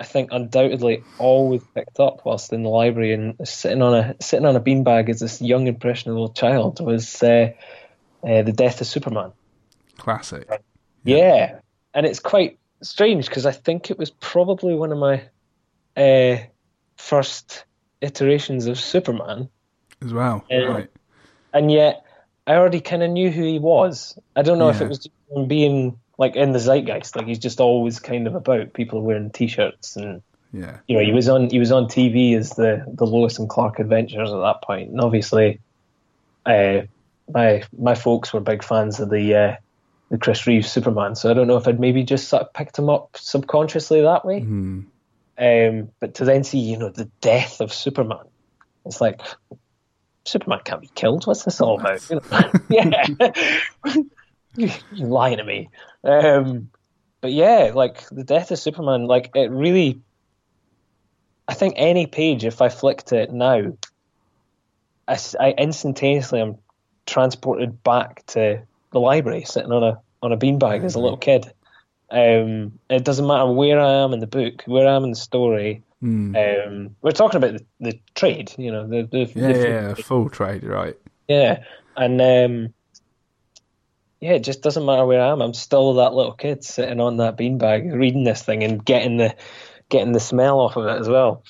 I 0.02 0.04
think 0.04 0.30
undoubtedly 0.32 1.04
always 1.20 1.62
picked 1.76 2.00
up 2.00 2.22
whilst 2.24 2.52
in 2.52 2.64
the 2.64 2.68
library 2.68 3.12
and 3.14 3.36
sitting 3.46 3.82
on 3.82 3.94
a 3.94 4.16
sitting 4.20 4.44
on 4.44 4.56
a 4.56 4.60
beanbag 4.60 5.08
as 5.08 5.20
this 5.20 5.40
young 5.40 5.68
impressionable 5.68 6.30
child 6.30 6.84
was 6.84 7.22
uh, 7.22 7.52
uh, 8.24 8.42
the 8.42 8.52
Death 8.52 8.80
of 8.80 8.88
Superman. 8.88 9.30
Classic. 9.98 10.50
Yeah, 11.04 11.60
and 11.94 12.04
it's 12.04 12.18
quite 12.18 12.58
strange 12.82 13.26
because 13.26 13.46
I 13.46 13.52
think 13.52 13.92
it 13.92 13.98
was 13.98 14.10
probably 14.10 14.74
one 14.74 14.90
of 14.90 14.98
my 14.98 15.22
uh, 15.96 16.42
first 16.96 17.64
iterations 18.00 18.66
of 18.66 18.80
Superman, 18.80 19.50
As 20.00 20.12
well. 20.12 20.44
Yeah. 20.50 20.58
Right. 20.62 20.90
and 21.52 21.70
yet 21.70 22.04
I 22.44 22.56
already 22.56 22.80
kind 22.80 23.04
of 23.04 23.10
knew 23.12 23.30
who 23.30 23.44
he 23.44 23.60
was. 23.60 24.18
I 24.34 24.42
don't 24.42 24.58
know 24.58 24.70
if 24.70 24.80
it 24.80 24.88
was 24.88 25.08
being 25.46 26.00
like 26.22 26.36
in 26.36 26.52
the 26.52 26.58
zeitgeist, 26.60 27.16
like 27.16 27.26
he's 27.26 27.38
just 27.38 27.58
always 27.60 27.98
kind 27.98 28.26
of 28.26 28.34
about 28.34 28.72
people 28.72 29.02
wearing 29.02 29.30
t-shirts 29.30 29.96
and 29.96 30.22
Yeah. 30.52 30.78
you 30.86 30.96
know 30.96 31.04
he 31.04 31.12
was 31.12 31.28
on 31.28 31.50
he 31.50 31.58
was 31.58 31.72
on 31.72 31.86
TV 31.86 32.36
as 32.36 32.50
the 32.50 32.84
the 32.86 33.06
Lois 33.06 33.38
and 33.38 33.48
Clark 33.48 33.78
Adventures 33.80 34.30
at 34.32 34.38
that 34.40 34.62
point. 34.62 34.90
and 34.90 35.00
obviously, 35.00 35.60
uh, 36.46 36.82
my 37.32 37.62
my 37.76 37.94
folks 37.94 38.32
were 38.32 38.40
big 38.40 38.62
fans 38.62 39.00
of 39.00 39.10
the 39.10 39.34
uh, 39.34 39.56
the 40.10 40.18
Chris 40.18 40.46
Reeves 40.46 40.70
Superman, 40.70 41.14
so 41.16 41.30
I 41.30 41.34
don't 41.34 41.46
know 41.48 41.56
if 41.56 41.66
I'd 41.66 41.80
maybe 41.80 42.04
just 42.04 42.28
sort 42.28 42.42
of 42.42 42.52
picked 42.52 42.78
him 42.78 42.88
up 42.90 43.16
subconsciously 43.16 44.02
that 44.02 44.24
way. 44.24 44.40
Hmm. 44.40 44.80
Um, 45.38 45.88
but 46.00 46.14
to 46.16 46.24
then 46.24 46.44
see 46.44 46.58
you 46.58 46.76
know 46.78 46.90
the 46.90 47.08
death 47.22 47.60
of 47.60 47.72
Superman, 47.72 48.26
it's 48.84 49.00
like 49.00 49.20
Superman 50.24 50.60
can't 50.64 50.82
be 50.82 50.90
killed. 50.94 51.26
What's 51.26 51.44
this 51.44 51.60
all 51.62 51.80
about? 51.80 52.08
You 52.10 52.20
know? 52.30 52.50
yeah, 52.68 54.02
you're 54.56 55.08
lying 55.08 55.38
to 55.38 55.44
me. 55.44 55.68
Um, 56.04 56.70
but 57.20 57.32
yeah, 57.32 57.72
like 57.74 58.08
the 58.10 58.24
death 58.24 58.50
of 58.50 58.58
Superman, 58.58 59.06
like 59.06 59.30
it 59.34 59.50
really. 59.50 60.00
I 61.48 61.54
think 61.54 61.74
any 61.76 62.06
page, 62.06 62.44
if 62.44 62.62
I 62.62 62.68
flicked 62.68 63.12
it 63.12 63.32
now, 63.32 63.76
I, 65.08 65.18
I 65.40 65.50
instantaneously 65.58 66.40
am 66.40 66.56
transported 67.06 67.82
back 67.82 68.24
to 68.26 68.62
the 68.92 69.00
library, 69.00 69.44
sitting 69.44 69.72
on 69.72 69.82
a 69.82 70.00
on 70.22 70.32
a 70.32 70.36
beanbag 70.36 70.84
as 70.84 70.94
a 70.94 71.00
little 71.00 71.16
kid. 71.16 71.46
Um, 72.10 72.78
it 72.90 73.04
doesn't 73.04 73.26
matter 73.26 73.50
where 73.50 73.80
I 73.80 74.04
am 74.04 74.12
in 74.12 74.20
the 74.20 74.26
book, 74.26 74.62
where 74.66 74.86
I 74.86 74.94
am 74.94 75.04
in 75.04 75.10
the 75.10 75.16
story. 75.16 75.82
Hmm. 76.00 76.36
Um, 76.36 76.96
we're 77.00 77.12
talking 77.12 77.38
about 77.38 77.54
the, 77.54 77.64
the 77.80 78.00
trade, 78.14 78.52
you 78.58 78.70
know, 78.70 78.86
the, 78.86 79.02
the, 79.04 79.32
Yeah, 79.34 79.52
the 79.52 79.68
yeah, 79.68 79.94
full 79.94 80.28
trade, 80.28 80.64
right. 80.64 80.96
yeah, 81.28 81.64
and 81.96 82.20
um, 82.20 82.74
yeah, 84.22 84.34
it 84.34 84.44
just 84.44 84.62
doesn't 84.62 84.86
matter 84.86 85.04
where 85.04 85.20
I 85.20 85.32
am. 85.32 85.42
I'm 85.42 85.52
still 85.52 85.94
that 85.94 86.14
little 86.14 86.32
kid 86.32 86.62
sitting 86.62 87.00
on 87.00 87.16
that 87.16 87.36
beanbag 87.36 87.92
reading 87.92 88.22
this 88.22 88.40
thing 88.40 88.62
and 88.62 88.82
getting 88.84 89.16
the 89.16 89.34
getting 89.88 90.12
the 90.12 90.20
smell 90.20 90.60
off 90.60 90.76
of 90.76 90.86
it 90.86 91.00
as 91.00 91.08
well. 91.08 91.42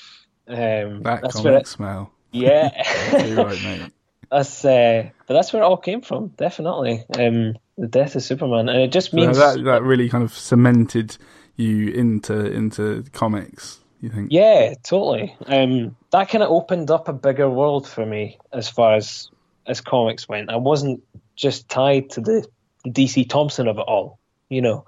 Um, 0.48 1.02
That 1.02 1.20
that's 1.20 1.34
comic 1.34 1.44
where 1.44 1.58
it, 1.58 1.66
smell. 1.66 2.10
yeah, 2.32 3.22
You're 3.26 3.44
right, 3.44 3.62
mate. 3.62 3.92
that's 4.30 4.64
uh, 4.64 5.10
but 5.26 5.34
that's 5.34 5.52
where 5.52 5.62
it 5.62 5.66
all 5.66 5.76
came 5.76 6.00
from. 6.00 6.28
Definitely, 6.28 7.04
um, 7.18 7.56
the 7.76 7.88
death 7.88 8.16
of 8.16 8.22
Superman, 8.22 8.70
and 8.70 8.80
it 8.80 8.90
just 8.90 9.10
So 9.10 9.16
means 9.18 9.36
that 9.36 9.62
that 9.64 9.82
really 9.82 10.08
kind 10.08 10.24
of 10.24 10.32
cemented 10.32 11.18
you 11.56 11.88
into 11.88 12.46
into 12.50 13.04
comics. 13.12 13.80
You 14.00 14.08
think? 14.08 14.28
Yeah, 14.32 14.72
totally. 14.82 15.36
Um, 15.46 15.94
that 16.10 16.30
kind 16.30 16.42
of 16.42 16.50
opened 16.50 16.90
up 16.90 17.06
a 17.08 17.12
bigger 17.12 17.50
world 17.50 17.86
for 17.86 18.06
me 18.06 18.38
as 18.50 18.66
far 18.68 18.94
as 18.94 19.30
as 19.66 19.82
comics 19.82 20.26
went. 20.26 20.50
I 20.50 20.56
wasn't 20.56 21.02
just 21.36 21.68
tied 21.68 22.10
to 22.10 22.20
the, 22.22 22.46
the 22.84 22.90
DC 22.90 23.28
Thomson 23.28 23.68
of 23.68 23.78
it 23.78 23.82
all, 23.86 24.18
you 24.48 24.62
know. 24.62 24.84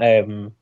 Um, 0.00 0.52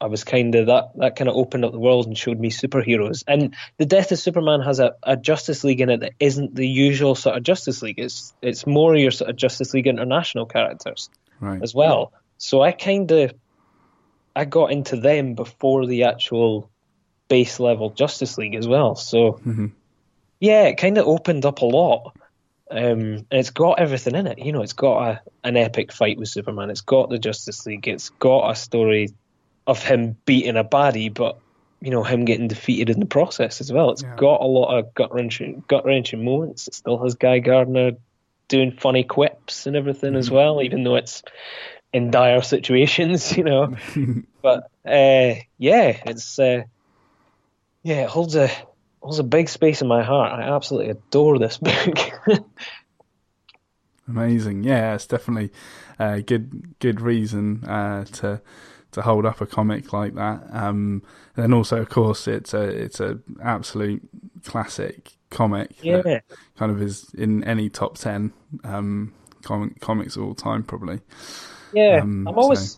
I 0.00 0.06
was 0.06 0.24
kind 0.24 0.54
of 0.54 0.66
that 0.66 0.90
that 0.96 1.16
kind 1.16 1.28
of 1.28 1.36
opened 1.36 1.64
up 1.64 1.72
the 1.72 1.78
world 1.78 2.06
and 2.06 2.16
showed 2.18 2.38
me 2.38 2.50
superheroes. 2.50 3.24
And 3.26 3.54
the 3.78 3.86
Death 3.86 4.12
of 4.12 4.18
Superman 4.18 4.60
has 4.60 4.78
a, 4.78 4.94
a 5.02 5.16
Justice 5.16 5.64
League 5.64 5.80
in 5.80 5.88
it 5.88 6.00
that 6.00 6.12
isn't 6.20 6.54
the 6.54 6.68
usual 6.68 7.14
sort 7.14 7.36
of 7.36 7.42
Justice 7.42 7.80
League. 7.82 7.98
It's 7.98 8.34
it's 8.42 8.66
more 8.66 8.94
your 8.94 9.10
sort 9.10 9.30
of 9.30 9.36
Justice 9.36 9.72
League 9.72 9.86
International 9.86 10.44
characters 10.46 11.08
Right. 11.40 11.62
as 11.62 11.74
well. 11.74 12.12
So 12.38 12.60
I 12.60 12.72
kind 12.72 13.10
of 13.10 13.32
I 14.34 14.44
got 14.44 14.70
into 14.70 14.96
them 14.96 15.34
before 15.34 15.86
the 15.86 16.04
actual 16.04 16.68
base 17.28 17.58
level 17.58 17.88
Justice 17.90 18.36
League 18.36 18.54
as 18.54 18.68
well. 18.68 18.94
So 18.96 19.40
Mhm. 19.46 19.72
yeah, 20.40 20.64
it 20.64 20.76
kind 20.76 20.98
of 20.98 21.06
opened 21.06 21.46
up 21.46 21.62
a 21.62 21.66
lot. 21.66 22.14
Um, 22.70 22.78
and 22.78 23.26
it's 23.30 23.50
got 23.50 23.78
everything 23.78 24.14
in 24.14 24.26
it. 24.26 24.38
You 24.38 24.52
know, 24.52 24.62
it's 24.62 24.72
got 24.72 25.08
a, 25.08 25.20
an 25.44 25.56
epic 25.56 25.92
fight 25.92 26.18
with 26.18 26.28
Superman. 26.28 26.70
It's 26.70 26.80
got 26.80 27.10
the 27.10 27.18
Justice 27.18 27.64
League. 27.66 27.86
It's 27.86 28.08
got 28.10 28.50
a 28.50 28.56
story 28.56 29.14
of 29.66 29.82
him 29.82 30.16
beating 30.24 30.56
a 30.56 30.64
baddie, 30.64 31.12
but 31.12 31.38
you 31.80 31.90
know 31.90 32.02
him 32.02 32.24
getting 32.24 32.48
defeated 32.48 32.90
in 32.90 33.00
the 33.00 33.06
process 33.06 33.60
as 33.60 33.72
well. 33.72 33.90
It's 33.90 34.02
Yeah. 34.02 34.16
got 34.16 34.40
a 34.40 34.46
lot 34.46 34.76
of 34.78 34.94
gut 34.94 35.14
wrenching, 35.14 35.62
gut 35.68 35.84
wrenching 35.84 36.24
moments. 36.24 36.66
It 36.68 36.74
still 36.74 36.98
has 36.98 37.14
Guy 37.14 37.38
Gardner 37.38 37.92
doing 38.48 38.72
funny 38.72 39.04
quips 39.04 39.66
and 39.66 39.76
everything 39.76 40.14
as 40.14 40.30
well, 40.30 40.62
even 40.62 40.84
though 40.84 40.96
it's 40.96 41.22
in 41.92 42.10
dire 42.10 42.42
situations, 42.54 43.36
you 43.36 43.44
know. 43.44 43.76
but 44.42 44.70
uh, 44.84 45.34
yeah, 45.58 46.00
it's 46.06 46.38
uh, 46.38 46.62
yeah, 47.82 48.02
it 48.02 48.08
holds 48.08 48.34
a 48.36 48.50
holds 49.06 49.20
a 49.20 49.24
big 49.24 49.48
space 49.48 49.82
in 49.82 49.86
my 49.86 50.02
heart. 50.02 50.32
I 50.32 50.42
absolutely 50.42 50.90
adore 50.90 51.38
this 51.38 51.58
book. 51.58 51.96
Amazing. 54.08 54.64
Yeah, 54.64 54.96
it's 54.96 55.06
definitely 55.06 55.52
a 56.00 56.22
good 56.22 56.76
good 56.80 57.00
reason 57.00 57.62
uh, 57.64 58.04
to 58.04 58.42
to 58.90 59.02
hold 59.02 59.24
up 59.24 59.40
a 59.40 59.46
comic 59.46 59.92
like 59.92 60.14
that. 60.14 60.42
Um, 60.50 61.04
and 61.36 61.44
then 61.44 61.52
also, 61.52 61.80
of 61.80 61.88
course, 61.88 62.26
it's 62.26 62.52
a 62.52 62.62
it's 62.62 62.98
a 62.98 63.20
absolute 63.40 64.02
classic 64.44 65.12
comic. 65.30 65.76
yeah, 65.82 66.18
kind 66.58 66.72
of 66.72 66.82
is 66.82 67.14
in 67.14 67.44
any 67.44 67.70
top 67.70 67.96
ten 67.98 68.32
um, 68.64 69.14
comic, 69.44 69.78
comics 69.80 70.16
of 70.16 70.24
all 70.24 70.34
time, 70.34 70.64
probably. 70.64 70.98
yeah. 71.72 72.00
Um, 72.02 72.26
I'm 72.26 72.36
always 72.36 72.76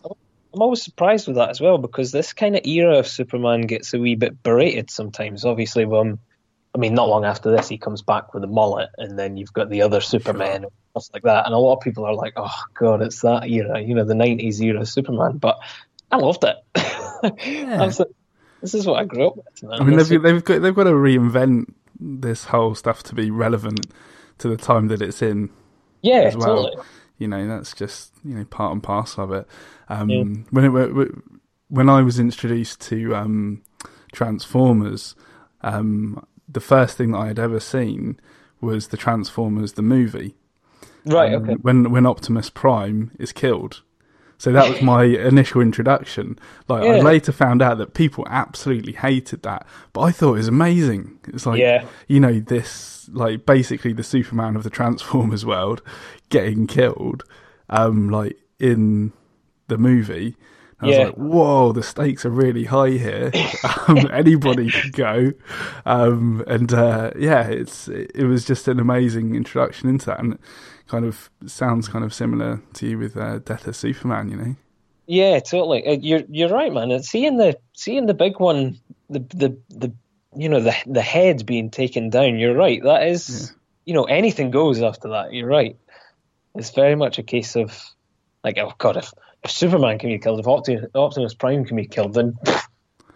I'm 0.53 0.61
always 0.61 0.81
surprised 0.81 1.27
with 1.27 1.35
that 1.35 1.49
as 1.49 1.61
well 1.61 1.77
because 1.77 2.11
this 2.11 2.33
kind 2.33 2.55
of 2.55 2.65
era 2.65 2.97
of 2.97 3.07
Superman 3.07 3.61
gets 3.61 3.93
a 3.93 3.99
wee 3.99 4.15
bit 4.15 4.41
berated 4.41 4.89
sometimes. 4.89 5.45
Obviously, 5.45 5.85
when 5.85 6.19
I 6.73 6.77
mean, 6.77 6.93
not 6.93 7.09
long 7.09 7.25
after 7.25 7.51
this, 7.51 7.67
he 7.67 7.77
comes 7.77 8.01
back 8.01 8.33
with 8.33 8.43
a 8.43 8.47
mullet, 8.47 8.89
and 8.97 9.17
then 9.17 9.37
you've 9.37 9.53
got 9.53 9.69
the 9.69 9.81
other 9.81 10.01
Superman 10.01 10.63
and 10.63 10.71
stuff 10.91 11.09
like 11.13 11.23
that. 11.23 11.45
And 11.45 11.53
a 11.53 11.57
lot 11.57 11.77
of 11.77 11.81
people 11.81 12.05
are 12.05 12.13
like, 12.13 12.33
"Oh 12.35 12.63
God, 12.73 13.01
it's 13.01 13.21
that 13.21 13.49
era, 13.49 13.79
you 13.81 13.95
know, 13.95 14.03
the 14.03 14.13
'90s 14.13 14.61
era 14.61 14.85
Superman." 14.85 15.37
But 15.37 15.59
I 16.11 16.17
loved 16.17 16.43
it. 16.43 16.57
Yeah. 17.21 17.91
this 18.61 18.73
is 18.73 18.87
what 18.87 18.97
I 18.97 19.03
grew 19.03 19.27
up 19.27 19.35
with. 19.35 19.63
Man. 19.63 19.81
I 19.81 19.83
mean, 19.83 19.97
they've, 19.97 20.21
they've 20.21 20.41
got 20.41 20.61
they've 20.61 20.73
got 20.73 20.85
to 20.85 20.91
reinvent 20.91 21.73
this 21.99 22.45
whole 22.45 22.75
stuff 22.75 23.03
to 23.03 23.15
be 23.15 23.29
relevant 23.29 23.87
to 24.37 24.47
the 24.47 24.55
time 24.55 24.87
that 24.87 25.01
it's 25.01 25.21
in. 25.21 25.49
yeah, 26.01 26.33
well. 26.33 26.63
totally. 26.63 26.83
You 27.19 27.27
know, 27.27 27.47
that's 27.47 27.73
just 27.73 28.13
you 28.25 28.33
know 28.35 28.45
part 28.45 28.71
and 28.73 28.81
parcel 28.81 29.23
of 29.25 29.31
it. 29.31 29.47
Um, 29.89 30.09
Yeah. 30.09 30.23
When 30.49 30.65
it, 30.65 30.69
when- 30.69 31.21
when 31.71 31.87
I 31.87 32.01
was 32.01 32.19
introduced 32.19 32.81
to 32.89 33.15
um, 33.15 33.61
Transformers, 34.11 35.15
um, 35.61 36.25
the 36.47 36.59
first 36.59 36.97
thing 36.97 37.11
that 37.11 37.19
I 37.19 37.27
had 37.27 37.37
ever 37.37 37.59
seen 37.59 38.19
was 38.59 38.87
the 38.87 38.97
Transformers 38.97 39.73
the 39.73 39.81
movie. 39.83 40.35
Right. 41.05 41.33
Um, 41.33 41.43
Okay. 41.43 41.53
When 41.61 41.91
when 41.91 42.05
Optimus 42.07 42.49
Prime 42.49 43.11
is 43.19 43.31
killed. 43.31 43.81
So 44.39 44.51
that 44.53 44.67
was 44.69 44.81
my 44.81 45.03
initial 45.03 45.61
introduction. 45.61 46.39
Like 46.67 46.83
I 46.83 47.01
later 47.01 47.31
found 47.31 47.61
out 47.61 47.77
that 47.77 47.93
people 47.93 48.25
absolutely 48.29 48.93
hated 48.93 49.43
that, 49.43 49.67
but 49.93 50.01
I 50.01 50.11
thought 50.11 50.33
it 50.35 50.37
was 50.37 50.47
amazing. 50.47 51.19
It's 51.27 51.45
like 51.45 51.59
Yeah. 51.59 51.85
you 52.07 52.19
know 52.19 52.39
this 52.39 53.07
like 53.11 53.45
basically 53.45 53.91
the 53.93 54.03
Superman 54.03 54.55
of 54.55 54.63
the 54.63 54.69
Transformers 54.69 55.45
world 55.45 55.81
getting 56.29 56.67
killed, 56.67 57.23
um, 57.69 58.09
like 58.09 58.37
in 58.59 59.11
the 59.67 59.77
movie. 59.77 60.35
I 60.81 60.85
was 60.87 60.95
Yeah. 60.95 61.03
like, 61.07 61.15
whoa, 61.15 61.73
the 61.73 61.83
stakes 61.83 62.25
are 62.25 62.29
really 62.29 62.63
high 62.63 62.91
here. 62.91 63.31
um, 63.89 64.07
anybody 64.13 64.71
could 64.71 64.93
go. 64.93 65.33
Um, 65.85 66.41
and 66.47 66.73
uh, 66.73 67.11
yeah, 67.19 67.45
it's 67.47 67.89
it, 67.89 68.11
it 68.15 68.23
was 68.23 68.45
just 68.45 68.69
an 68.69 68.79
amazing 68.79 69.35
introduction 69.35 69.89
into 69.89 70.05
that, 70.05 70.19
and 70.19 70.39
kind 70.89 71.05
of 71.05 71.29
sounds 71.45 71.87
kind 71.87 72.03
of 72.03 72.13
similar 72.13 72.61
to 72.73 72.87
you 72.87 72.97
with 72.97 73.15
uh, 73.15 73.39
Death 73.39 73.67
of 73.67 73.75
Superman. 73.75 74.29
You 74.29 74.37
know, 74.37 74.55
Yeah, 75.07 75.39
totally. 75.39 75.85
Uh, 75.87 75.97
You're 76.01 76.23
you're 76.29 76.49
right, 76.49 76.73
man. 76.73 76.91
And 76.91 77.05
seeing 77.05 77.37
the 77.37 77.57
seeing 77.73 78.07
the 78.07 78.13
big 78.13 78.39
one, 78.39 78.79
the 79.09 79.19
the 79.19 79.57
the 79.69 79.93
you 80.35 80.49
know 80.49 80.59
the 80.59 80.75
the 80.85 81.01
head 81.01 81.45
being 81.45 81.69
taken 81.69 82.09
down. 82.09 82.37
You're 82.37 82.55
right. 82.55 82.81
That 82.83 83.07
is, 83.07 83.55
you 83.85 83.93
know, 83.93 84.03
anything 84.03 84.51
goes 84.51 84.81
after 84.81 85.09
that. 85.09 85.33
You're 85.33 85.47
right. 85.47 85.77
It's 86.55 86.71
very 86.71 86.95
much 86.95 87.19
a 87.19 87.23
case 87.23 87.55
of 87.55 87.81
like, 88.43 88.57
oh 88.57 88.73
god, 88.77 88.97
if 88.97 89.13
if 89.43 89.51
Superman 89.51 89.99
can 89.99 90.09
be 90.09 90.19
killed, 90.19 90.39
if 90.39 90.47
Optimus, 90.47 90.85
Optimus 90.93 91.33
Prime 91.33 91.65
can 91.65 91.77
be 91.77 91.87
killed, 91.87 92.13
then 92.13 92.37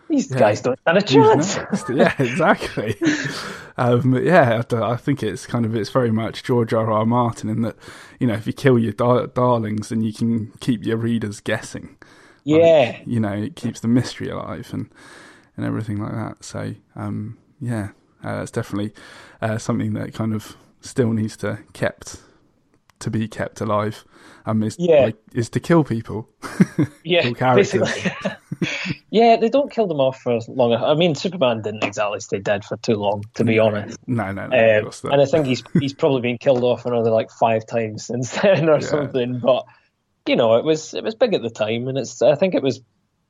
these 0.10 0.30
Yeah. 0.32 0.39
guys 0.39 0.62
don't 0.62 0.80
stand 0.82 0.97
a 0.97 1.01
chance. 1.01 1.58
yeah, 1.89 2.14
exactly. 2.20 2.95
um, 3.78 4.16
yeah, 4.24 4.62
I 4.72 4.95
think 4.95 5.24
it's 5.24 5.45
kind 5.47 5.66
of 5.66 5.76
it's 5.76 5.89
very 5.89 6.12
much 6.12 6.43
George 6.43 6.74
R. 6.74 6.91
R. 6.91 7.06
Martin 7.06 7.49
in 7.49 7.62
that 7.64 7.76
you 8.20 8.28
know 8.28 8.34
if 8.34 8.45
you 8.47 8.54
kill 8.54 8.78
your 8.78 8.93
dar- 8.93 9.28
darlings, 9.28 9.89
then 9.89 10.01
you 10.01 10.14
can 10.14 10.51
keep 10.60 10.86
your 10.86 10.97
readers 10.97 11.39
guessing. 11.39 11.97
Yeah, 12.43 12.99
you 13.06 13.20
know, 13.20 13.34
it 13.34 13.56
keeps 13.56 13.80
the 13.80 13.88
mystery 13.88 14.30
alive 14.30 14.70
and 14.74 14.89
and 15.56 15.66
everything 15.66 16.01
like 16.01 16.14
that. 16.14 16.43
So 16.43 16.76
um, 16.95 17.38
yeah, 17.62 17.89
uh, 18.24 18.41
it's 18.41 18.51
definitely 18.51 18.93
uh, 19.41 19.58
something 19.58 19.93
that 19.93 20.14
kind 20.14 20.34
of 20.34 20.56
still 20.82 21.14
needs 21.14 21.38
to 21.38 21.60
kept 21.74 22.18
to 23.04 23.12
be 23.12 23.28
kept 23.28 23.62
alive. 23.62 24.04
Um, 24.45 24.64
is 24.64 24.76
Yeah. 24.80 25.06
like, 25.06 25.18
is 25.34 25.49
to 25.51 25.60
kill 25.60 25.84
people. 25.84 26.28
yeah, 27.04 27.30
basically. 27.56 28.12
yeah, 29.10 29.38
they 29.38 29.49
don't 29.49 29.72
kill 29.72 29.88
them 29.88 29.99
off 29.99 30.20
for 30.20 30.39
long. 30.47 30.74
I 30.74 30.93
mean, 30.95 31.16
Superman 31.16 31.62
didn't 31.62 31.84
exactly 31.84 32.20
stay 32.20 32.39
dead 32.39 32.66
for 32.66 32.78
too 32.78 32.95
long, 32.95 33.24
to 33.36 33.43
be 33.43 33.60
honest. 33.60 33.97
No, 34.08 34.32
no, 34.32 34.47
no. 34.47 34.80
Um, 34.88 34.91
and 35.12 35.22
I 35.22 35.26
think 35.26 35.45
he's 35.45 35.64
he's 35.80 35.93
probably 35.93 36.22
been 36.22 36.38
killed 36.38 36.64
off 36.64 36.86
another 36.86 37.12
like 37.12 37.30
five 37.32 37.66
times 37.66 38.06
since 38.08 38.32
then 38.41 38.70
or 38.70 38.80
Yeah. 38.80 38.88
something. 38.88 39.39
But 39.39 39.66
you 40.28 40.36
know, 40.36 40.56
it 40.56 40.66
was 40.66 40.93
it 40.93 41.04
was 41.04 41.16
big 41.16 41.34
at 41.34 41.41
the 41.41 41.49
time, 41.49 41.88
and 41.88 41.97
it's 41.97 42.22
I 42.22 42.36
think 42.36 42.56
it 42.56 42.64
was 42.64 42.82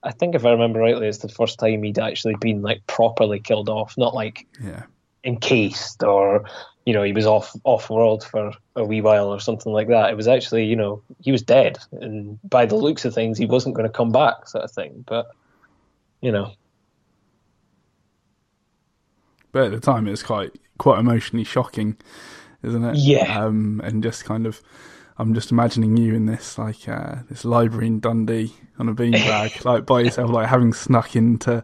I 0.04 0.12
think 0.12 0.36
if 0.36 0.46
I 0.46 0.52
remember 0.52 0.80
rightly, 0.80 1.08
it's 1.08 1.20
the 1.20 1.30
first 1.30 1.60
time 1.60 1.84
he'd 1.84 2.00
actually 2.00 2.36
been 2.40 2.62
like 2.62 2.86
properly 2.88 3.40
killed 3.40 3.70
off, 3.70 3.96
not 3.98 4.14
like 4.14 4.48
yeah, 4.64 4.84
encased 5.24 6.04
or 6.04 6.46
you 6.86 6.94
know 6.94 7.04
he 7.04 7.14
was 7.14 7.26
off 7.26 7.56
off 7.64 7.90
world 7.90 8.24
for 8.24 8.52
a 8.76 8.84
wee 8.84 9.02
while 9.02 9.30
or 9.30 9.40
something 9.40 9.72
like 9.72 9.88
that. 9.88 10.10
It 10.10 10.18
was 10.18 10.28
actually 10.28 10.66
you 10.66 10.76
know 10.76 11.02
he 11.22 11.32
was 11.32 11.42
dead, 11.42 11.78
and 11.94 12.40
by 12.50 12.66
the 12.66 12.76
looks 12.76 13.06
of 13.06 13.14
things, 13.14 13.38
he 13.38 13.46
wasn't 13.46 13.76
going 13.76 13.88
to 13.88 13.94
come 13.94 14.12
back, 14.12 14.48
sort 14.48 14.64
of 14.64 14.72
thing. 14.72 15.04
But 15.08 15.28
you 16.22 16.32
know, 16.32 16.54
but 19.52 19.66
at 19.66 19.72
the 19.72 19.80
time 19.80 20.08
it 20.08 20.12
was 20.12 20.24
quite 20.24 20.52
quite 20.78 21.00
emotionally 21.00 21.46
shocking, 21.46 21.98
isn't 22.64 22.84
it? 22.84 22.96
Yeah. 22.98 23.46
Um, 23.46 23.82
and 23.84 24.04
just 24.04 24.26
kind 24.26 24.46
of, 24.46 24.62
I'm 25.18 25.34
just 25.34 25.52
imagining 25.52 25.98
you 25.98 26.16
in 26.16 26.26
this 26.26 26.58
like 26.58 26.88
uh, 26.88 27.18
this 27.30 27.46
library 27.46 27.88
in 27.88 28.00
Dundee 28.00 28.54
on 28.80 28.90
a 28.90 28.94
beanbag, 28.94 29.64
like 29.66 29.86
by 29.86 30.02
yourself, 30.02 30.32
like 30.32 30.48
having 30.48 30.74
snuck 30.74 31.16
into 31.16 31.64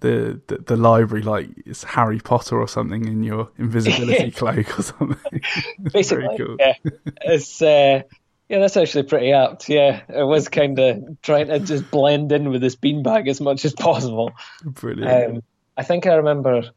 the, 0.00 0.40
the 0.46 0.58
the 0.58 0.76
library, 0.76 1.22
like 1.22 1.50
it's 1.66 1.84
Harry 1.84 2.20
Potter 2.20 2.60
or 2.60 2.68
something 2.68 3.06
in 3.06 3.22
your 3.22 3.50
invisibility 3.58 4.30
cloak 4.32 4.78
or 4.78 4.82
something. 4.82 5.40
basically, 5.92 6.36
cool. 6.38 6.56
yeah, 6.58 6.74
it's 7.22 7.60
uh, 7.60 8.02
yeah, 8.48 8.58
that's 8.58 8.76
actually 8.76 9.04
pretty 9.04 9.32
apt. 9.32 9.68
Yeah, 9.68 10.02
it 10.08 10.24
was 10.24 10.48
kind 10.48 10.78
of 10.78 11.20
trying 11.22 11.48
to 11.48 11.58
just 11.60 11.90
blend 11.90 12.30
in 12.30 12.50
with 12.50 12.60
this 12.60 12.76
beanbag 12.76 13.28
as 13.28 13.40
much 13.40 13.64
as 13.64 13.72
possible. 13.72 14.32
Brilliant. 14.64 15.36
Um, 15.36 15.42
I 15.76 15.82
think 15.82 16.06
I 16.06 16.14
remember 16.14 16.70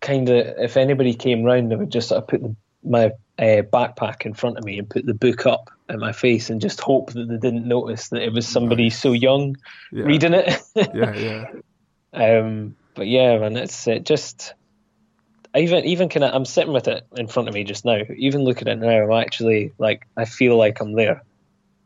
kind 0.00 0.28
of 0.28 0.58
if 0.58 0.76
anybody 0.76 1.14
came 1.14 1.44
round, 1.44 1.72
I 1.72 1.76
would 1.76 1.90
just 1.90 2.08
sort 2.08 2.22
of 2.22 2.28
put 2.28 2.42
the, 2.42 2.56
my 2.86 3.06
uh, 3.38 3.62
backpack 3.62 4.24
in 4.24 4.34
front 4.34 4.58
of 4.58 4.64
me 4.64 4.78
and 4.78 4.88
put 4.88 5.04
the 5.04 5.14
book 5.14 5.46
up 5.46 5.70
at 5.88 5.98
my 5.98 6.12
face 6.12 6.50
and 6.50 6.60
just 6.60 6.80
hope 6.80 7.12
that 7.12 7.28
they 7.28 7.36
didn't 7.36 7.66
notice 7.66 8.08
that 8.08 8.22
it 8.22 8.32
was 8.32 8.46
somebody 8.46 8.90
so 8.90 9.12
young 9.12 9.56
yeah. 9.92 10.04
reading 10.04 10.34
it. 10.34 10.60
yeah, 10.74 11.14
yeah, 11.14 11.46
um, 12.12 12.76
but 12.94 13.06
yeah, 13.06 13.38
man, 13.38 13.56
it's 13.56 13.86
it 13.86 14.04
just. 14.04 14.54
Even 15.54 15.86
even 15.86 16.10
kind 16.10 16.22
of 16.22 16.34
I'm 16.34 16.44
sitting 16.44 16.74
with 16.74 16.86
it 16.86 17.06
in 17.16 17.28
front 17.28 17.48
of 17.48 17.54
me 17.54 17.64
just 17.64 17.86
now. 17.86 18.02
Even 18.14 18.44
looking 18.44 18.68
at 18.68 18.76
it 18.76 18.80
now, 18.80 19.04
I'm 19.04 19.24
actually 19.24 19.72
like 19.78 20.06
I 20.14 20.26
feel 20.26 20.54
like 20.58 20.80
I'm 20.80 20.92
there, 20.92 21.22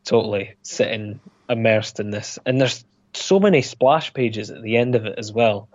totally 0.05 0.57
sitting 0.63 1.21
immersed 1.49 2.01
in 2.01 2.11
this. 2.11 2.41
And 2.45 2.61
there's 2.61 2.85
so 3.15 3.39
many 3.39 3.63
splash 3.63 4.13
pages 4.15 4.51
at 4.51 4.63
the 4.63 4.77
end 4.77 4.95
of 4.95 5.07
it 5.07 5.19
as 5.19 5.33
well, 5.33 5.69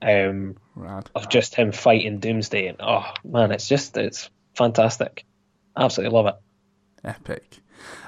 um, 0.00 0.56
of 1.14 1.28
just 1.28 1.54
him 1.54 1.72
fighting 1.72 2.18
Doomsday. 2.18 2.66
And 2.66 2.78
oh 2.80 3.12
man, 3.24 3.52
it's 3.52 3.68
just 3.68 3.96
it's 3.96 4.30
fantastic. 4.56 5.24
Absolutely 5.76 6.14
love 6.16 6.26
it. 6.26 6.34
epic. 7.04 7.58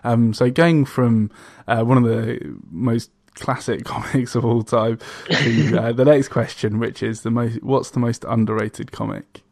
Um, 0.04 0.34
so 0.34 0.50
going 0.50 0.84
from 0.84 1.30
uh, 1.66 1.82
one 1.82 1.98
of 1.98 2.04
the 2.04 2.56
most 2.70 3.10
classic 3.34 3.84
comics 3.84 4.34
of 4.36 4.44
all 4.44 4.62
time 4.62 4.98
to 5.28 5.78
uh, 5.78 5.92
the 5.94 6.04
next 6.04 6.28
question, 6.28 6.78
which 6.78 7.02
is 7.02 7.22
the 7.22 7.30
most 7.30 7.62
what's 7.62 7.90
the 7.90 7.98
most 8.00 8.24
underrated 8.28 8.92
comic? 8.92 9.42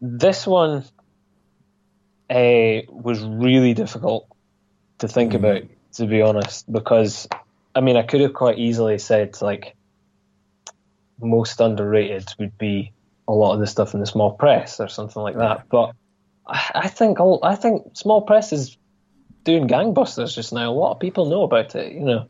This 0.00 0.46
one 0.46 0.84
uh, 2.30 2.80
was 2.88 3.22
really 3.22 3.74
difficult 3.74 4.26
to 4.98 5.08
think 5.08 5.32
Mm. 5.32 5.36
about, 5.36 5.62
to 5.94 6.06
be 6.06 6.22
honest, 6.22 6.70
because 6.70 7.28
I 7.74 7.80
mean, 7.80 7.96
I 7.96 8.02
could 8.02 8.20
have 8.20 8.32
quite 8.34 8.58
easily 8.58 8.98
said 8.98 9.40
like 9.42 9.74
most 11.20 11.60
underrated 11.60 12.28
would 12.38 12.56
be 12.58 12.92
a 13.26 13.32
lot 13.32 13.54
of 13.54 13.60
the 13.60 13.66
stuff 13.66 13.94
in 13.94 14.00
the 14.00 14.06
small 14.06 14.32
press 14.32 14.80
or 14.80 14.88
something 14.88 15.22
like 15.22 15.36
that. 15.36 15.68
But 15.68 15.94
I, 16.46 16.88
think 16.88 17.20
all- 17.20 17.40
I 17.42 17.54
think 17.54 17.96
small 17.96 18.22
press 18.22 18.52
is 18.52 18.76
doing 19.44 19.68
gangbusters 19.68 20.34
just 20.34 20.52
now. 20.52 20.70
A 20.70 20.74
lot 20.74 20.92
of 20.92 21.00
people 21.00 21.26
know 21.26 21.42
about 21.42 21.74
it, 21.74 21.92
you 21.92 22.00
know. 22.00 22.28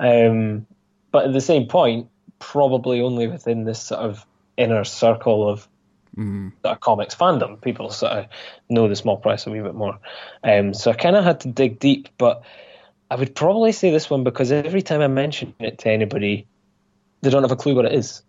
Um, 0.00 0.66
but 1.10 1.26
at 1.26 1.32
the 1.32 1.40
same 1.40 1.66
point, 1.66 2.08
probably 2.38 3.00
only 3.00 3.28
within 3.28 3.64
this 3.64 3.80
sort 3.80 4.00
of 4.00 4.26
inner 4.56 4.84
circle 4.84 5.48
of 5.48 5.68
Mm, 6.16 6.52
sort 6.62 6.74
of 6.74 6.80
comics 6.80 7.14
fandom. 7.14 7.58
People 7.60 7.88
sort 7.88 8.12
of 8.12 8.26
know 8.68 8.86
the 8.86 8.96
small 8.96 9.16
press 9.16 9.46
a 9.46 9.50
wee 9.50 9.60
bit 9.60 9.74
more. 9.74 9.98
Um, 10.44 10.74
so 10.74 10.90
I 10.90 10.94
kind 10.94 11.16
of 11.16 11.24
had 11.24 11.40
to 11.40 11.48
dig 11.48 11.78
deep, 11.78 12.10
but 12.18 12.42
I 13.10 13.14
would 13.14 13.34
probably 13.34 13.72
say 13.72 13.90
this 13.90 14.10
one 14.10 14.22
because 14.22 14.52
every 14.52 14.82
time 14.82 15.00
I 15.00 15.06
mention 15.06 15.54
it 15.58 15.78
to 15.78 15.88
anybody, 15.90 16.46
they 17.22 17.30
don't 17.30 17.42
have 17.42 17.52
a 17.52 17.56
clue 17.56 17.74
what 17.74 17.86
it 17.86 17.92
is. 17.92 18.22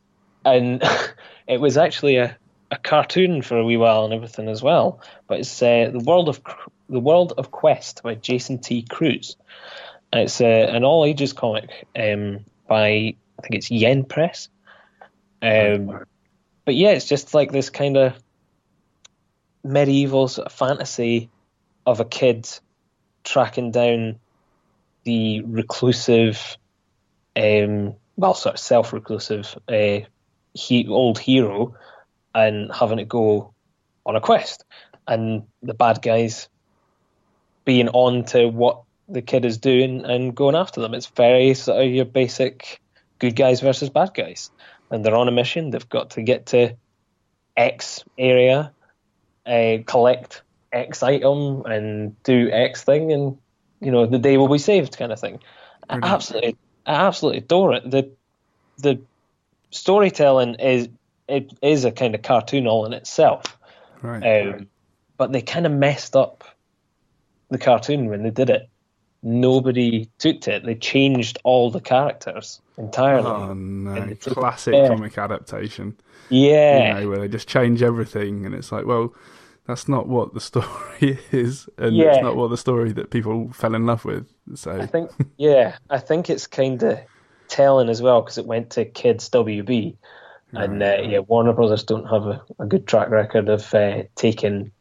And 0.45 0.81
it 1.47 1.59
was 1.59 1.77
actually 1.77 2.17
a, 2.17 2.37
a 2.71 2.77
cartoon 2.77 3.41
for 3.41 3.57
a 3.57 3.65
wee 3.65 3.77
while 3.77 4.05
and 4.05 4.13
everything 4.13 4.49
as 4.49 4.61
well. 4.61 5.01
But 5.27 5.39
it's 5.39 5.61
uh, 5.61 5.89
the 5.91 5.99
world 5.99 6.29
of 6.29 6.41
the 6.89 6.99
world 6.99 7.33
of 7.37 7.51
Quest 7.51 8.03
by 8.03 8.15
Jason 8.15 8.59
T. 8.59 8.83
Kruse. 8.83 9.35
And 10.11 10.21
it's 10.21 10.41
uh, 10.41 10.45
an 10.45 10.83
all 10.83 11.05
ages 11.05 11.33
comic 11.33 11.87
um, 11.95 12.45
by 12.67 13.15
I 13.39 13.41
think 13.41 13.55
it's 13.55 13.71
Yen 13.71 14.05
Press. 14.05 14.49
Um, 15.41 16.05
but 16.65 16.75
yeah, 16.75 16.91
it's 16.91 17.07
just 17.07 17.33
like 17.33 17.51
this 17.51 17.69
kind 17.69 17.97
of 17.97 18.13
medieval 19.63 20.27
sort 20.27 20.47
of 20.47 20.53
fantasy 20.53 21.29
of 21.85 21.99
a 21.99 22.05
kid 22.05 22.47
tracking 23.23 23.71
down 23.71 24.19
the 25.03 25.41
reclusive, 25.41 26.57
um, 27.35 27.95
well, 28.15 28.33
sort 28.33 28.55
of 28.55 28.59
self-reclusive 28.59 29.57
uh, 29.67 29.99
he, 30.53 30.87
old 30.87 31.19
hero 31.19 31.75
and 32.35 32.71
having 32.73 32.97
to 32.97 33.05
go 33.05 33.53
on 34.05 34.15
a 34.15 34.21
quest, 34.21 34.63
and 35.07 35.43
the 35.61 35.73
bad 35.73 36.01
guys 36.01 36.49
being 37.65 37.89
on 37.89 38.25
to 38.25 38.47
what 38.47 38.83
the 39.07 39.21
kid 39.21 39.45
is 39.45 39.57
doing 39.57 40.05
and 40.05 40.35
going 40.35 40.55
after 40.55 40.81
them. 40.81 40.93
It's 40.93 41.07
very 41.07 41.53
sort 41.53 41.85
of 41.85 41.91
your 41.91 42.05
basic 42.05 42.81
good 43.19 43.35
guys 43.35 43.61
versus 43.61 43.89
bad 43.89 44.13
guys, 44.13 44.51
and 44.89 45.05
they're 45.05 45.15
on 45.15 45.27
a 45.27 45.31
mission. 45.31 45.69
They've 45.69 45.89
got 45.89 46.11
to 46.11 46.21
get 46.21 46.47
to 46.47 46.75
X 47.55 48.03
area, 48.17 48.71
uh, 49.45 49.77
collect 49.85 50.41
X 50.71 51.03
item, 51.03 51.63
and 51.65 52.21
do 52.23 52.49
X 52.51 52.83
thing, 52.83 53.11
and 53.11 53.37
you 53.79 53.91
know 53.91 54.05
the 54.05 54.19
day 54.19 54.37
will 54.37 54.49
be 54.49 54.57
saved, 54.57 54.97
kind 54.97 55.11
of 55.11 55.19
thing. 55.19 55.39
I 55.89 55.99
absolutely, 56.01 56.57
I 56.85 56.93
absolutely 56.93 57.39
adore 57.39 57.73
it. 57.73 57.89
the 57.89 58.11
The 58.79 58.99
storytelling 59.73 60.55
is 60.55 60.89
it 61.27 61.51
is 61.61 61.85
a 61.85 61.91
kind 61.91 62.15
of 62.15 62.21
cartoon 62.21 62.67
all 62.67 62.85
in 62.85 62.93
itself, 62.93 63.57
right? 64.01 64.47
Um, 64.47 64.67
but 65.17 65.31
they 65.31 65.41
kind 65.41 65.65
of 65.65 65.71
messed 65.71 66.15
up 66.15 66.43
the 67.49 67.57
cartoon 67.57 68.07
when 68.07 68.23
they 68.23 68.31
did 68.31 68.49
it. 68.49 68.69
Nobody 69.21 70.09
took 70.17 70.41
to 70.41 70.55
it. 70.55 70.65
They 70.65 70.75
changed 70.75 71.39
all 71.45 71.71
the 71.71 71.79
characters 71.79 72.61
entirely. 72.77 73.27
Oh 73.27 73.53
no! 73.53 74.15
Classic 74.21 74.73
yeah. 74.73 74.87
comic 74.87 75.17
adaptation. 75.17 75.97
Yeah, 76.29 76.99
you 76.99 77.01
know, 77.01 77.09
where 77.09 77.19
they 77.19 77.27
just 77.27 77.47
change 77.47 77.81
everything, 77.81 78.45
and 78.45 78.53
it's 78.53 78.71
like, 78.71 78.85
well, 78.85 79.13
that's 79.65 79.87
not 79.87 80.07
what 80.07 80.33
the 80.33 80.41
story 80.51 81.19
is, 81.31 81.69
and 81.77 81.95
Yeah. 81.95 82.15
it's 82.15 82.21
not 82.23 82.35
what 82.35 82.49
the 82.49 82.57
story 82.57 82.91
that 82.93 83.11
people 83.11 83.49
fell 83.53 83.75
in 83.75 83.85
love 83.85 84.03
with. 84.03 84.27
So 84.55 84.71
I 84.71 84.87
think 84.87 85.11
yeah, 85.37 85.77
I 85.89 85.99
think 85.99 86.29
it's 86.29 86.47
kind 86.47 86.83
of 86.83 86.99
telling 87.47 87.89
as 87.89 88.01
well 88.01 88.21
because 88.21 88.37
it 88.37 88.45
went 88.45 88.71
to 88.71 88.85
Kids 88.85 89.29
WB, 89.29 89.95
and 90.53 90.83
uh, 90.83 90.97
yeah, 91.01 91.19
Warner 91.19 91.53
Brothers 91.53 91.83
don't 91.83 92.07
have 92.07 92.27
a, 92.27 92.41
a 92.59 92.65
good 92.65 92.87
track 92.87 93.09
record 93.09 93.49
of 93.49 93.73
uh, 93.73 94.03
taking 94.15 94.71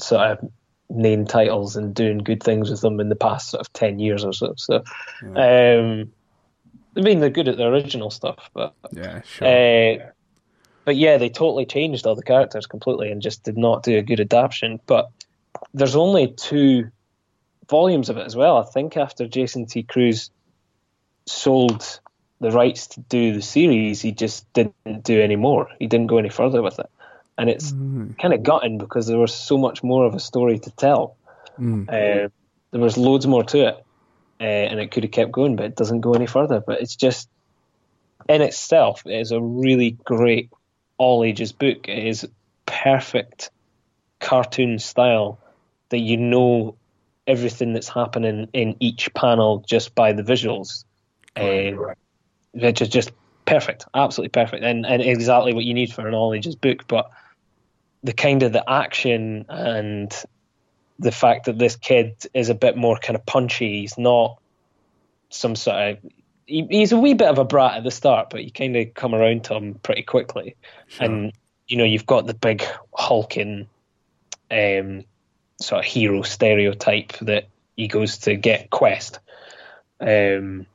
sort 0.00 0.30
of 0.32 0.50
name 0.90 1.26
titles 1.26 1.76
and 1.76 1.94
doing 1.94 2.18
good 2.18 2.42
things 2.42 2.70
with 2.70 2.80
them 2.80 3.00
in 3.00 3.08
the 3.08 3.16
past 3.16 3.50
sort 3.50 3.60
of 3.60 3.72
ten 3.72 3.98
years 3.98 4.24
or 4.24 4.32
so. 4.32 4.54
So, 4.56 4.76
um, 5.22 6.12
I 6.96 7.00
mean, 7.00 7.20
they're 7.20 7.30
good 7.30 7.48
at 7.48 7.56
the 7.56 7.66
original 7.66 8.10
stuff, 8.10 8.50
but 8.52 8.74
yeah, 8.92 9.22
sure. 9.22 9.46
uh, 9.46 10.10
but 10.84 10.96
yeah, 10.96 11.18
they 11.18 11.28
totally 11.28 11.66
changed 11.66 12.06
all 12.06 12.14
the 12.14 12.22
characters 12.22 12.66
completely 12.66 13.10
and 13.10 13.22
just 13.22 13.42
did 13.42 13.58
not 13.58 13.82
do 13.82 13.98
a 13.98 14.02
good 14.02 14.20
adaptation. 14.20 14.80
But 14.86 15.10
there's 15.74 15.96
only 15.96 16.28
two 16.28 16.90
volumes 17.68 18.08
of 18.08 18.16
it 18.16 18.26
as 18.26 18.34
well. 18.34 18.56
I 18.56 18.64
think 18.64 18.96
after 18.96 19.28
Jason 19.28 19.66
T. 19.66 19.82
Kruse 19.82 20.30
sold 21.28 22.00
the 22.40 22.50
rights 22.50 22.88
to 22.88 23.00
do 23.00 23.32
the 23.34 23.42
series, 23.42 24.00
he 24.00 24.12
just 24.12 24.50
didn't 24.52 25.02
do 25.02 25.20
any 25.20 25.36
more. 25.36 25.68
He 25.78 25.86
didn't 25.86 26.06
go 26.06 26.18
any 26.18 26.28
further 26.28 26.62
with 26.62 26.78
it, 26.78 26.90
and 27.36 27.50
it's 27.50 27.72
kind 27.72 28.32
of 28.34 28.42
gutting 28.42 28.78
because 28.78 29.06
there 29.06 29.18
was 29.18 29.34
so 29.34 29.58
much 29.58 29.82
more 29.82 30.06
of 30.06 30.14
a 30.14 30.20
story 30.20 30.58
to 30.60 30.70
tell. 30.70 31.16
Mm. 31.58 31.88
Uh, 31.88 32.28
there 32.70 32.80
was 32.80 32.96
loads 32.96 33.26
more 33.26 33.44
to 33.44 33.68
it, 33.68 33.84
uh, 34.40 34.44
and 34.44 34.80
it 34.80 34.90
could 34.90 35.04
have 35.04 35.12
kept 35.12 35.32
going, 35.32 35.56
but 35.56 35.66
it 35.66 35.76
doesn't 35.76 36.00
go 36.00 36.14
any 36.14 36.26
further. 36.26 36.60
But 36.60 36.80
it's 36.80 36.96
just 36.96 37.28
in 38.28 38.42
itself, 38.42 39.02
it 39.06 39.18
is 39.18 39.32
a 39.32 39.40
really 39.40 39.92
great 40.04 40.50
all 40.96 41.24
ages 41.24 41.52
book. 41.52 41.88
It 41.88 42.06
is 42.06 42.28
perfect 42.66 43.50
cartoon 44.20 44.78
style 44.78 45.38
that 45.88 45.98
you 45.98 46.16
know 46.16 46.76
everything 47.26 47.72
that's 47.72 47.88
happening 47.88 48.48
in 48.52 48.76
each 48.80 49.12
panel 49.14 49.64
just 49.66 49.94
by 49.94 50.12
the 50.12 50.22
visuals. 50.22 50.84
Uh, 51.38 51.94
which 52.52 52.82
is 52.82 52.88
just 52.88 53.12
perfect, 53.44 53.86
absolutely 53.94 54.30
perfect, 54.30 54.64
and 54.64 54.84
and 54.86 55.02
exactly 55.02 55.54
what 55.54 55.64
you 55.64 55.74
need 55.74 55.92
for 55.92 56.06
an 56.06 56.14
all 56.14 56.34
ages 56.34 56.56
book. 56.56 56.86
But 56.86 57.10
the 58.02 58.12
kind 58.12 58.42
of 58.42 58.52
the 58.52 58.68
action 58.68 59.46
and 59.48 60.12
the 60.98 61.12
fact 61.12 61.46
that 61.46 61.58
this 61.58 61.76
kid 61.76 62.16
is 62.34 62.48
a 62.48 62.54
bit 62.54 62.76
more 62.76 62.98
kind 62.98 63.16
of 63.16 63.24
punchy. 63.24 63.80
He's 63.80 63.98
not 63.98 64.38
some 65.30 65.56
sort 65.56 65.76
of. 65.76 65.98
He, 66.46 66.66
he's 66.68 66.92
a 66.92 66.98
wee 66.98 67.14
bit 67.14 67.28
of 67.28 67.38
a 67.38 67.44
brat 67.44 67.76
at 67.76 67.84
the 67.84 67.90
start, 67.90 68.30
but 68.30 68.44
you 68.44 68.50
kind 68.50 68.76
of 68.76 68.94
come 68.94 69.14
around 69.14 69.44
to 69.44 69.54
him 69.54 69.74
pretty 69.74 70.02
quickly. 70.02 70.56
And 71.00 71.32
you 71.66 71.76
know, 71.76 71.84
you've 71.84 72.06
got 72.06 72.26
the 72.26 72.34
big 72.34 72.64
hulking, 72.94 73.68
um, 74.50 75.04
sort 75.60 75.80
of 75.80 75.84
hero 75.84 76.22
stereotype 76.22 77.12
that 77.18 77.48
he 77.76 77.88
goes 77.88 78.18
to 78.18 78.34
get 78.34 78.70
Quest. 78.70 79.20
Um, 80.00 80.66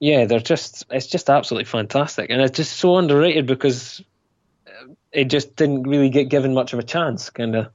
yeah, 0.00 0.24
they're 0.24 0.40
just 0.40 0.84
it's 0.90 1.06
just 1.06 1.30
absolutely 1.30 1.66
fantastic, 1.66 2.30
and 2.30 2.40
it's 2.40 2.56
just 2.56 2.72
so 2.76 2.96
underrated 2.96 3.46
because 3.46 4.02
it 5.12 5.24
just 5.26 5.54
didn't 5.56 5.82
really 5.84 6.08
get 6.08 6.28
given 6.28 6.54
much 6.54 6.72
of 6.72 6.78
a 6.78 6.82
chance, 6.84 7.30
kind 7.30 7.54
of, 7.56 7.68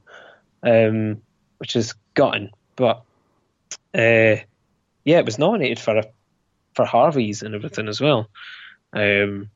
um, 0.62 1.22
which 1.58 1.76
is 1.76 1.94
gutting. 2.14 2.50
But 2.74 3.02
uh, 3.94 4.42
yeah, 5.04 5.18
it 5.18 5.24
was 5.24 5.38
nominated 5.38 5.78
for 5.78 5.96
a, 5.98 6.04
for 6.74 6.84
Harvey's 6.84 7.42
and 7.42 7.54
everything 7.54 7.88
as 7.88 8.00
well, 8.00 8.28
um, 8.92 9.50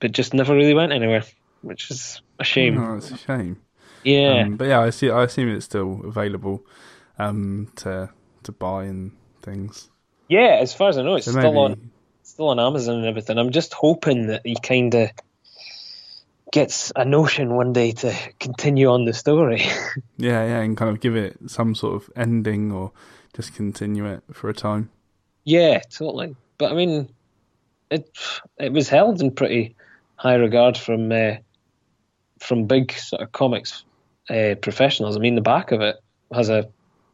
but 0.00 0.12
just 0.12 0.34
never 0.34 0.54
really 0.54 0.74
went 0.74 0.92
anywhere, 0.92 1.24
which 1.62 1.90
is 1.90 2.20
a 2.38 2.44
shame. 2.44 2.78
Oh, 2.78 2.96
it's 2.96 3.10
a 3.10 3.16
shame. 3.18 3.60
Yeah, 4.04 4.42
Um, 4.44 4.56
but 4.56 4.68
yeah, 4.68 4.80
I 4.80 4.90
see. 4.90 5.10
I 5.10 5.24
assume 5.24 5.48
it's 5.48 5.64
still 5.64 6.00
available 6.04 6.64
um, 7.18 7.70
to 7.76 8.10
to 8.44 8.52
buy 8.52 8.84
and 8.84 9.12
things. 9.42 9.90
yeah. 10.28 10.58
As 10.60 10.72
far 10.74 10.88
as 10.90 10.98
I 10.98 11.02
know, 11.02 11.16
it's 11.16 11.24
So 11.26 11.32
still 11.32 11.42
maybe- 11.52 11.58
on 11.74 11.90
still 12.36 12.50
on 12.50 12.60
Amazon 12.60 12.96
and 12.96 13.06
everything. 13.06 13.38
I'm 13.38 13.50
just 13.50 13.72
hoping 13.72 14.26
that 14.26 14.42
he 14.44 14.56
kind 14.62 14.94
of 14.94 15.10
gets 16.52 16.92
a 16.94 17.02
notion 17.02 17.54
one 17.54 17.72
day 17.72 17.92
to 17.92 18.14
continue 18.38 18.88
on 18.88 19.06
the 19.06 19.14
story. 19.14 19.62
Yeah, 20.18 20.44
yeah, 20.44 20.60
and 20.60 20.76
kind 20.76 20.90
of 20.90 21.00
give 21.00 21.16
it 21.16 21.38
some 21.46 21.74
sort 21.74 21.94
of 21.94 22.10
ending 22.14 22.72
or 22.72 22.92
just 23.34 23.54
continue 23.54 24.04
it 24.06 24.22
for 24.32 24.50
a 24.50 24.54
time. 24.54 24.90
Yeah, 25.44 25.80
totally. 25.90 26.36
But 26.58 26.72
I 26.72 26.74
mean, 26.74 27.08
it 27.90 28.06
it 28.58 28.72
was 28.72 28.90
held 28.90 29.22
in 29.22 29.30
pretty 29.30 29.74
high 30.16 30.34
regard 30.34 30.76
from 30.76 31.10
uh, 31.12 31.36
from 32.38 32.66
big 32.66 32.92
sort 32.92 33.22
of 33.22 33.32
comics 33.32 33.84
uh, 34.28 34.56
professionals. 34.60 35.16
I 35.16 35.20
mean, 35.20 35.36
the 35.36 35.40
back 35.40 35.72
of 35.72 35.80
it 35.80 35.96
has 36.32 36.50
a 36.50 36.68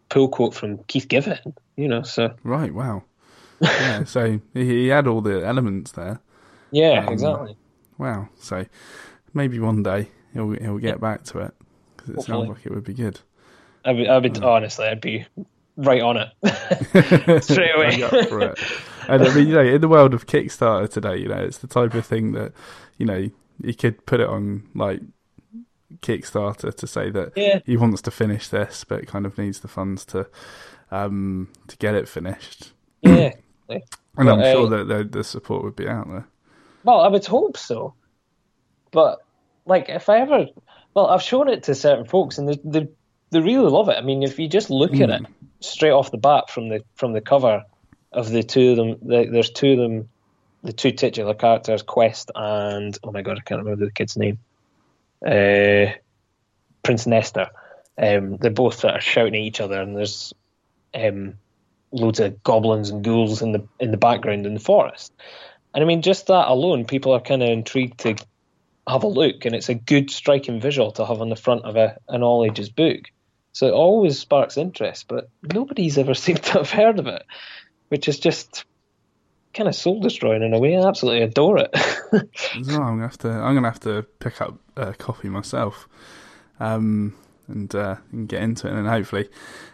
pull 0.08 0.28
quote 0.28 0.54
from 0.54 0.78
Keith 0.84 1.06
Giffen. 1.08 1.54
You 1.76 1.86
know, 1.86 2.02
so 2.02 2.34
Right. 2.42 2.74
Wow. 2.74 3.04
Yeah. 3.62 4.04
so 4.04 4.40
he, 4.54 4.64
he 4.64 4.88
had 4.88 5.06
all 5.06 5.20
the 5.20 5.46
elements 5.46 5.92
there. 5.92 6.20
yeah, 6.70 7.04
Um, 7.06 7.12
exactly. 7.12 7.56
Wow. 7.98 8.28
So 8.38 8.66
maybe 9.34 9.58
one 9.58 9.82
day 9.82 10.08
he'll 10.32 10.50
he'll 10.52 10.78
get 10.78 11.00
back 11.00 11.24
to 11.24 11.38
it 11.40 11.54
because 11.96 12.10
it 12.10 12.16
Hopefully. 12.16 12.46
sounds 12.46 12.48
like 12.56 12.66
it 12.66 12.72
would 12.74 12.84
be 12.84 12.94
good. 12.94 13.20
I 13.84 13.92
would, 13.92 14.08
I 14.08 14.18
would 14.18 14.42
honestly, 14.42 14.86
I'd 14.86 15.00
be 15.00 15.26
right 15.76 16.02
on 16.02 16.16
it 16.16 16.28
straight 17.44 17.74
away. 17.74 17.90
Bang 17.90 18.02
up 18.04 18.28
for 18.28 18.40
it. 18.40 18.58
And 19.08 19.22
I 19.24 19.34
mean, 19.34 19.48
you 19.48 19.54
know, 19.54 19.60
in 19.64 19.80
the 19.80 19.88
world 19.88 20.14
of 20.14 20.26
Kickstarter 20.26 20.88
today, 20.90 21.16
you 21.16 21.28
know, 21.28 21.38
it's 21.42 21.58
the 21.58 21.66
type 21.66 21.94
of 21.94 22.04
thing 22.06 22.32
that 22.32 22.52
you 22.98 23.06
know 23.06 23.28
you 23.62 23.74
could 23.74 24.04
put 24.06 24.20
it 24.20 24.28
on 24.28 24.68
like 24.74 25.00
Kickstarter 26.00 26.74
to 26.74 26.86
say 26.86 27.10
that 27.10 27.32
Yeah. 27.36 27.60
he 27.66 27.76
wants 27.76 28.02
to 28.02 28.10
finish 28.10 28.48
this, 28.48 28.84
but 28.84 29.06
kind 29.06 29.26
of 29.26 29.36
needs 29.38 29.60
the 29.60 29.68
funds 29.68 30.04
to 30.06 30.28
um 30.90 31.48
to 31.68 31.76
get 31.76 31.94
it 31.94 32.08
finished. 32.08 32.72
yeah. 33.02 33.34
And 34.16 34.26
But, 34.26 34.32
I'm 34.32 34.40
uh, 34.40 34.52
sure 34.52 34.68
that 34.68 34.88
the, 34.88 35.04
the 35.04 35.24
support 35.24 35.64
would 35.64 35.76
be 35.76 35.88
out 35.88 36.08
there. 36.08 36.26
Well, 36.84 37.00
I 37.00 37.08
would 37.08 37.24
hope 37.24 37.56
so. 37.56 37.94
But 38.90 39.24
like, 39.64 39.88
if 39.88 40.08
I 40.08 40.18
ever, 40.18 40.46
well, 40.94 41.06
I've 41.06 41.22
shown 41.22 41.48
it 41.48 41.64
to 41.64 41.74
certain 41.74 42.04
folks, 42.04 42.38
and 42.38 42.48
they 42.48 42.58
they, 42.64 42.88
they 43.30 43.40
really 43.40 43.70
love 43.70 43.88
it. 43.88 43.96
I 43.96 44.02
mean, 44.02 44.22
if 44.22 44.38
you 44.38 44.48
just 44.48 44.70
look 44.70 44.94
at 44.94 45.10
it 45.10 45.22
straight 45.60 45.92
off 45.92 46.10
the 46.10 46.18
bat 46.18 46.50
from 46.50 46.68
the 46.68 46.84
from 46.94 47.12
the 47.12 47.20
cover 47.20 47.64
of 48.12 48.30
the 48.30 48.42
two 48.42 48.72
of 48.72 48.76
them, 48.76 48.96
the, 49.02 49.28
there's 49.30 49.50
two 49.50 49.72
of 49.72 49.78
them, 49.78 50.08
the 50.62 50.72
two 50.72 50.90
titular 50.90 51.34
characters, 51.34 51.82
Quest 51.82 52.30
and 52.34 52.96
oh 53.02 53.12
my 53.12 53.22
god, 53.22 53.38
I 53.38 53.40
can't 53.40 53.62
remember 53.62 53.86
the 53.86 53.92
kid's 53.92 54.16
name, 54.16 54.38
uh, 55.24 55.92
Prince 56.82 57.06
Nestor. 57.06 57.48
Um, 57.96 58.36
they're 58.36 58.50
both 58.50 58.78
sort 58.78 58.96
of 58.96 59.02
shouting 59.02 59.34
at 59.34 59.40
each 59.40 59.60
other, 59.60 59.80
and 59.80 59.96
there's 59.96 60.34
um, 60.94 61.34
loads 61.92 62.20
of 62.20 62.42
goblins 62.42 62.90
and 62.90 63.04
ghouls 63.04 63.42
in 63.42 63.52
the 63.52 63.66
in 63.78 63.90
the 63.90 63.96
background 63.96 64.46
in 64.46 64.54
the 64.54 64.60
forest. 64.60 65.12
And 65.74 65.82
I 65.82 65.86
mean, 65.86 66.02
just 66.02 66.26
that 66.26 66.48
alone, 66.48 66.84
people 66.84 67.12
are 67.12 67.20
kind 67.20 67.42
of 67.42 67.48
intrigued 67.48 68.00
to 68.00 68.16
have 68.86 69.04
a 69.04 69.08
look, 69.08 69.44
and 69.44 69.54
it's 69.54 69.68
a 69.68 69.74
good 69.74 70.10
striking 70.10 70.60
visual 70.60 70.92
to 70.92 71.06
have 71.06 71.20
on 71.20 71.28
the 71.28 71.36
front 71.36 71.64
of 71.64 71.76
a 71.76 71.98
an 72.08 72.22
all 72.22 72.44
ages 72.44 72.68
book. 72.68 73.00
So 73.52 73.66
it 73.66 73.72
always 73.72 74.18
sparks 74.18 74.56
interest, 74.56 75.06
but 75.08 75.28
nobody's 75.42 75.98
ever 75.98 76.14
seemed 76.24 76.42
to 76.44 76.52
have 76.54 76.70
heard 76.70 76.98
of 76.98 77.06
it, 77.06 77.22
which 77.88 78.08
is 78.08 78.18
just 78.18 78.64
kind 79.54 79.68
of 79.68 79.74
soul 79.74 80.00
destroying 80.00 80.42
in 80.42 80.54
a 80.54 80.58
way. 80.58 80.76
I 80.76 80.88
absolutely 80.88 81.22
adore 81.22 81.58
it. 81.58 81.74
So 82.12 82.74
I'm 82.74 82.98
gonna 82.98 83.02
have 83.02 83.16
to 83.18 83.28
I'm 83.28 83.54
gonna 83.54 83.70
have 83.70 83.80
to 83.80 84.02
pick 84.18 84.42
up 84.42 84.58
a 84.76 84.92
copy 84.92 85.30
myself, 85.30 85.88
um, 86.60 87.14
and 87.48 87.74
uh, 87.74 87.96
and 88.12 88.28
get 88.28 88.42
into 88.42 88.68
it, 88.68 88.72
and 88.72 88.86
hopefully, 88.86 89.28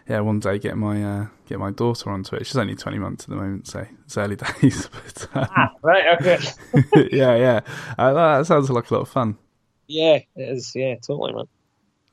yeah, 0.07 0.19
one 0.19 0.39
day 0.39 0.59
get 0.59 0.77
my 0.77 1.03
uh, 1.03 1.27
get 1.47 1.59
my 1.59 1.71
daughter 1.71 2.09
onto 2.09 2.35
it. 2.35 2.45
She's 2.45 2.57
only 2.57 2.75
20 2.75 2.99
months 2.99 3.23
at 3.25 3.29
the 3.29 3.35
moment, 3.35 3.67
so 3.67 3.85
it's 4.05 4.17
early 4.17 4.35
days, 4.61 4.89
but 4.89 5.27
um, 5.35 5.69
right, 5.81 6.19
okay. 6.19 6.39
yeah, 7.11 7.35
yeah, 7.35 7.59
uh, 7.97 8.13
that 8.13 8.45
sounds 8.45 8.69
like 8.69 8.89
a 8.89 8.93
lot 8.93 9.01
of 9.01 9.09
fun. 9.09 9.37
Yeah, 9.87 10.19
it 10.35 10.49
is. 10.57 10.73
Yeah, 10.75 10.95
totally, 10.95 11.33
man. 11.33 11.45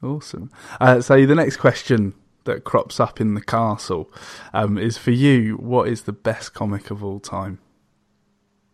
Awesome. 0.03 0.51
Uh, 0.81 1.01
so 1.01 1.25
the 1.27 1.35
next 1.35 1.57
question 1.57 2.15
that 2.45 2.65
crops 2.65 3.01
up 3.01 3.21
in 3.21 3.35
the 3.35 3.41
castle 3.41 4.11
um, 4.55 4.79
is 4.79 4.97
for 4.97 5.11
you. 5.11 5.57
What 5.57 5.89
is 5.89 6.03
the 6.03 6.13
best 6.13 6.55
comic 6.55 6.91
of 6.91 7.05
all 7.05 7.21
time? 7.21 7.59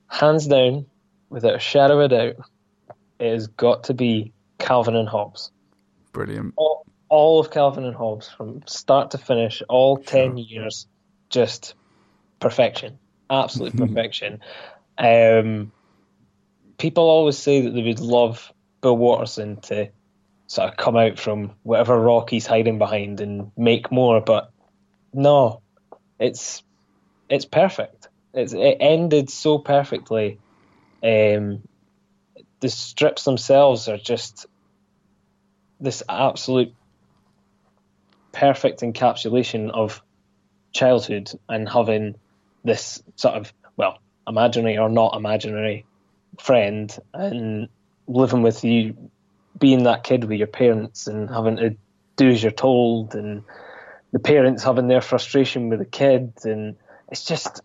Hands 0.09 0.47
down, 0.47 0.87
without 1.31 1.57
a 1.57 1.59
shadow 1.59 2.01
of 2.01 2.13
a 2.13 2.15
doubt, 2.15 2.47
it 3.19 3.33
has 3.33 3.47
got 3.47 3.85
to 3.85 3.95
be 3.95 4.33
Calvin 4.59 4.95
and 4.95 5.09
Hobbes. 5.09 5.51
Brilliant. 6.13 6.55
All, 6.57 6.87
all 7.09 7.41
of 7.41 7.51
Calvin 7.51 7.85
and 7.85 7.97
Hobbes, 7.97 8.29
from 8.29 8.63
start 8.67 9.13
to 9.13 9.19
finish, 9.19 9.63
all 9.69 9.97
ten 9.97 10.37
years, 10.37 10.87
just 11.31 11.75
perfection, 12.41 12.99
absolute 13.31 13.77
perfection. 13.77 14.41
Um, 14.99 15.73
people 16.79 17.05
always 17.05 17.39
say 17.39 17.63
that 17.63 17.71
they 17.71 17.83
would 17.83 18.01
love 18.01 18.53
Bill 18.83 18.97
Watterson 18.97 19.61
to 19.63 19.91
sort 20.47 20.69
of 20.69 20.77
come 20.77 20.97
out 20.97 21.19
from 21.19 21.53
whatever 21.63 21.99
rock 21.99 22.29
he's 22.31 22.47
hiding 22.47 22.79
behind 22.79 23.21
and 23.21 23.51
make 23.57 23.91
more, 23.91 24.21
but 24.21 24.51
no, 25.15 25.63
it's 26.19 26.63
it's 27.29 27.47
perfect. 27.47 28.09
It's, 28.35 28.53
it 28.53 28.77
ended 28.81 29.31
so 29.31 29.59
perfectly. 29.59 30.39
Um, 31.03 31.63
the 32.61 32.69
strips 32.69 33.25
themselves 33.25 33.89
are 33.89 33.99
just 33.99 34.47
this 35.83 36.03
absolute 36.09 36.75
perfect 38.33 38.81
encapsulation 38.81 39.71
of 39.71 40.03
childhood 40.73 41.31
and 41.49 41.69
having 41.69 42.15
this 42.65 43.03
sort 43.17 43.35
of 43.35 43.53
well 43.77 43.99
imaginary 44.27 44.79
or 44.79 44.89
not 44.89 45.17
imaginary 45.17 45.85
friend 46.41 46.97
and 47.13 47.69
living 48.07 48.43
with 48.43 48.65
you 48.65 49.11
being 49.59 49.85
that 49.85 50.05
kid 50.05 50.25
with 50.25 50.39
your 50.39 50.47
parents 50.47 51.07
and 51.09 51.29
having 51.29 51.57
to 51.57 51.77
do 52.17 52.29
as 52.29 52.43
you're 52.43 52.53
told 52.53 53.15
and 53.15 53.43
the 54.13 54.19
parents 54.19 54.63
having 54.63 54.89
their 54.89 55.01
frustration 55.01 55.69
with 55.69 55.81
the 55.81 55.85
kids 55.85 56.47
and 56.47 56.77
it's 57.11 57.25
just 57.25 57.61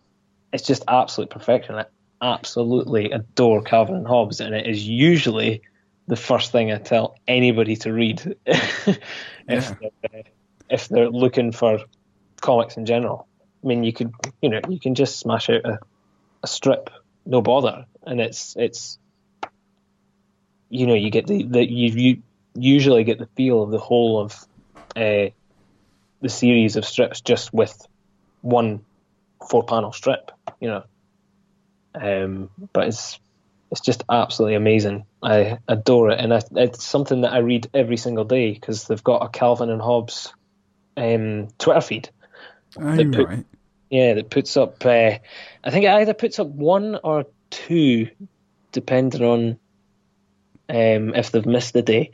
it's 0.52 0.66
just 0.66 0.82
absolute 0.88 1.30
perfection. 1.30 1.76
I 1.76 1.84
absolutely 2.20 3.10
adore 3.12 3.62
calvin 3.62 3.96
and 3.96 4.06
hobbes 4.06 4.40
and 4.40 4.54
it 4.54 4.66
is 4.66 4.86
usually 4.86 5.62
the 6.08 6.16
first 6.16 6.50
thing 6.50 6.72
i 6.72 6.78
tell 6.78 7.16
anybody 7.28 7.76
to 7.76 7.92
read 7.92 8.36
if 8.46 9.00
Yeah. 9.48 9.74
they're, 9.80 10.22
if 10.70 10.88
they're 10.88 11.10
looking 11.10 11.52
for 11.52 11.78
comics 12.40 12.76
in 12.76 12.86
general. 12.86 13.26
I 13.62 13.66
mean 13.66 13.84
you 13.84 13.92
could 13.92 14.12
you 14.42 14.48
know 14.50 14.60
you 14.68 14.78
can 14.78 14.94
just 14.94 15.18
smash 15.18 15.50
out 15.50 15.64
a, 15.64 15.78
a 16.42 16.46
strip 16.46 16.90
no 17.26 17.42
bother. 17.42 17.84
And 18.06 18.20
it's 18.20 18.56
it's 18.56 18.98
you 20.70 20.86
know 20.86 20.94
you 20.94 21.10
get 21.10 21.26
the, 21.26 21.42
the 21.44 21.70
you, 21.70 21.88
you 21.90 22.22
usually 22.54 23.04
get 23.04 23.18
the 23.18 23.28
feel 23.36 23.62
of 23.62 23.70
the 23.70 23.78
whole 23.78 24.20
of 24.20 24.32
uh, 24.96 25.30
the 26.20 26.28
series 26.28 26.76
of 26.76 26.84
strips 26.84 27.20
just 27.20 27.52
with 27.52 27.86
one 28.40 28.80
four 29.48 29.64
panel 29.64 29.92
strip 29.92 30.30
you 30.60 30.68
know. 30.68 30.84
Um, 31.94 32.50
but 32.72 32.88
it's 32.88 33.18
it's 33.70 33.80
just 33.80 34.04
absolutely 34.10 34.54
amazing 34.54 35.04
I 35.22 35.58
adore 35.68 36.10
it 36.10 36.20
and 36.20 36.32
I, 36.32 36.40
it's 36.56 36.84
something 36.84 37.22
that 37.22 37.32
I 37.32 37.38
read 37.38 37.68
every 37.74 37.96
single 37.96 38.24
day 38.24 38.52
because 38.52 38.84
they've 38.84 39.04
got 39.04 39.24
a 39.24 39.28
Calvin 39.28 39.70
and 39.70 39.82
Hobbes 39.82 40.32
um, 40.96 41.48
Twitter 41.58 41.80
feed 41.80 42.10
put- 42.74 43.28
right. 43.28 43.46
yeah, 43.90 44.14
that 44.14 44.30
puts 44.30 44.56
up. 44.56 44.84
Uh, 44.84 45.18
I 45.64 45.70
think 45.70 45.84
it 45.84 45.90
either 45.90 46.14
puts 46.14 46.38
up 46.38 46.48
one 46.48 46.98
or 47.02 47.26
two, 47.50 48.08
depending 48.72 49.22
on 49.22 49.58
um, 50.68 51.14
if 51.14 51.30
they've 51.30 51.46
missed 51.46 51.72
the 51.72 51.82
day. 51.82 52.10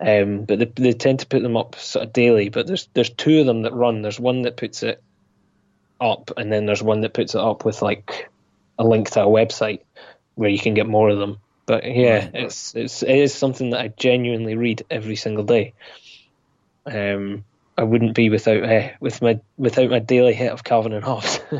Um, 0.00 0.44
but 0.44 0.58
they, 0.58 0.64
they 0.64 0.92
tend 0.92 1.20
to 1.20 1.26
put 1.26 1.42
them 1.42 1.56
up 1.56 1.76
sort 1.76 2.06
of 2.06 2.12
daily. 2.12 2.48
But 2.48 2.66
there's 2.66 2.88
there's 2.94 3.10
two 3.10 3.40
of 3.40 3.46
them 3.46 3.62
that 3.62 3.74
run. 3.74 4.02
There's 4.02 4.20
one 4.20 4.42
that 4.42 4.56
puts 4.56 4.82
it 4.82 5.02
up, 6.00 6.32
and 6.36 6.52
then 6.52 6.66
there's 6.66 6.82
one 6.82 7.02
that 7.02 7.14
puts 7.14 7.34
it 7.34 7.40
up 7.40 7.64
with 7.64 7.82
like 7.82 8.28
a 8.78 8.84
link 8.84 9.10
to 9.10 9.22
a 9.22 9.26
website 9.26 9.80
where 10.34 10.50
you 10.50 10.58
can 10.58 10.74
get 10.74 10.86
more 10.86 11.08
of 11.10 11.18
them. 11.18 11.38
But 11.66 11.84
yeah, 11.84 12.24
Right. 12.24 12.30
it's 12.34 12.74
it's 12.74 13.02
it 13.02 13.16
is 13.16 13.34
something 13.34 13.70
that 13.70 13.80
I 13.80 13.88
genuinely 13.88 14.56
read 14.56 14.84
every 14.90 15.16
single 15.16 15.44
day. 15.44 15.74
Um, 16.86 17.44
I 17.78 17.84
wouldn't 17.84 18.14
be 18.14 18.28
without 18.30 18.62
uh, 18.64 18.90
with 19.00 19.22
my 19.22 19.40
without 19.56 19.90
my 19.90 19.98
daily 20.00 20.34
hit 20.34 20.52
of 20.52 20.64
Calvin 20.64 20.92
and 20.92 21.04
Hobbes. 21.04 21.40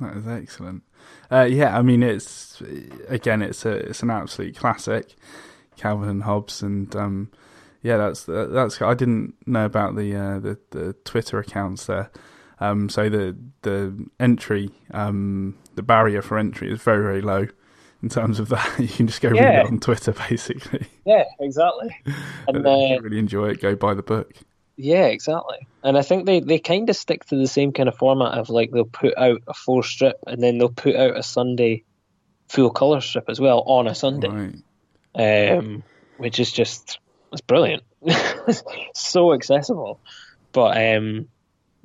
That 0.00 0.16
is 0.16 0.26
excellent. 0.26 0.82
Uh, 1.30 1.42
yeah, 1.48 1.78
I 1.78 1.82
mean, 1.82 2.02
it's 2.02 2.60
again, 3.08 3.40
it's 3.40 3.64
a 3.64 3.70
it's 3.70 4.02
an 4.02 4.10
absolute 4.10 4.56
classic, 4.56 5.14
Calvin 5.76 6.08
and 6.08 6.24
Hobbes, 6.24 6.60
and 6.60 6.94
um, 6.96 7.30
yeah, 7.82 7.98
that's 7.98 8.24
that's. 8.24 8.82
I 8.82 8.94
didn't 8.94 9.34
know 9.46 9.64
about 9.64 9.94
the 9.94 10.16
uh, 10.16 10.38
the 10.40 10.58
the 10.70 10.92
Twitter 11.04 11.38
accounts 11.38 11.86
there. 11.86 12.10
Um, 12.58 12.88
so 12.88 13.08
the 13.08 13.36
the 13.62 14.08
entry, 14.18 14.70
um, 14.90 15.56
the 15.76 15.82
barrier 15.84 16.20
for 16.20 16.36
entry 16.36 16.72
is 16.72 16.82
very 16.82 17.04
very 17.04 17.20
low 17.22 17.46
in 18.02 18.08
terms 18.08 18.38
of 18.40 18.48
that. 18.50 18.68
You 18.78 18.88
can 18.88 19.06
just 19.06 19.20
go 19.20 19.30
read 19.30 19.60
it 19.60 19.66
on 19.66 19.78
Twitter, 19.80 20.12
basically. 20.28 20.86
yeah, 21.04 21.24
exactly. 21.40 21.96
And 22.48 22.56
if 22.60 22.66
uh, 22.66 22.70
you 22.94 23.00
really 23.00 23.18
enjoy 23.18 23.50
it, 23.50 23.60
go 23.60 23.74
buy 23.76 23.94
the 23.94 24.02
book. 24.02 24.32
yeah, 24.76 25.06
exactly. 25.06 25.66
And 25.84 25.96
I 25.98 26.02
think 26.02 26.26
they, 26.26 26.40
they 26.40 26.58
kind 26.58 26.88
of 26.90 26.96
stick 26.96 27.24
to 27.26 27.36
the 27.36 27.46
same 27.48 27.72
kind 27.72 27.88
of 27.88 27.96
format 27.96 28.38
of 28.38 28.50
like 28.50 28.70
they'll 28.70 28.84
put 28.84 29.16
out 29.18 29.42
a 29.46 29.54
four 29.54 29.82
strip 29.82 30.18
and 30.26 30.42
then 30.42 30.58
they'll 30.58 30.68
put 30.68 30.96
out 30.96 31.16
a 31.16 31.22
Sunday 31.22 31.84
full 32.48 32.70
color 32.70 33.00
strip 33.00 33.28
as 33.28 33.40
well 33.40 33.60
on 33.66 33.86
a 33.86 33.94
Sunday, 33.94 34.28
Right. 35.14 35.50
um, 35.58 35.82
which 36.18 36.38
is 36.40 36.52
just 36.52 36.98
it's 37.32 37.40
brilliant. 37.40 37.82
so 38.94 39.32
accessible, 39.32 39.98
but 40.52 40.76
um, 40.76 41.28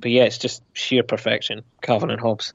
but 0.00 0.10
yeah, 0.10 0.24
it's 0.24 0.38
just 0.38 0.62
sheer 0.74 1.02
perfection. 1.02 1.62
Calvin 1.80 2.10
and 2.10 2.20
Hobbes. 2.20 2.52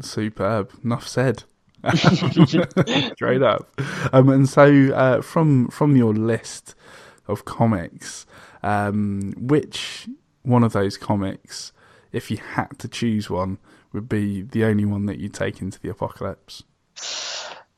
Superb. 0.00 0.70
Enough 0.84 1.06
said. 1.06 1.44
Straight 3.14 3.42
up. 3.42 3.80
Um, 4.12 4.28
and 4.28 4.48
so, 4.48 4.64
uh, 4.94 5.22
from 5.22 5.68
from 5.68 5.96
your 5.96 6.14
list 6.14 6.74
of 7.28 7.44
comics, 7.44 8.26
um, 8.62 9.34
which 9.36 10.08
one 10.42 10.64
of 10.64 10.72
those 10.72 10.96
comics, 10.96 11.72
if 12.12 12.30
you 12.30 12.36
had 12.38 12.78
to 12.78 12.88
choose 12.88 13.30
one, 13.30 13.58
would 13.92 14.08
be 14.08 14.42
the 14.42 14.64
only 14.64 14.84
one 14.84 15.06
that 15.06 15.18
you'd 15.18 15.34
take 15.34 15.60
into 15.60 15.80
the 15.80 15.88
apocalypse? 15.90 16.62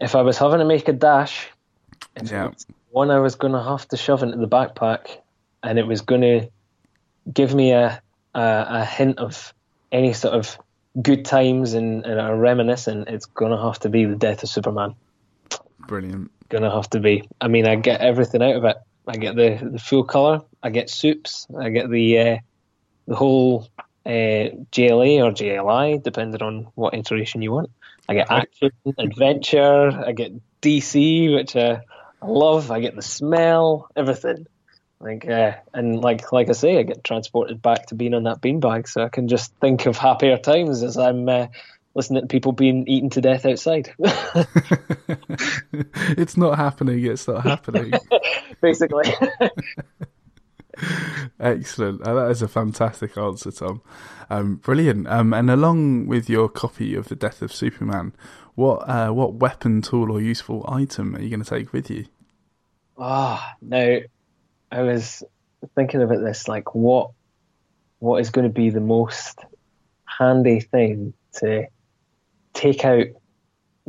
If 0.00 0.14
I 0.14 0.22
was 0.22 0.38
having 0.38 0.58
to 0.58 0.64
make 0.64 0.88
a 0.88 0.92
dash, 0.92 1.48
Yeah. 2.22 2.50
one 2.90 3.10
I 3.10 3.20
was 3.20 3.36
going 3.36 3.52
to 3.54 3.62
have 3.62 3.88
to 3.88 3.96
shove 3.96 4.22
into 4.22 4.38
the 4.38 4.48
backpack, 4.48 5.18
and 5.62 5.78
it 5.78 5.86
was 5.86 6.02
going 6.02 6.22
to 6.22 6.50
give 7.32 7.54
me 7.54 7.72
a, 7.72 8.02
a 8.34 8.66
a 8.70 8.84
hint 8.84 9.18
of 9.18 9.54
any 9.92 10.12
sort 10.12 10.34
of 10.34 10.58
good 11.00 11.24
times 11.24 11.74
and, 11.74 12.04
and 12.04 12.20
a 12.20 12.34
reminiscent, 12.34 13.08
it's 13.08 13.26
to 13.26 13.56
have 13.56 13.80
to 13.80 13.88
be 13.88 14.04
the 14.04 14.16
death 14.16 14.42
of 14.42 14.48
Superman. 14.48 14.94
Brilliant. 15.86 16.30
To 16.50 16.70
have 16.70 16.90
to 16.90 17.00
be. 17.00 17.28
I 17.40 17.48
mean, 17.48 17.66
I 17.66 17.74
get 17.74 18.00
everything 18.00 18.42
out 18.42 18.56
of 18.56 18.64
it. 18.64 18.76
I 19.06 19.16
get 19.16 19.34
the, 19.34 19.70
the 19.72 19.78
full 19.78 20.04
color. 20.04 20.42
I 20.62 20.70
get 20.70 20.88
soups. 20.88 21.46
I 21.58 21.70
get 21.70 21.90
the 21.90 22.18
uh, 22.18 22.36
the 23.06 23.16
whole 23.16 23.68
uh, 24.06 24.54
JLA 24.70 25.22
or 25.22 25.32
JLI, 25.32 26.02
depending 26.02 26.42
on 26.42 26.68
what 26.74 26.94
iteration 26.94 27.42
you 27.42 27.52
want. 27.52 27.70
I 28.08 28.14
get 28.14 28.30
action, 28.30 28.70
adventure. 28.98 29.90
I 29.90 30.12
get 30.12 30.32
DC, 30.62 31.34
which 31.34 31.56
uh, 31.56 31.80
I 32.22 32.26
love. 32.26 32.70
I 32.70 32.80
get 32.80 32.94
the 32.94 33.02
smell, 33.02 33.88
everything. 33.96 34.46
Like, 35.04 35.28
uh, 35.28 35.52
and 35.74 36.00
like 36.00 36.32
like 36.32 36.48
I 36.48 36.52
say, 36.52 36.78
I 36.78 36.82
get 36.82 37.04
transported 37.04 37.60
back 37.60 37.88
to 37.88 37.94
being 37.94 38.14
on 38.14 38.22
that 38.22 38.40
beanbag, 38.40 38.88
so 38.88 39.04
I 39.04 39.10
can 39.10 39.28
just 39.28 39.54
think 39.56 39.84
of 39.84 39.98
happier 39.98 40.38
times 40.38 40.82
as 40.82 40.96
I'm 40.96 41.28
uh, 41.28 41.48
listening 41.94 42.22
to 42.22 42.26
people 42.26 42.52
being 42.52 42.88
eaten 42.88 43.10
to 43.10 43.20
death 43.20 43.44
outside. 43.44 43.92
it's 46.16 46.38
not 46.38 46.56
happening. 46.56 47.04
It's 47.04 47.28
not 47.28 47.42
happening. 47.44 47.92
Basically, 48.62 49.12
Excellent. 51.38 52.00
Uh, 52.00 52.14
that 52.14 52.30
is 52.30 52.40
a 52.40 52.48
fantastic 52.48 53.18
answer, 53.18 53.52
Tom. 53.52 53.82
Um, 54.30 54.56
brilliant. 54.56 55.06
Um, 55.06 55.34
and 55.34 55.50
along 55.50 56.06
with 56.06 56.30
your 56.30 56.48
copy 56.48 56.94
of 56.94 57.08
The 57.08 57.16
Death 57.16 57.42
of 57.42 57.52
Superman, 57.52 58.14
what 58.54 58.88
uh, 58.88 59.10
what 59.10 59.34
weapon, 59.34 59.82
tool, 59.82 60.10
or 60.10 60.22
useful 60.22 60.64
item 60.66 61.14
are 61.14 61.20
you 61.20 61.28
going 61.28 61.44
to 61.44 61.50
take 61.50 61.74
with 61.74 61.90
you? 61.90 62.06
Ah, 62.96 63.56
now 63.60 63.98
I 64.74 64.82
was 64.82 65.22
thinking 65.76 66.02
about 66.02 66.20
this, 66.20 66.48
like 66.48 66.74
what 66.74 67.10
what 68.00 68.20
is 68.20 68.30
going 68.30 68.46
to 68.46 68.52
be 68.52 68.70
the 68.70 68.80
most 68.80 69.38
handy 70.04 70.60
thing 70.60 71.14
to 71.34 71.66
take 72.52 72.84
out 72.84 73.06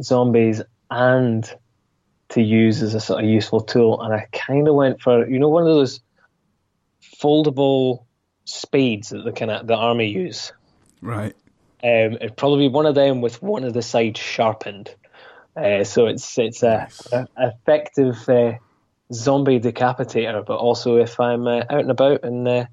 zombies 0.02 0.62
and 0.92 1.52
to 2.30 2.42
use 2.42 2.84
as 2.84 2.94
a 2.94 3.00
sort 3.00 3.24
of 3.24 3.30
useful 3.30 3.62
tool, 3.62 4.02
and 4.02 4.14
I 4.14 4.28
kind 4.32 4.68
of 4.68 4.76
went 4.76 5.02
for 5.02 5.28
you 5.28 5.40
know 5.40 5.50
one 5.50 5.64
of 5.64 5.70
those 5.70 6.02
foldable 7.20 8.06
spades 8.46 9.10
that 9.10 9.24
the 9.24 9.32
kind 9.32 9.50
of 9.50 9.66
the 9.66 9.76
army 9.76 10.08
use. 10.08 10.54
Right. 11.02 11.36
Um, 11.84 12.14
it'd 12.14 12.38
probably 12.38 12.68
be 12.68 12.74
one 12.74 12.86
of 12.86 12.96
them 12.96 13.22
with 13.22 13.42
one 13.42 13.64
of 13.64 13.74
the 13.74 13.82
sides 13.82 14.20
sharpened, 14.20 14.94
Uh, 15.56 15.84
so 15.84 16.06
it's 16.06 16.38
it's 16.38 16.62
a, 16.64 16.88
a 17.12 17.28
effective 17.38 18.18
uh, 18.30 18.54
zombie 19.14 19.60
decapitator, 19.60 20.46
but 20.46 20.58
also 20.58 20.98
if 20.98 21.20
I'm 21.20 21.48
uh, 21.48 21.64
out 21.70 21.82
and 21.82 21.92
about 21.92 22.24
and 22.24 22.48
uh, 22.48 22.66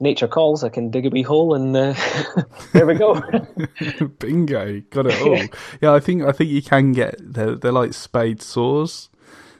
nature 0.00 0.28
calls, 0.28 0.64
I 0.64 0.68
can 0.68 0.90
dig 0.90 1.06
a 1.06 1.10
wee 1.10 1.22
hole 1.22 1.54
and 1.54 1.76
uh, 1.76 1.94
there 2.72 2.86
we 2.86 2.94
go. 2.94 3.20
Bingo, 4.18 4.80
got 4.90 5.06
it 5.06 5.20
all. 5.20 5.48
yeah, 5.80 5.92
I 5.92 6.00
think 6.00 6.22
I 6.22 6.32
think 6.32 6.50
you 6.50 6.62
can 6.62 6.92
get 6.92 7.16
they're, 7.18 7.56
they're 7.56 7.72
like 7.72 7.94
spade 7.94 8.42
saws. 8.42 9.10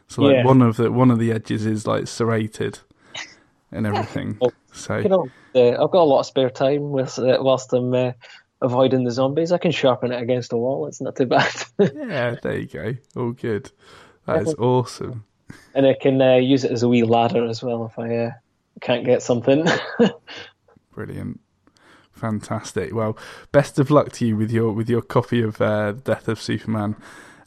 So 0.09 0.23
like 0.23 0.37
Yeah. 0.37 0.45
one 0.45 0.63
of 0.63 0.77
the 0.77 0.93
one 0.93 1.11
of 1.11 1.19
the 1.19 1.33
edges 1.33 1.67
is 1.67 1.87
like 1.87 2.07
serrated 2.07 2.79
and 3.73 3.87
everything. 3.87 4.37
Well, 4.41 4.53
So 4.73 4.99
you 4.99 5.09
know, 5.09 5.29
uh, 5.55 5.71
I've 5.83 5.91
got 5.91 6.03
a 6.03 6.05
lot 6.05 6.21
of 6.21 6.27
spare 6.27 6.51
time 6.51 6.91
with, 6.91 7.19
uh, 7.19 7.39
whilst 7.41 7.73
I'm 7.73 7.93
uh, 7.95 8.13
avoiding 8.61 9.05
the 9.05 9.11
zombies. 9.11 9.51
I 9.51 9.59
can 9.59 9.73
sharpen 9.73 10.13
it 10.13 10.23
against 10.23 10.53
a 10.53 10.57
wall. 10.57 10.87
It's 10.87 11.01
not 11.01 11.17
too 11.17 11.27
bad. 11.27 11.53
yeah, 11.79 12.37
there 12.43 12.59
you 12.59 12.67
go. 12.67 12.95
All 13.17 13.33
good. 13.33 13.71
That 14.27 14.47
is 14.47 14.55
awesome. 14.55 15.25
and 15.75 15.87
I 15.87 15.95
can 15.95 16.21
uh, 16.21 16.37
use 16.37 16.65
it 16.65 16.71
as 16.73 16.83
a 16.83 16.89
wee 16.89 17.05
ladder 17.05 17.45
as 17.47 17.63
well 17.63 17.87
if 17.87 17.99
I 17.99 18.17
uh, 18.17 18.31
can't 18.81 19.05
get 19.05 19.23
something. 19.23 19.67
Brilliant. 20.93 21.41
Fantastic. 22.13 22.95
Well, 22.95 23.19
best 23.53 23.79
of 23.79 23.91
luck 23.91 24.13
to 24.13 24.27
you 24.27 24.37
with 24.37 24.51
your 24.51 24.73
with 24.73 24.89
your 24.89 25.03
copy 25.03 25.43
of 25.43 25.61
uh, 25.61 25.93
Death 25.93 26.29
of 26.29 26.41
Superman 26.41 26.97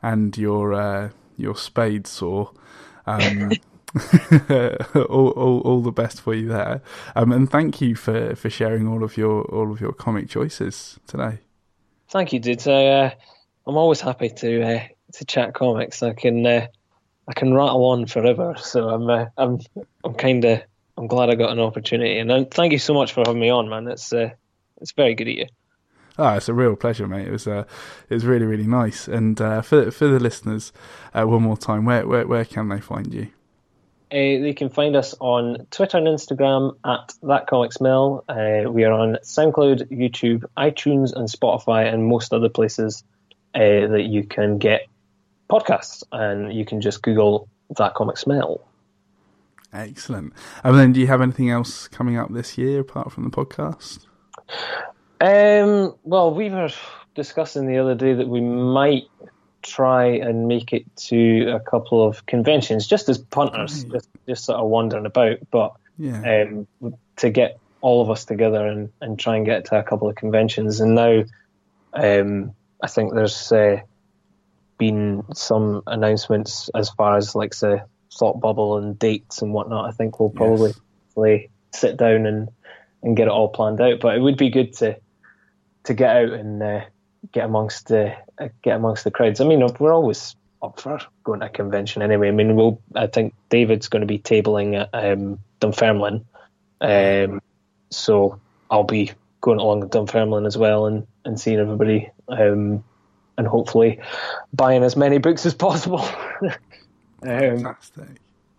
and 0.02 0.38
your 0.38 0.74
uh, 0.74 1.10
your 1.38 1.56
spade 1.56 2.06
saw. 2.06 2.52
Um, 3.06 3.52
all, 4.96 5.30
all 5.30 5.62
all 5.62 5.82
the 5.82 5.94
best 5.94 6.22
for 6.22 6.34
you 6.34 6.48
there. 6.48 6.82
Um, 7.16 7.32
and 7.32 7.50
thank 7.50 7.80
you 7.82 7.96
for, 7.96 8.36
for 8.36 8.50
sharing 8.50 8.88
all 8.88 9.04
of 9.04 9.18
your 9.18 9.44
all 9.44 9.72
of 9.72 9.80
your 9.80 9.94
comic 9.94 10.30
choices 10.30 11.00
today. 11.08 11.40
Thank 12.10 12.34
you, 12.34 12.40
dude. 12.40 12.68
I, 12.68 12.88
uh, 12.88 13.12
I'm 13.66 13.78
always 13.78 14.02
happy 14.02 14.30
to 14.30 14.62
uh, 14.62 14.84
to 15.14 15.26
chat 15.26 15.54
comics. 15.54 16.04
I 16.04 16.14
can 16.14 16.46
uh, 16.46 16.68
I 17.28 17.34
can 17.34 17.54
rattle 17.54 17.86
on 17.86 18.06
forever. 18.06 18.56
So 18.58 18.90
I'm 18.90 19.10
uh, 19.10 19.26
I'm 19.38 19.60
I'm 20.04 20.14
kind 20.14 20.44
of 20.46 20.62
I'm 20.98 21.08
glad 21.08 21.30
I 21.30 21.36
got 21.36 21.52
an 21.52 21.60
opportunity. 21.60 22.18
And 22.20 22.32
uh, 22.32 22.46
thank 22.50 22.72
you 22.72 22.80
so 22.80 22.94
much 22.94 23.14
for 23.14 23.24
having 23.26 23.40
me 23.40 23.50
on, 23.50 23.70
man. 23.70 23.88
It's 23.88 24.12
uh, 24.14 24.30
it's 24.82 24.94
very 24.94 25.16
good 25.16 25.28
of 25.28 25.34
you. 25.34 25.46
Ah, 26.20 26.36
it's 26.36 26.50
a 26.50 26.54
real 26.54 26.76
pleasure, 26.76 27.08
mate. 27.08 27.28
It 27.28 27.32
was 27.32 27.48
uh, 27.48 27.66
it 28.10 28.14
was 28.14 28.26
really 28.26 28.46
really 28.46 28.68
nice. 28.68 29.08
And 29.08 29.40
uh, 29.40 29.62
for 29.62 29.92
for 29.92 30.08
the 30.08 30.20
listeners, 30.20 30.72
uh, 31.14 31.26
one 31.26 31.44
more 31.44 31.58
time, 31.58 31.86
where 31.86 32.08
where 32.08 32.26
where 32.26 32.46
can 32.46 32.70
they 32.70 32.80
find 32.80 33.14
you? 33.14 33.28
Uh, 34.10 34.40
they 34.42 34.54
can 34.54 34.70
find 34.70 34.96
us 34.96 35.14
on 35.20 35.68
Twitter 35.70 35.98
and 35.98 36.08
Instagram 36.08 36.78
at 36.86 37.14
That 37.24 37.46
Comic 37.48 37.74
Smell. 37.74 38.24
Uh, 38.30 38.72
we 38.72 38.86
are 38.86 38.94
on 38.94 39.18
SoundCloud, 39.22 39.92
YouTube, 39.92 40.46
iTunes, 40.56 41.12
and 41.14 41.28
Spotify, 41.28 41.94
and 41.94 42.08
most 42.08 42.32
other 42.32 42.48
places 42.48 43.04
uh, 43.54 43.60
that 43.60 44.06
you 44.10 44.24
can 44.24 44.60
get 44.60 44.88
podcasts. 45.50 46.04
And 46.12 46.54
you 46.54 46.66
can 46.66 46.82
just 46.82 47.02
Google 47.02 47.48
That 47.78 47.94
comic 47.96 48.18
smell. 48.18 48.62
Excellent. 49.74 50.34
And 50.64 50.78
then, 50.78 50.94
do 50.94 51.00
you 51.02 51.08
have 51.08 51.22
anything 51.22 51.50
else 51.50 51.88
coming 51.90 52.18
up 52.18 52.32
this 52.34 52.58
year 52.58 52.80
apart 52.80 53.12
from 53.12 53.24
the 53.26 53.30
podcast? 53.30 54.06
Um, 55.20 55.96
well, 56.04 56.34
we 56.34 56.50
were 56.50 56.70
discussing 57.16 57.68
the 57.68 57.78
other 57.80 57.96
day 57.96 58.14
that 58.14 58.28
we 58.28 58.40
might 58.42 59.04
try 59.64 60.06
and 60.06 60.48
make 60.48 60.72
it 60.72 60.86
to 60.96 61.50
a 61.54 61.60
couple 61.60 62.06
of 62.06 62.26
conventions, 62.28 62.88
just 62.88 63.10
as 63.10 63.18
punters, 63.18 63.84
Right. 63.84 63.94
just, 63.94 64.10
just 64.28 64.46
sort 64.46 64.60
of 64.60 64.68
wandering 64.70 65.06
about, 65.06 65.38
but 65.52 65.74
Yeah. 65.98 66.46
um, 66.82 66.96
to 67.18 67.30
get 67.30 67.58
all 67.82 68.02
of 68.02 68.10
us 68.10 68.24
together 68.26 68.66
and, 68.66 68.90
and 69.02 69.20
try 69.20 69.36
and 69.36 69.46
get 69.46 69.66
to 69.66 69.80
a 69.80 69.84
couple 69.84 70.08
of 70.08 70.16
conventions. 70.16 70.80
And 70.80 70.96
now, 70.96 71.24
um, 71.94 72.54
I 72.82 72.88
think 72.88 73.14
there's 73.14 73.52
uh, 73.52 73.82
been 74.78 75.24
some 75.34 75.82
announcements 75.88 76.70
as 76.76 76.90
far 76.90 77.18
as 77.18 77.36
like 77.36 77.56
the 77.56 77.86
thought 78.18 78.40
bubble 78.40 78.78
and 78.78 78.98
dates 78.98 79.42
and 79.42 79.54
whatnot. 79.54 79.90
I 79.90 79.92
think 79.92 80.20
we'll 80.20 80.30
probably 80.30 80.74
Yes. 81.16 81.50
sit 81.74 81.98
down 81.98 82.26
and, 82.26 82.50
and 83.04 83.18
get 83.18 83.28
it 83.28 83.32
all 83.32 83.50
planned 83.50 83.82
out. 83.82 84.00
But 84.00 84.16
it 84.16 84.22
would 84.22 84.38
be 84.38 84.50
good 84.50 84.74
to 84.74 84.98
to 85.86 85.94
get 85.94 86.16
out 86.16 86.30
and 86.34 86.62
uh, 86.62 86.82
get 87.32 87.46
amongst 87.46 87.88
the 87.88 88.14
uh, 88.40 88.50
get 88.62 88.76
amongst 88.76 89.04
the 89.04 89.12
crowds. 89.12 89.42
I 89.42 89.46
mean, 89.46 89.66
we're 89.80 89.94
always 89.94 90.36
up 90.62 90.80
for 90.80 91.00
going 91.24 91.40
to 91.42 91.46
a 91.48 91.50
convention 91.50 92.02
anyway. 92.02 92.30
I 92.30 92.32
mean, 92.32 92.56
we'll. 92.56 92.82
I 92.96 93.08
think 93.08 93.34
David's 93.50 93.90
going 93.90 94.02
to 94.02 94.08
be 94.08 94.20
tabling 94.20 94.80
at 94.80 94.90
um, 94.94 95.40
Dunfermline, 95.60 96.26
um, 96.82 97.42
so 97.90 98.40
I'll 98.70 98.84
be 98.84 99.12
going 99.42 99.60
along 99.60 99.82
to 99.82 99.88
Dunfermline 99.88 100.46
as 100.46 100.58
well 100.58 100.88
and, 100.88 101.08
and 101.24 101.40
seeing 101.40 101.60
everybody, 101.60 102.10
um, 102.28 102.84
and 103.38 103.48
hopefully 103.48 104.00
buying 104.54 104.84
as 104.84 104.96
many 104.96 105.18
books 105.18 105.46
as 105.46 105.54
possible. 105.54 106.02
um, 106.42 106.52
Fantastic. 107.22 108.10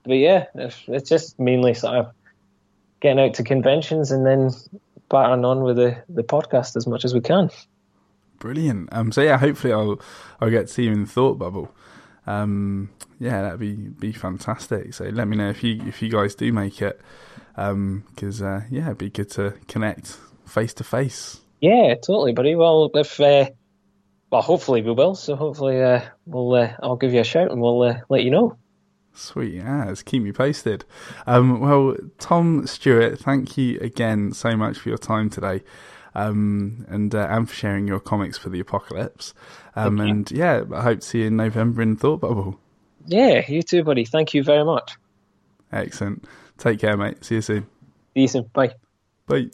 but 0.05 0.15
yeah, 0.15 0.47
it's, 0.55 0.83
it's 0.87 1.09
just 1.09 1.39
mainly 1.39 1.75
sort 1.75 1.97
of 1.97 2.13
getting 3.01 3.21
out 3.21 3.35
to 3.35 3.45
conventions 3.45 4.11
and 4.11 4.27
then 4.27 4.51
battering 5.09 5.45
on 5.45 5.63
with 5.63 5.77
the, 5.77 6.03
the 6.09 6.23
podcast 6.23 6.77
as 6.77 6.87
much 6.87 7.05
as 7.05 7.15
we 7.15 7.21
can. 7.21 7.51
Brilliant. 8.39 8.89
Um, 8.93 9.11
so 9.11 9.23
yeah, 9.23 9.37
hopefully 9.37 9.73
I'll 9.73 10.01
I'll 10.41 10.51
get 10.51 10.69
to 10.69 10.73
see 10.73 10.85
you 10.85 10.93
in 10.93 11.03
the 11.03 11.09
thought 11.09 11.39
bubble. 11.39 11.75
Um, 12.27 12.91
yeah, 13.19 13.43
that'd 13.43 13.59
be 13.59 13.75
be 13.75 14.13
fantastic. 14.13 14.95
So 14.95 15.05
let 15.07 15.27
me 15.27 15.37
know 15.37 15.51
if 15.51 15.65
you 15.65 15.83
if 15.87 16.03
you 16.03 16.11
guys 16.11 16.35
do 16.37 16.53
make 16.53 16.81
it, 16.81 17.01
because 17.57 18.43
uh, 18.43 18.63
yeah, 18.71 18.87
it'd 18.87 18.99
be 18.99 19.11
good 19.11 19.31
to 19.33 19.55
connect 19.67 20.19
face 20.47 20.73
to 20.75 20.85
face. 20.85 21.41
Yeah, 21.61 21.95
totally, 21.95 22.33
buddy. 22.33 22.55
Well, 22.55 22.91
if 22.95 23.19
uh, 23.19 23.51
well, 24.31 24.43
hopefully 24.43 24.83
we 24.83 24.93
will. 24.93 25.15
So 25.15 25.37
hopefully 25.37 25.83
uh, 25.83 26.03
we'll 26.27 26.55
uh, 26.55 26.73
I'll 26.83 26.97
give 26.97 27.13
you 27.13 27.21
a 27.21 27.25
shout 27.25 27.51
and 27.51 27.61
we'll 27.61 27.83
uh, 27.83 28.01
let 28.09 28.25
you 28.25 28.31
know. 28.31 28.57
Sweet 29.15 29.61
as, 29.61 30.03
keep 30.03 30.23
me 30.23 30.33
posted. 30.33 30.85
Um, 31.27 31.61
well, 31.61 31.97
Tom 32.19 32.67
Stewart, 32.67 33.19
thank 33.19 33.59
you 33.59 33.79
again 33.81 34.33
so 34.33 34.57
much 34.57 34.79
for 34.79 34.91
your 34.91 34.99
time 34.99 35.29
today, 35.29 35.65
um, 36.15 36.87
and 36.89 37.13
uh, 37.15 37.27
and 37.29 37.49
for 37.49 37.55
sharing 37.55 37.89
your 37.89 37.99
comics 37.99 38.39
for 38.39 38.49
the 38.49 38.61
apocalypse. 38.61 39.35
Um, 39.75 39.99
and 40.01 40.31
yeah, 40.31 40.63
I 40.73 40.83
hope 40.83 41.01
to 41.01 41.07
see 41.07 41.21
you 41.21 41.27
in 41.27 41.37
November 41.37 41.83
in 41.83 41.97
Thought 41.97 42.21
Bubble. 42.21 42.61
Yeah, 43.07 43.43
you 43.49 43.63
too, 43.63 43.83
buddy. 43.83 44.05
Thank 44.05 44.35
you 44.35 44.45
very 44.45 44.65
much. 44.65 44.97
Excellent. 45.73 46.25
Take 46.57 46.79
care, 46.81 46.97
mate. 46.97 47.25
See 47.25 47.37
you 47.37 47.43
soon. 47.43 47.67
See 48.15 48.21
you 48.23 48.29
soon. 48.29 48.51
Bye. 48.53 48.75
Bye. 49.27 49.51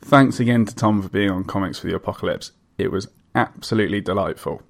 Thanks 0.00 0.40
again 0.40 0.64
to 0.64 0.74
Tom 0.74 1.02
for 1.02 1.08
being 1.08 1.30
on 1.30 1.44
Comics 1.44 1.78
for 1.78 1.86
the 1.86 1.94
Apocalypse. 1.94 2.52
It 2.78 2.90
was 2.90 3.08
absolutely 3.36 4.00
delightful. 4.00 4.62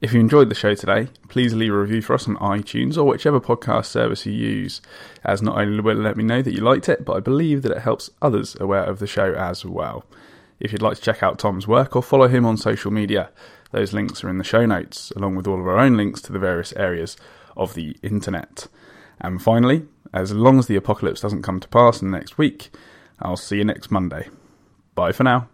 If 0.00 0.14
you 0.14 0.20
enjoyed 0.20 0.48
the 0.48 0.54
show 0.54 0.74
today, 0.74 1.08
please 1.28 1.52
leave 1.52 1.74
a 1.74 1.78
review 1.78 2.00
for 2.00 2.14
us 2.14 2.26
on 2.26 2.36
iTunes 2.36 2.96
or 2.96 3.04
whichever 3.04 3.38
podcast 3.38 3.84
service 3.86 4.24
you 4.24 4.32
use, 4.32 4.80
as 5.22 5.42
not 5.42 5.58
only 5.58 5.78
will 5.80 5.98
it 5.98 6.02
let 6.02 6.16
me 6.16 6.24
know 6.24 6.40
that 6.40 6.54
you 6.54 6.62
liked 6.62 6.88
it, 6.88 7.04
but 7.04 7.18
I 7.18 7.20
believe 7.20 7.60
that 7.62 7.72
it 7.72 7.82
helps 7.82 8.10
others 8.22 8.56
aware 8.58 8.84
of 8.84 8.98
the 8.98 9.06
show 9.06 9.34
as 9.34 9.64
well. 9.64 10.06
If 10.58 10.72
you'd 10.72 10.80
like 10.80 10.96
to 10.96 11.02
check 11.02 11.22
out 11.22 11.38
Tom's 11.38 11.68
work 11.68 11.94
or 11.94 12.02
follow 12.02 12.28
him 12.28 12.46
on 12.46 12.56
social 12.56 12.90
media, 12.90 13.30
those 13.72 13.92
links 13.92 14.24
are 14.24 14.30
in 14.30 14.38
the 14.38 14.44
show 14.44 14.64
notes, 14.64 15.10
along 15.16 15.36
with 15.36 15.46
all 15.46 15.60
of 15.60 15.66
our 15.66 15.78
own 15.78 15.98
links 15.98 16.22
to 16.22 16.32
the 16.32 16.38
various 16.38 16.72
areas 16.76 17.18
of 17.56 17.74
the 17.74 17.94
internet. 18.02 18.68
And 19.20 19.42
finally, 19.42 19.86
as 20.14 20.32
long 20.32 20.58
as 20.58 20.66
the 20.66 20.76
apocalypse 20.76 21.20
doesn't 21.20 21.42
come 21.42 21.60
to 21.60 21.68
pass 21.68 22.00
in 22.00 22.10
the 22.10 22.16
next 22.16 22.38
week, 22.38 22.70
I'll 23.20 23.36
see 23.36 23.58
you 23.58 23.64
next 23.64 23.90
Monday. 23.90 24.28
Bye 24.94 25.12
for 25.12 25.24
now. 25.24 25.48